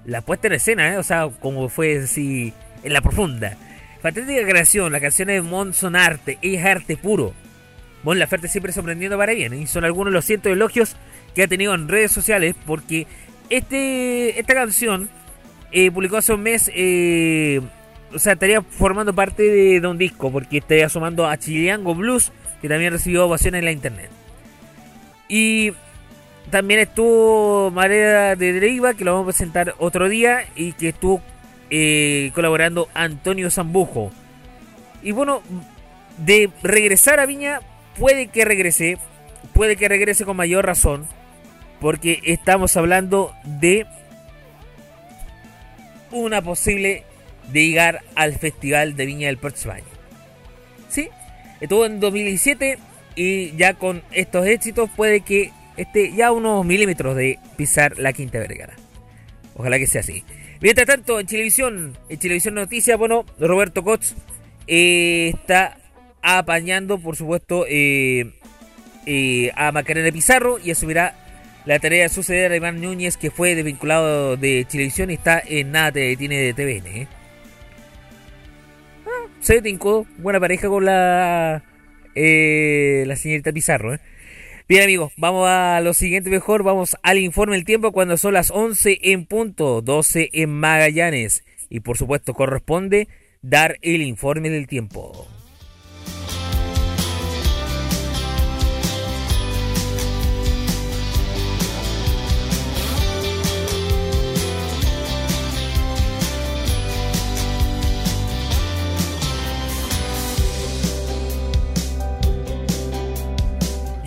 la 0.06 0.22
puesta 0.22 0.48
en 0.48 0.54
escena, 0.54 0.94
¿eh? 0.94 0.98
o 0.98 1.04
sea, 1.04 1.28
como 1.42 1.68
fue 1.68 2.00
así 2.00 2.54
en 2.82 2.94
la 2.94 3.02
profunda. 3.02 3.58
Fantástica 4.02 4.48
creación, 4.48 4.94
las 4.94 5.02
canciones 5.02 5.36
de 5.36 5.42
Mon 5.42 5.74
son 5.74 5.98
arte, 5.98 6.38
es 6.42 6.64
arte 6.64 6.96
puro. 6.96 7.34
Mon 8.04 8.20
Laferte 8.20 8.48
siempre 8.48 8.72
sorprendiendo 8.72 9.18
para 9.18 9.34
bien, 9.34 9.52
¿eh? 9.52 9.58
y 9.58 9.68
son 9.68 9.84
algunos 9.84 10.14
de 10.14 10.16
los 10.16 10.24
cientos 10.24 10.50
de 10.50 10.54
elogios 10.54 10.96
que 11.36 11.44
ha 11.44 11.48
tenido 11.50 11.76
en 11.76 11.90
redes 11.90 12.14
sociales, 12.14 12.56
porque 12.66 13.06
este 13.50 14.40
esta 14.40 14.54
canción 14.54 15.10
eh, 15.74 15.92
publicó 15.92 16.16
hace 16.16 16.32
un 16.32 16.44
mes, 16.44 16.72
o 18.14 18.20
sea, 18.20 18.34
estaría 18.34 18.62
formando 18.62 19.14
parte 19.14 19.44
de, 19.44 19.86
un 19.88 19.98
disco, 19.98 20.32
porque 20.32 20.60
estaría 20.60 20.90
sumando 20.90 21.28
a 21.28 21.38
Chiliango 21.38 21.96
Blues, 21.96 22.32
que 22.62 22.70
también 22.70 22.94
recibió 22.94 23.26
ovaciones 23.26 23.60
en 23.60 23.66
la 23.66 23.72
internet. 23.72 24.10
Y 25.28 25.74
también 26.50 26.80
estuvo 26.80 27.72
Marea 27.72 28.36
de 28.36 28.54
Dreiva, 28.54 28.94
que 28.94 29.04
lo 29.04 29.14
vamos 29.14 29.26
a 29.26 29.32
presentar 29.32 29.76
otro 29.78 30.08
día, 30.10 30.46
y 30.56 30.74
que 30.74 30.90
estuvo 30.90 31.22
eh, 31.70 32.32
colaborando 32.34 32.88
Antonio 32.94 33.52
Zambujo. 33.52 34.12
Y 35.04 35.12
bueno, 35.12 35.42
de 36.18 36.50
regresar 36.64 37.20
a 37.20 37.26
Viña, 37.26 37.60
puede 37.98 38.28
que 38.28 38.46
regrese, 38.46 38.98
puede 39.54 39.76
que 39.76 39.90
regrese 39.90 40.26
con 40.26 40.38
mayor 40.38 40.66
razón, 40.66 41.06
porque 41.82 42.22
estamos 42.24 42.78
hablando 42.78 43.34
de 43.44 43.86
una 46.12 46.42
posible 46.42 47.04
de 47.52 47.68
llegar 47.68 48.02
al 48.16 48.34
Festival 48.34 48.96
de 48.96 49.06
Viña 49.06 49.28
del 49.28 49.38
próximo. 49.38 49.74
¿Sí? 50.90 51.10
Estuvo 51.60 51.86
en 51.86 52.00
2017 52.00 52.78
y 53.16 53.56
ya 53.58 53.74
con 53.74 54.04
estos 54.12 54.46
éxitos 54.46 54.90
puede 54.96 55.22
que 55.22 55.52
esté 55.76 56.14
ya 56.14 56.28
a 56.28 56.32
unos 56.32 56.66
milímetros 56.66 57.16
de 57.16 57.40
pisar 57.56 57.98
la 57.98 58.14
Quinta 58.14 58.40
Vergara. 58.40 58.76
Ojalá 59.56 59.80
que 59.80 59.88
sea 59.88 60.02
así. 60.02 60.24
Mientras 60.62 60.88
tanto, 60.88 61.20
en 61.20 61.28
televisión, 61.28 61.98
en 62.10 62.20
televisión 62.20 62.56
noticias, 62.56 62.98
bueno, 62.98 63.26
Roberto 63.40 63.84
Cots 63.84 64.16
eh, 64.68 65.32
está 65.34 65.78
apañando, 66.22 67.00
por 67.00 67.16
supuesto, 67.16 67.66
eh, 67.68 68.34
eh, 69.06 69.52
a 69.56 69.72
Macarena 69.72 70.12
Pizarro 70.12 70.60
y 70.64 70.72
asumirá 70.72 71.16
la 71.66 71.80
tarea 71.80 72.04
de 72.04 72.10
suceder 72.10 72.52
a 72.52 72.56
Iván 72.56 72.82
Núñez, 72.82 73.18
que 73.18 73.32
fue 73.32 73.56
desvinculado 73.56 74.38
de 74.38 74.66
televisión 74.70 75.10
y 75.10 75.16
está 75.16 75.42
en 75.46 75.72
nada 75.72 75.92
tiene 75.92 76.38
de 76.38 76.54
TVN. 76.54 77.17
Se 79.48 79.62
buena 80.18 80.42
pareja 80.42 80.68
con 80.68 80.84
la 80.84 81.64
eh, 82.16 83.06
la 83.08 83.16
señorita 83.16 83.54
Pizarro. 83.54 83.94
¿eh? 83.94 84.02
Bien 84.68 84.84
amigos, 84.84 85.14
vamos 85.16 85.48
a 85.48 85.80
lo 85.80 85.94
siguiente 85.94 86.30
mejor, 86.30 86.64
vamos 86.64 86.98
al 87.02 87.18
informe 87.18 87.56
del 87.56 87.64
tiempo 87.64 87.94
cuando 87.94 88.18
son 88.18 88.34
las 88.34 88.52
11 88.52 89.00
en 89.04 89.26
punto, 89.26 89.82
12 89.82 90.32
en 90.34 90.50
Magallanes. 90.50 91.46
Y 91.70 91.80
por 91.80 91.98
supuesto 91.98 92.34
corresponde 92.34 93.08
dar 93.42 93.78
el 93.84 94.02
informe 94.02 94.50
del 94.50 94.68
tiempo. 94.68 95.26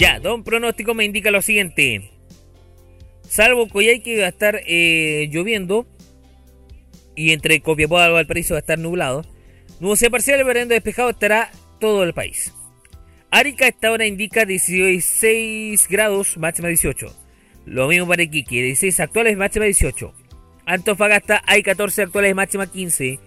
Ya, 0.00 0.18
don 0.18 0.44
pronóstico 0.44 0.94
me 0.94 1.04
indica 1.04 1.30
lo 1.30 1.42
siguiente. 1.42 2.10
Salvo 3.28 3.68
Coyhaique 3.68 4.18
va 4.18 4.24
a 4.24 4.30
estar 4.30 4.62
eh, 4.66 5.28
lloviendo. 5.30 5.86
Y 7.14 7.32
entre 7.32 7.60
Copiapó 7.60 8.02
y 8.02 8.10
Valparaíso 8.10 8.54
va 8.54 8.58
a 8.58 8.60
estar 8.60 8.78
nublado. 8.78 9.26
Nubosidad 9.78 10.10
parcial, 10.10 10.42
verano 10.42 10.70
despejado 10.70 11.10
estará 11.10 11.50
todo 11.80 12.02
el 12.02 12.14
país. 12.14 12.54
Arica 13.30 13.68
esta 13.68 13.92
hora 13.92 14.06
indica 14.06 14.46
16 14.46 15.86
grados, 15.90 16.38
máxima 16.38 16.68
18. 16.68 17.14
Lo 17.66 17.86
mismo 17.86 18.08
para 18.08 18.22
Iquique, 18.22 18.62
16 18.62 19.00
actuales, 19.00 19.36
máxima 19.36 19.66
18. 19.66 20.14
Antofagasta 20.64 21.42
hay 21.46 21.62
14 21.62 22.04
actuales, 22.04 22.34
máxima 22.34 22.72
15. 22.72 23.20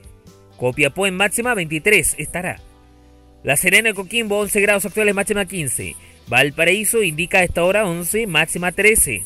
Copiapó 0.58 1.06
en 1.06 1.18
máxima 1.18 1.54
23 1.54 2.16
estará. 2.18 2.60
La 3.44 3.58
Serena 3.58 3.90
de 3.90 3.94
Coquimbo 3.94 4.40
11 4.40 4.60
grados 4.60 4.86
actuales, 4.86 5.14
máxima 5.14 5.46
15. 5.46 5.96
Valparaíso 6.28 7.04
indica 7.04 7.40
a 7.40 7.44
esta 7.44 7.64
hora 7.64 7.86
11, 7.86 8.28
máxima 8.28 8.72
13. 8.72 9.24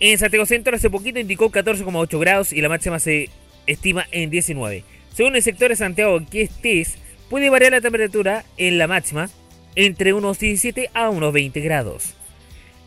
En 0.00 0.18
Santiago 0.18 0.46
Centro 0.46 0.76
hace 0.76 0.90
poquito 0.90 1.18
indicó 1.18 1.50
14,8 1.50 2.18
grados 2.20 2.52
y 2.52 2.60
la 2.60 2.68
máxima 2.68 2.98
se 2.98 3.30
estima 3.66 4.06
en 4.10 4.30
19. 4.30 4.84
Según 5.14 5.36
el 5.36 5.42
sector 5.42 5.70
de 5.70 5.76
Santiago 5.76 6.20
que 6.30 6.42
estés, 6.42 6.98
puede 7.30 7.50
variar 7.50 7.72
la 7.72 7.80
temperatura 7.80 8.44
en 8.56 8.78
la 8.78 8.86
máxima 8.86 9.30
entre 9.74 10.12
unos 10.12 10.38
17 10.38 10.90
a 10.92 11.08
unos 11.10 11.32
20 11.32 11.60
grados. 11.60 12.14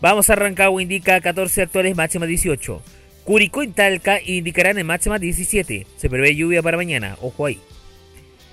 Vamos 0.01 0.29
a 0.29 0.35
Rancagua 0.35 0.81
indica 0.81 1.19
14 1.19 1.63
actuales, 1.63 1.95
máxima 1.95 2.25
18. 2.25 2.81
Curicó 3.25 3.63
y 3.63 3.67
Talca 3.67 4.19
indicarán 4.21 4.77
en 4.77 4.87
máxima 4.87 5.19
17. 5.19 5.87
Se 5.97 6.09
prevé 6.09 6.35
lluvia 6.35 6.61
para 6.61 6.77
mañana, 6.77 7.17
ojo 7.21 7.45
ahí. 7.45 7.59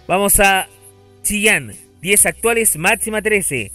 Vamos 0.07 0.41
a 0.41 0.69
Chillán, 1.23 1.75
10 2.01 2.27
actuales, 2.27 2.77
máxima 2.77 3.23
13. 3.23 3.73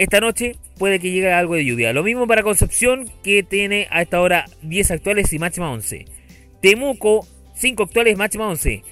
Esta 0.00 0.18
noche 0.18 0.56
puede 0.78 0.98
que 0.98 1.10
llegue 1.10 1.30
algo 1.30 1.56
de 1.56 1.64
lluvia. 1.66 1.92
Lo 1.92 2.02
mismo 2.02 2.26
para 2.26 2.42
Concepción, 2.42 3.10
que 3.22 3.42
tiene 3.42 3.86
a 3.90 4.00
esta 4.00 4.22
hora 4.22 4.46
10 4.62 4.92
actuales 4.92 5.30
y 5.34 5.38
máxima 5.38 5.70
11. 5.70 6.06
Temuco, 6.62 7.26
5 7.56 7.82
actuales, 7.82 8.16
máxima 8.16 8.48
11. 8.48 8.82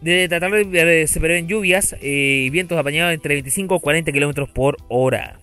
Desde 0.00 0.24
esta 0.24 0.40
tarde 0.40 1.06
se 1.06 1.20
prevén 1.20 1.46
lluvias 1.46 1.94
eh, 2.00 2.46
y 2.46 2.50
vientos 2.50 2.76
apañados 2.76 3.14
entre 3.14 3.34
25 3.34 3.76
y 3.76 3.80
40 3.80 4.10
kilómetros 4.10 4.48
por 4.48 4.78
hora. 4.88 5.38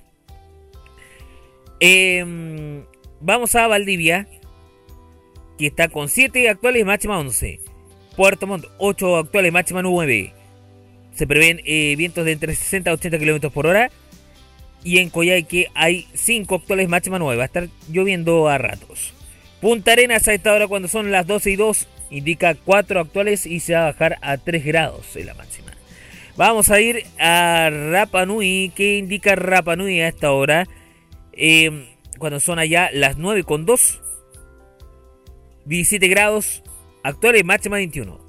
Em, 1.80 2.84
vamos 3.21 3.55
a 3.55 3.67
Valdivia, 3.67 4.28
que 5.57 5.67
está 5.67 5.88
con 5.88 6.09
7 6.09 6.49
actuales, 6.49 6.86
máxima 6.86 7.17
11. 7.17 7.61
Puerto 8.17 8.45
Montt, 8.45 8.65
8 8.80 9.15
actuales, 9.15 9.53
máxima 9.53 9.82
9. 9.82 10.34
Se 11.13 11.26
prevén 11.26 11.61
eh, 11.63 11.95
vientos 11.97 12.26
de 12.26 12.34
entre 12.34 12.53
60 12.53 12.89
y 12.89 12.93
80 12.93 13.19
kilómetros 13.19 13.53
por 13.53 13.67
hora 13.67 13.89
y 14.86 14.99
en 14.99 15.09
Coyhaique 15.09 15.69
hay 15.73 16.07
5 16.13 16.55
actuales 16.55 16.88
máxima 16.88 17.17
9. 17.17 17.38
Va 17.38 17.43
a 17.43 17.47
estar 17.47 17.67
lloviendo 17.91 18.47
a 18.47 18.59
ratos. 18.59 19.13
Punta 19.59 19.93
Arenas 19.93 20.27
a 20.27 20.33
esta 20.33 20.53
hora 20.53 20.67
cuando 20.67 20.88
son 20.88 21.11
las 21.11 21.25
12 21.25 21.51
y 21.51 21.55
2 21.55 21.88
indica 22.11 22.53
4 22.53 22.99
actuales 22.99 23.47
y 23.47 23.59
se 23.61 23.73
va 23.73 23.81
a 23.81 23.91
bajar 23.91 24.19
a 24.21 24.38
3 24.38 24.63
grados 24.63 25.15
en 25.15 25.25
la 25.25 25.33
máxima. 25.33 25.71
Vamos 26.38 26.69
a 26.69 26.79
ir 26.79 27.03
a 27.17 27.71
Rapa 27.71 28.27
Nui. 28.27 28.71
¿Qué 28.75 28.99
indica 28.99 29.36
Rapa 29.36 29.75
Nui 29.75 30.01
a 30.01 30.07
esta 30.07 30.31
hora? 30.31 30.67
Eh, 31.33 31.88
cuando 32.19 32.39
son 32.39 32.59
allá 32.59 32.91
las 32.93 33.17
9 33.17 33.43
con 33.43 33.65
2. 33.65 34.01
17 35.65 36.07
grados 36.09 36.61
actuales 37.01 37.43
máxima 37.43 37.77
21. 37.77 38.19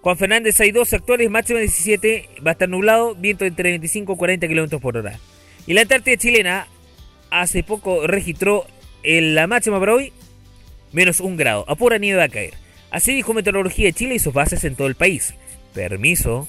Juan 0.00 0.16
Fernández 0.16 0.60
hay 0.60 0.72
12 0.72 0.96
actuales 0.96 1.30
máxima 1.30 1.60
17. 1.60 2.30
Va 2.44 2.50
a 2.50 2.52
estar 2.52 2.68
nublado. 2.68 3.14
Viento 3.14 3.44
entre 3.44 3.70
25 3.70 4.14
y 4.14 4.16
40 4.16 4.48
kilómetros 4.48 4.82
por 4.82 4.96
hora. 4.96 5.20
Y 5.66 5.74
la 5.74 5.82
Antártida 5.82 6.16
chilena 6.16 6.66
hace 7.30 7.62
poco 7.62 8.06
registró 8.06 8.66
en 9.02 9.34
la 9.34 9.46
máxima 9.46 9.80
para 9.80 9.94
hoy 9.94 10.12
menos 10.92 11.20
un 11.20 11.36
grado. 11.36 11.64
A 11.68 11.74
pura 11.74 11.98
nieve 11.98 12.18
va 12.18 12.24
a 12.24 12.28
caer. 12.28 12.54
Así 12.90 13.14
dijo 13.14 13.34
Meteorología 13.34 13.86
de 13.86 13.92
Chile 13.92 14.14
y 14.14 14.18
sus 14.18 14.32
bases 14.32 14.64
en 14.64 14.76
todo 14.76 14.86
el 14.86 14.94
país. 14.94 15.34
Permiso. 15.74 16.48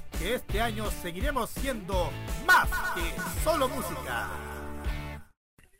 este 0.23 0.61
año 0.61 0.89
seguiremos 1.01 1.49
siendo 1.49 2.11
más 2.45 2.67
que 2.95 3.01
solo 3.43 3.67
música. 3.69 4.29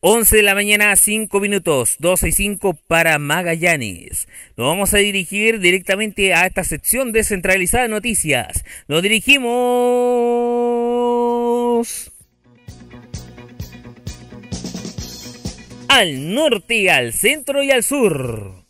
11 0.04 0.38
de 0.38 0.42
la 0.42 0.56
mañana, 0.56 0.96
5 0.96 1.39
minutos, 1.39 1.98
12 2.00 2.30
y 2.30 2.32
5 2.32 2.74
para 2.88 3.20
Magallanes. 3.20 4.28
Nos 4.58 4.66
vamos 4.66 4.96
a 4.96 4.98
dirigir 4.98 5.60
directamente 5.60 6.34
a 6.34 6.48
esta 6.48 6.64
sección 6.64 7.12
descentralizada 7.12 7.84
de 7.84 7.89
noticias. 7.89 8.66
Nos 8.88 9.04
dirigimos 9.04 9.52
al 15.88 16.34
norte, 16.34 16.89
al 16.89 17.14
centro 17.14 17.62
y 17.62 17.70
al 17.70 17.84
sur. 17.84 18.61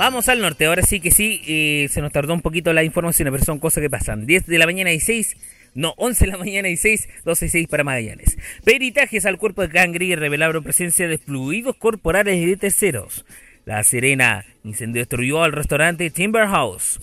Vamos 0.00 0.30
al 0.30 0.40
norte. 0.40 0.64
Ahora 0.64 0.80
sí 0.80 0.98
que 0.98 1.10
sí, 1.10 1.42
eh, 1.46 1.86
se 1.90 2.00
nos 2.00 2.10
tardó 2.10 2.32
un 2.32 2.40
poquito 2.40 2.72
la 2.72 2.82
información, 2.82 3.28
pero 3.30 3.44
son 3.44 3.58
cosas 3.58 3.82
que 3.82 3.90
pasan. 3.90 4.24
10 4.24 4.46
de 4.46 4.58
la 4.58 4.64
mañana 4.64 4.92
y 4.92 4.98
6, 4.98 5.36
no, 5.74 5.92
11 5.98 6.24
de 6.24 6.30
la 6.32 6.38
mañana 6.38 6.70
y 6.70 6.78
6, 6.78 7.06
12 7.22 7.44
y 7.44 7.48
6 7.50 7.68
para 7.68 7.84
Magallanes. 7.84 8.38
Peritajes 8.64 9.26
al 9.26 9.36
cuerpo 9.36 9.60
de 9.60 9.68
Cangri 9.68 10.16
revelaron 10.16 10.64
presencia 10.64 11.06
de 11.06 11.18
fluidos 11.18 11.76
corporales 11.76 12.38
y 12.38 12.46
de 12.46 12.56
terceros. 12.56 13.26
La 13.66 13.84
Serena, 13.84 14.46
incendio 14.64 15.02
destruyó 15.02 15.42
al 15.42 15.52
restaurante 15.52 16.08
Timber 16.08 16.48
House. 16.48 16.98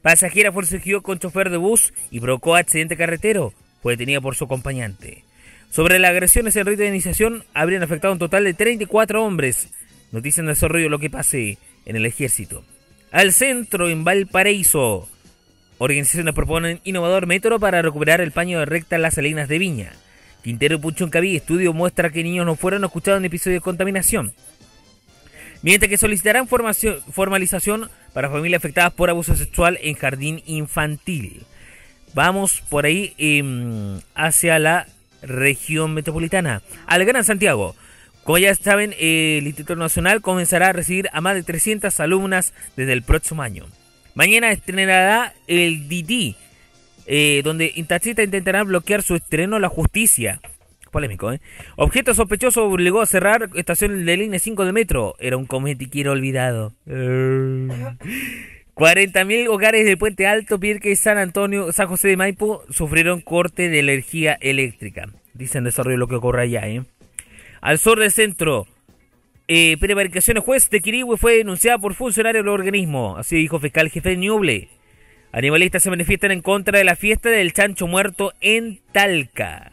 Pasajera 0.00 0.50
forcejeó 0.50 1.02
con 1.02 1.18
chofer 1.18 1.50
de 1.50 1.58
bus 1.58 1.92
y 2.10 2.20
provocó 2.20 2.56
accidente 2.56 2.96
carretero. 2.96 3.52
Fue 3.82 3.92
detenida 3.92 4.22
por 4.22 4.34
su 4.34 4.44
acompañante. 4.44 5.24
Sobre 5.68 5.98
las 5.98 6.12
agresiones 6.12 6.56
en 6.56 6.64
rito 6.64 6.80
de 6.80 6.88
iniciación, 6.88 7.44
habrían 7.52 7.82
afectado 7.82 8.14
un 8.14 8.18
total 8.18 8.44
de 8.44 8.54
34 8.54 9.22
hombres. 9.22 9.68
Noticia 10.10 10.40
en 10.40 10.46
desarrollo 10.46 10.88
lo 10.88 10.98
que 10.98 11.10
pase 11.10 11.58
en 11.84 11.96
el 11.96 12.06
ejército. 12.06 12.64
Al 13.10 13.32
centro, 13.32 13.88
en 13.88 14.04
Valparaíso. 14.04 15.08
Organizaciones 15.78 16.34
proponen 16.34 16.80
innovador 16.84 17.26
método 17.26 17.58
para 17.58 17.82
recuperar 17.82 18.20
el 18.20 18.32
paño 18.32 18.58
de 18.58 18.66
recta 18.66 18.96
en 18.96 19.02
las 19.02 19.14
salinas 19.14 19.48
de 19.48 19.58
Viña. 19.58 19.92
Quintero 20.42 20.80
Puchoncaví 20.80 21.36
estudio 21.36 21.72
muestra 21.72 22.10
que 22.10 22.22
niños 22.22 22.46
no 22.46 22.56
fueron 22.56 22.84
escuchados 22.84 23.18
en 23.18 23.24
episodios 23.24 23.60
de 23.60 23.64
contaminación. 23.64 24.32
Mientras 25.62 25.90
que 25.90 25.98
solicitarán 25.98 26.48
formación, 26.48 27.00
formalización 27.12 27.90
para 28.12 28.30
familias 28.30 28.60
afectadas 28.60 28.92
por 28.92 29.10
abuso 29.10 29.36
sexual 29.36 29.78
en 29.82 29.94
jardín 29.94 30.42
infantil. 30.46 31.44
Vamos 32.14 32.62
por 32.68 32.86
ahí 32.86 33.14
eh, 33.18 34.00
hacia 34.14 34.58
la 34.58 34.86
región 35.22 35.94
metropolitana. 35.94 36.62
Al 36.86 37.04
Gran 37.04 37.24
Santiago. 37.24 37.76
Como 38.24 38.38
ya 38.38 38.54
saben, 38.54 38.94
el 38.98 39.46
Instituto 39.46 39.76
Nacional 39.76 40.20
comenzará 40.20 40.68
a 40.68 40.72
recibir 40.72 41.08
a 41.12 41.20
más 41.20 41.34
de 41.34 41.42
300 41.42 41.98
alumnas 42.00 42.52
desde 42.76 42.92
el 42.92 43.02
próximo 43.02 43.42
año. 43.42 43.66
Mañana 44.14 44.50
estrenará 44.50 45.34
el 45.46 45.88
DD, 45.88 46.36
eh, 47.06 47.40
donde 47.42 47.72
Intachita 47.74 48.22
intentará 48.22 48.62
bloquear 48.64 49.02
su 49.02 49.14
estreno 49.14 49.58
La 49.58 49.68
Justicia. 49.68 50.40
Polémico, 50.90 51.32
¿eh? 51.32 51.40
Objeto 51.76 52.14
sospechoso 52.14 52.64
obligó 52.64 53.00
a 53.00 53.06
cerrar 53.06 53.48
estación 53.54 54.04
de 54.04 54.16
línea 54.16 54.40
5 54.40 54.64
de 54.64 54.72
metro. 54.72 55.14
Era 55.20 55.36
un 55.36 55.46
cometiquero 55.46 56.12
olvidado. 56.12 56.72
Eh. 56.86 57.68
40.000 58.80 59.48
hogares 59.48 59.84
del 59.84 59.98
Puente 59.98 60.26
Alto, 60.26 60.58
Pirque, 60.58 60.96
San 60.96 61.18
Antonio, 61.18 61.70
San 61.70 61.86
José 61.88 62.08
de 62.08 62.16
Maipo 62.16 62.64
sufrieron 62.70 63.20
corte 63.20 63.68
de 63.68 63.78
energía 63.78 64.38
eléctrica. 64.40 65.10
Dicen 65.34 65.64
desarrollo 65.64 65.98
lo 65.98 66.08
que 66.08 66.14
ocurre 66.14 66.44
allá, 66.44 66.66
¿eh? 66.66 66.82
Al 67.60 67.78
sur 67.78 67.98
del 67.98 68.10
centro, 68.10 68.66
eh, 69.48 69.76
prevaricaciones 69.78 70.44
juez 70.44 70.70
de 70.70 70.80
Quirihue 70.80 71.16
fue 71.16 71.36
denunciada 71.36 71.78
por 71.78 71.94
funcionarios 71.94 72.44
del 72.44 72.52
organismo. 72.52 73.16
Así 73.16 73.36
dijo 73.36 73.60
fiscal 73.60 73.90
jefe 73.90 74.16
Ñuble. 74.16 74.68
Animalistas 75.32 75.82
se 75.82 75.90
manifiestan 75.90 76.32
en 76.32 76.40
contra 76.40 76.78
de 76.78 76.84
la 76.84 76.96
fiesta 76.96 77.28
del 77.28 77.52
chancho 77.52 77.86
muerto 77.86 78.32
en 78.40 78.80
Talca. 78.92 79.72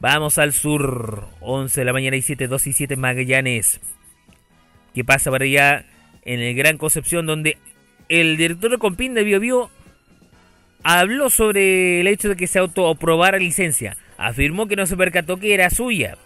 Vamos 0.00 0.38
al 0.38 0.52
sur, 0.52 1.28
11 1.40 1.80
de 1.80 1.84
la 1.84 1.92
mañana 1.92 2.16
y 2.16 2.22
7, 2.22 2.46
2 2.46 2.66
y 2.68 2.72
7 2.72 2.96
Magallanes. 2.96 3.80
¿Qué 4.94 5.04
pasa 5.04 5.30
para 5.30 5.44
allá 5.44 5.84
en 6.24 6.40
el 6.40 6.54
Gran 6.54 6.78
Concepción 6.78 7.26
donde 7.26 7.58
el 8.08 8.36
director 8.36 8.70
de 8.70 8.78
Compin 8.78 9.14
de 9.14 9.24
Bio 9.24 9.40
Bio 9.40 9.70
habló 10.82 11.30
sobre 11.30 12.00
el 12.00 12.06
hecho 12.06 12.28
de 12.28 12.36
que 12.36 12.46
se 12.46 12.58
autoaprobara 12.58 13.38
licencia. 13.38 13.96
Afirmó 14.16 14.68
que 14.68 14.76
no 14.76 14.86
se 14.86 14.96
percató 14.96 15.38
que 15.38 15.54
era 15.54 15.70
suya. 15.70 16.16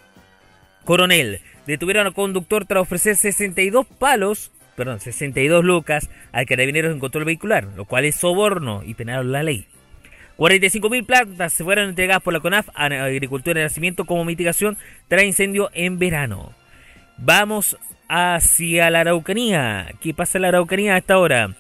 Coronel, 0.85 1.41
detuvieron 1.67 2.07
al 2.07 2.15
conductor 2.15 2.65
tras 2.67 2.83
ofrecer 2.83 3.17
62 3.17 3.87
palos, 3.87 4.51
perdón, 4.77 5.01
62 5.01 5.65
lucas 5.65 6.11
al 6.33 6.47
carabinero 6.47 6.91
en 6.91 6.99
control 6.99 7.25
vehicular, 7.25 7.69
lo 7.77 7.85
cual 7.85 8.05
es 8.05 8.17
soborno 8.17 8.83
y 8.85 8.95
penaron 8.95 9.33
la 9.33 9.43
ley. 9.43 9.67
45.000 10.39 11.07
plantas 11.07 11.53
se 11.53 11.63
fueron 11.63 11.91
entregadas 11.91 12.23
por 12.23 12.33
la 12.33 12.41
CONAF 12.41 12.69
a 12.75 12.87
Agricultura 12.87 13.61
de 13.61 13.67
Nacimiento 13.67 14.07
como 14.07 14.25
mitigación 14.25 14.77
tras 15.09 15.25
incendio 15.25 15.71
en 15.75 15.99
verano. 15.99 16.53
Vamos 17.17 17.77
hacia 18.09 18.91
la 18.91 19.01
Araucanía. 19.01 19.95
¿Qué 20.01 20.15
pasa 20.15 20.39
en 20.39 20.43
la 20.43 20.49
Araucanía 20.49 20.95
a 20.95 20.99
esta 20.99 21.19
hora? 21.19 21.55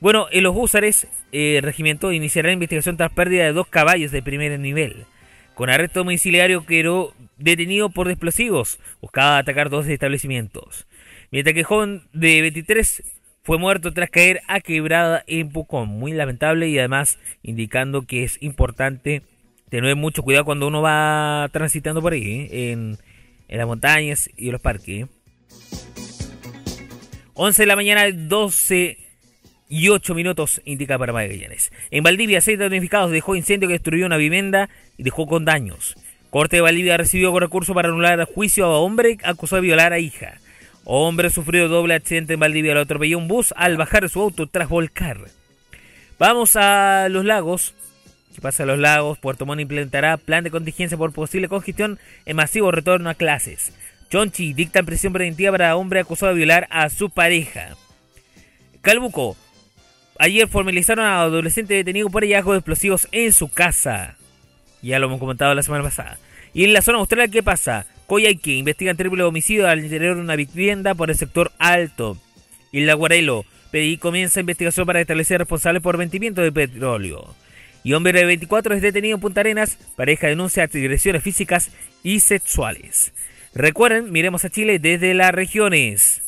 Bueno, 0.00 0.26
en 0.30 0.42
los 0.42 0.54
Húsares, 0.54 1.08
el 1.32 1.62
regimiento 1.62 2.12
iniciará 2.12 2.48
la 2.48 2.54
investigación 2.54 2.96
tras 2.98 3.12
pérdida 3.12 3.44
de 3.44 3.52
dos 3.52 3.66
caballos 3.66 4.12
de 4.12 4.22
primer 4.22 4.58
nivel. 4.60 5.06
Con 5.56 5.70
arresto 5.70 6.00
domiciliario 6.00 6.66
quedó 6.66 7.14
detenido 7.38 7.88
por 7.88 8.10
explosivos. 8.10 8.78
Buscaba 9.00 9.38
atacar 9.38 9.70
dos 9.70 9.86
establecimientos. 9.86 10.86
Mientras 11.30 11.54
que 11.54 11.64
joven 11.64 12.02
de 12.12 12.42
23 12.42 13.02
fue 13.42 13.56
muerto 13.56 13.94
tras 13.94 14.10
caer 14.10 14.42
a 14.48 14.60
quebrada 14.60 15.24
en 15.26 15.48
Pucón. 15.48 15.88
Muy 15.88 16.12
lamentable 16.12 16.68
y 16.68 16.78
además 16.78 17.18
indicando 17.42 18.02
que 18.02 18.22
es 18.22 18.36
importante 18.42 19.22
tener 19.70 19.96
mucho 19.96 20.22
cuidado 20.22 20.44
cuando 20.44 20.68
uno 20.68 20.82
va 20.82 21.48
transitando 21.52 22.02
por 22.02 22.12
ahí, 22.12 22.48
¿eh? 22.50 22.72
en, 22.72 22.98
en, 23.48 23.58
las 23.58 23.66
montañas 23.66 24.28
y 24.36 24.48
en 24.48 24.52
los 24.52 24.60
parques. 24.60 25.06
11 27.32 27.62
¿eh? 27.62 27.64
de 27.64 27.66
la 27.66 27.76
mañana, 27.76 28.04
12 28.12 29.05
y 29.68 29.88
8 29.88 30.14
minutos 30.14 30.60
indica 30.64 30.98
para 30.98 31.12
Magallanes. 31.12 31.72
En 31.90 32.02
Valdivia, 32.02 32.40
seis 32.40 32.58
damnificados 32.58 33.10
dejó 33.10 33.36
incendio 33.36 33.68
que 33.68 33.74
destruyó 33.74 34.06
una 34.06 34.16
vivienda 34.16 34.68
y 34.96 35.02
dejó 35.02 35.26
con 35.26 35.44
daños. 35.44 35.96
Corte 36.30 36.56
de 36.56 36.62
Valdivia 36.62 36.96
recibió 36.96 37.38
recurso 37.38 37.74
para 37.74 37.88
anular 37.88 38.24
juicio 38.26 38.66
a 38.66 38.78
hombre 38.78 39.18
acusado 39.22 39.62
de 39.62 39.68
violar 39.68 39.92
a 39.92 39.98
hija. 39.98 40.38
Hombre 40.84 41.30
sufrió 41.30 41.68
doble 41.68 41.94
accidente 41.94 42.34
en 42.34 42.40
Valdivia, 42.40 42.74
lo 42.74 42.80
atropelló 42.80 43.18
un 43.18 43.26
bus 43.26 43.52
al 43.56 43.76
bajar 43.76 44.08
su 44.08 44.20
auto 44.20 44.46
tras 44.46 44.68
volcar. 44.68 45.18
Vamos 46.18 46.56
a 46.56 47.08
los 47.10 47.24
lagos. 47.24 47.74
¿Qué 48.34 48.40
pasa 48.40 48.62
a 48.62 48.66
los 48.66 48.78
lagos? 48.78 49.18
Puerto 49.18 49.46
Montt 49.46 49.62
implementará 49.62 50.16
plan 50.16 50.44
de 50.44 50.50
contingencia 50.50 50.96
por 50.96 51.12
posible 51.12 51.48
congestión 51.48 51.98
en 52.24 52.36
masivo 52.36 52.70
retorno 52.70 53.10
a 53.10 53.14
clases. 53.14 53.72
Chonchi 54.10 54.52
dicta 54.52 54.82
prisión 54.82 55.12
preventiva 55.12 55.52
para 55.52 55.74
hombre 55.74 56.00
acusado 56.00 56.32
de 56.32 56.38
violar 56.38 56.68
a 56.70 56.88
su 56.88 57.10
pareja. 57.10 57.76
Calbuco. 58.80 59.36
Ayer 60.18 60.48
formalizaron 60.48 61.04
a 61.04 61.20
adolescente 61.20 61.74
detenido 61.74 62.08
por 62.08 62.22
hallazgo 62.22 62.52
de 62.52 62.58
explosivos 62.58 63.08
en 63.12 63.32
su 63.32 63.48
casa. 63.48 64.16
Ya 64.82 64.98
lo 64.98 65.06
hemos 65.06 65.20
comentado 65.20 65.54
la 65.54 65.62
semana 65.62 65.84
pasada. 65.84 66.18
Y 66.54 66.64
en 66.64 66.72
la 66.72 66.82
zona 66.82 66.98
austral, 66.98 67.30
¿qué 67.30 67.42
pasa? 67.42 67.86
Coyhaique 68.06 68.54
investigan 68.54 68.96
triple 68.96 69.24
homicidio 69.24 69.68
al 69.68 69.84
interior 69.84 70.16
de 70.16 70.22
una 70.22 70.36
vivienda 70.36 70.94
por 70.94 71.10
el 71.10 71.16
sector 71.16 71.52
alto. 71.58 72.16
Y 72.72 72.80
la 72.80 72.94
Guarelo. 72.94 73.44
PDI 73.70 73.98
comienza 73.98 74.40
investigación 74.40 74.86
para 74.86 75.00
establecer 75.00 75.38
responsables 75.38 75.82
por 75.82 75.96
vendimiento 75.96 76.40
de 76.40 76.52
petróleo. 76.52 77.34
Y 77.82 77.92
hombre 77.92 78.18
de 78.18 78.24
24 78.24 78.74
es 78.74 78.82
detenido 78.82 79.16
en 79.16 79.20
Punta 79.20 79.40
Arenas. 79.40 79.78
Pareja 79.96 80.28
denuncia 80.28 80.62
agresiones 80.64 81.22
físicas 81.22 81.70
y 82.02 82.20
sexuales. 82.20 83.12
Recuerden, 83.54 84.12
miremos 84.12 84.44
a 84.44 84.50
Chile 84.50 84.78
desde 84.78 85.14
las 85.14 85.32
regiones. 85.32 86.25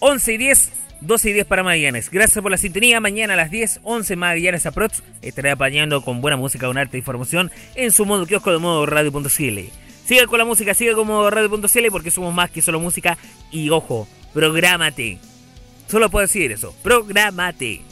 Once 0.00 0.32
y 0.32 0.36
10, 0.36 0.72
12 1.00 1.30
y 1.30 1.32
10 1.32 1.46
para 1.46 1.62
Magallanes. 1.62 2.10
Gracias 2.10 2.40
por 2.42 2.50
la 2.50 2.56
sintonía. 2.56 3.00
Mañana 3.00 3.34
a 3.34 3.36
las 3.36 3.50
10, 3.50 3.80
11 3.82 4.16
Magallanes 4.16 4.66
Aprox. 4.66 5.02
Estaré 5.22 5.50
apañando 5.50 6.02
con 6.02 6.20
buena 6.20 6.36
música, 6.36 6.68
un 6.68 6.78
arte 6.78 6.96
e 6.96 7.00
información 7.00 7.50
en 7.74 7.90
su 7.90 8.06
modo 8.06 8.26
kiosco 8.26 8.52
de 8.52 8.58
modo 8.58 8.86
radio.cl. 8.86 9.58
Siga 10.06 10.26
con 10.26 10.38
la 10.38 10.44
música, 10.44 10.74
siga 10.74 10.94
como 10.94 11.28
radio.cl 11.28 11.86
porque 11.90 12.10
somos 12.10 12.32
más 12.32 12.50
que 12.50 12.62
solo 12.62 12.80
música. 12.80 13.18
Y 13.50 13.70
ojo, 13.70 14.08
prográmate. 14.32 15.18
Solo 15.88 16.10
puedo 16.10 16.26
decir 16.26 16.52
eso, 16.52 16.74
prográmate. 16.82 17.82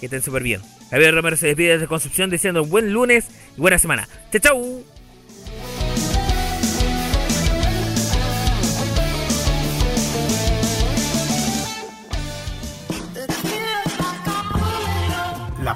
Que 0.00 0.06
estén 0.06 0.22
súper 0.22 0.42
bien. 0.42 0.60
Javier 0.90 1.14
Romero 1.14 1.36
se 1.36 1.46
despide 1.46 1.74
desde 1.74 1.86
Concepción 1.86 2.30
diciendo 2.30 2.64
buen 2.64 2.92
lunes 2.92 3.28
y 3.56 3.60
buena 3.60 3.78
semana. 3.78 4.08
¡Chao, 4.32 4.40
chau! 4.40 4.97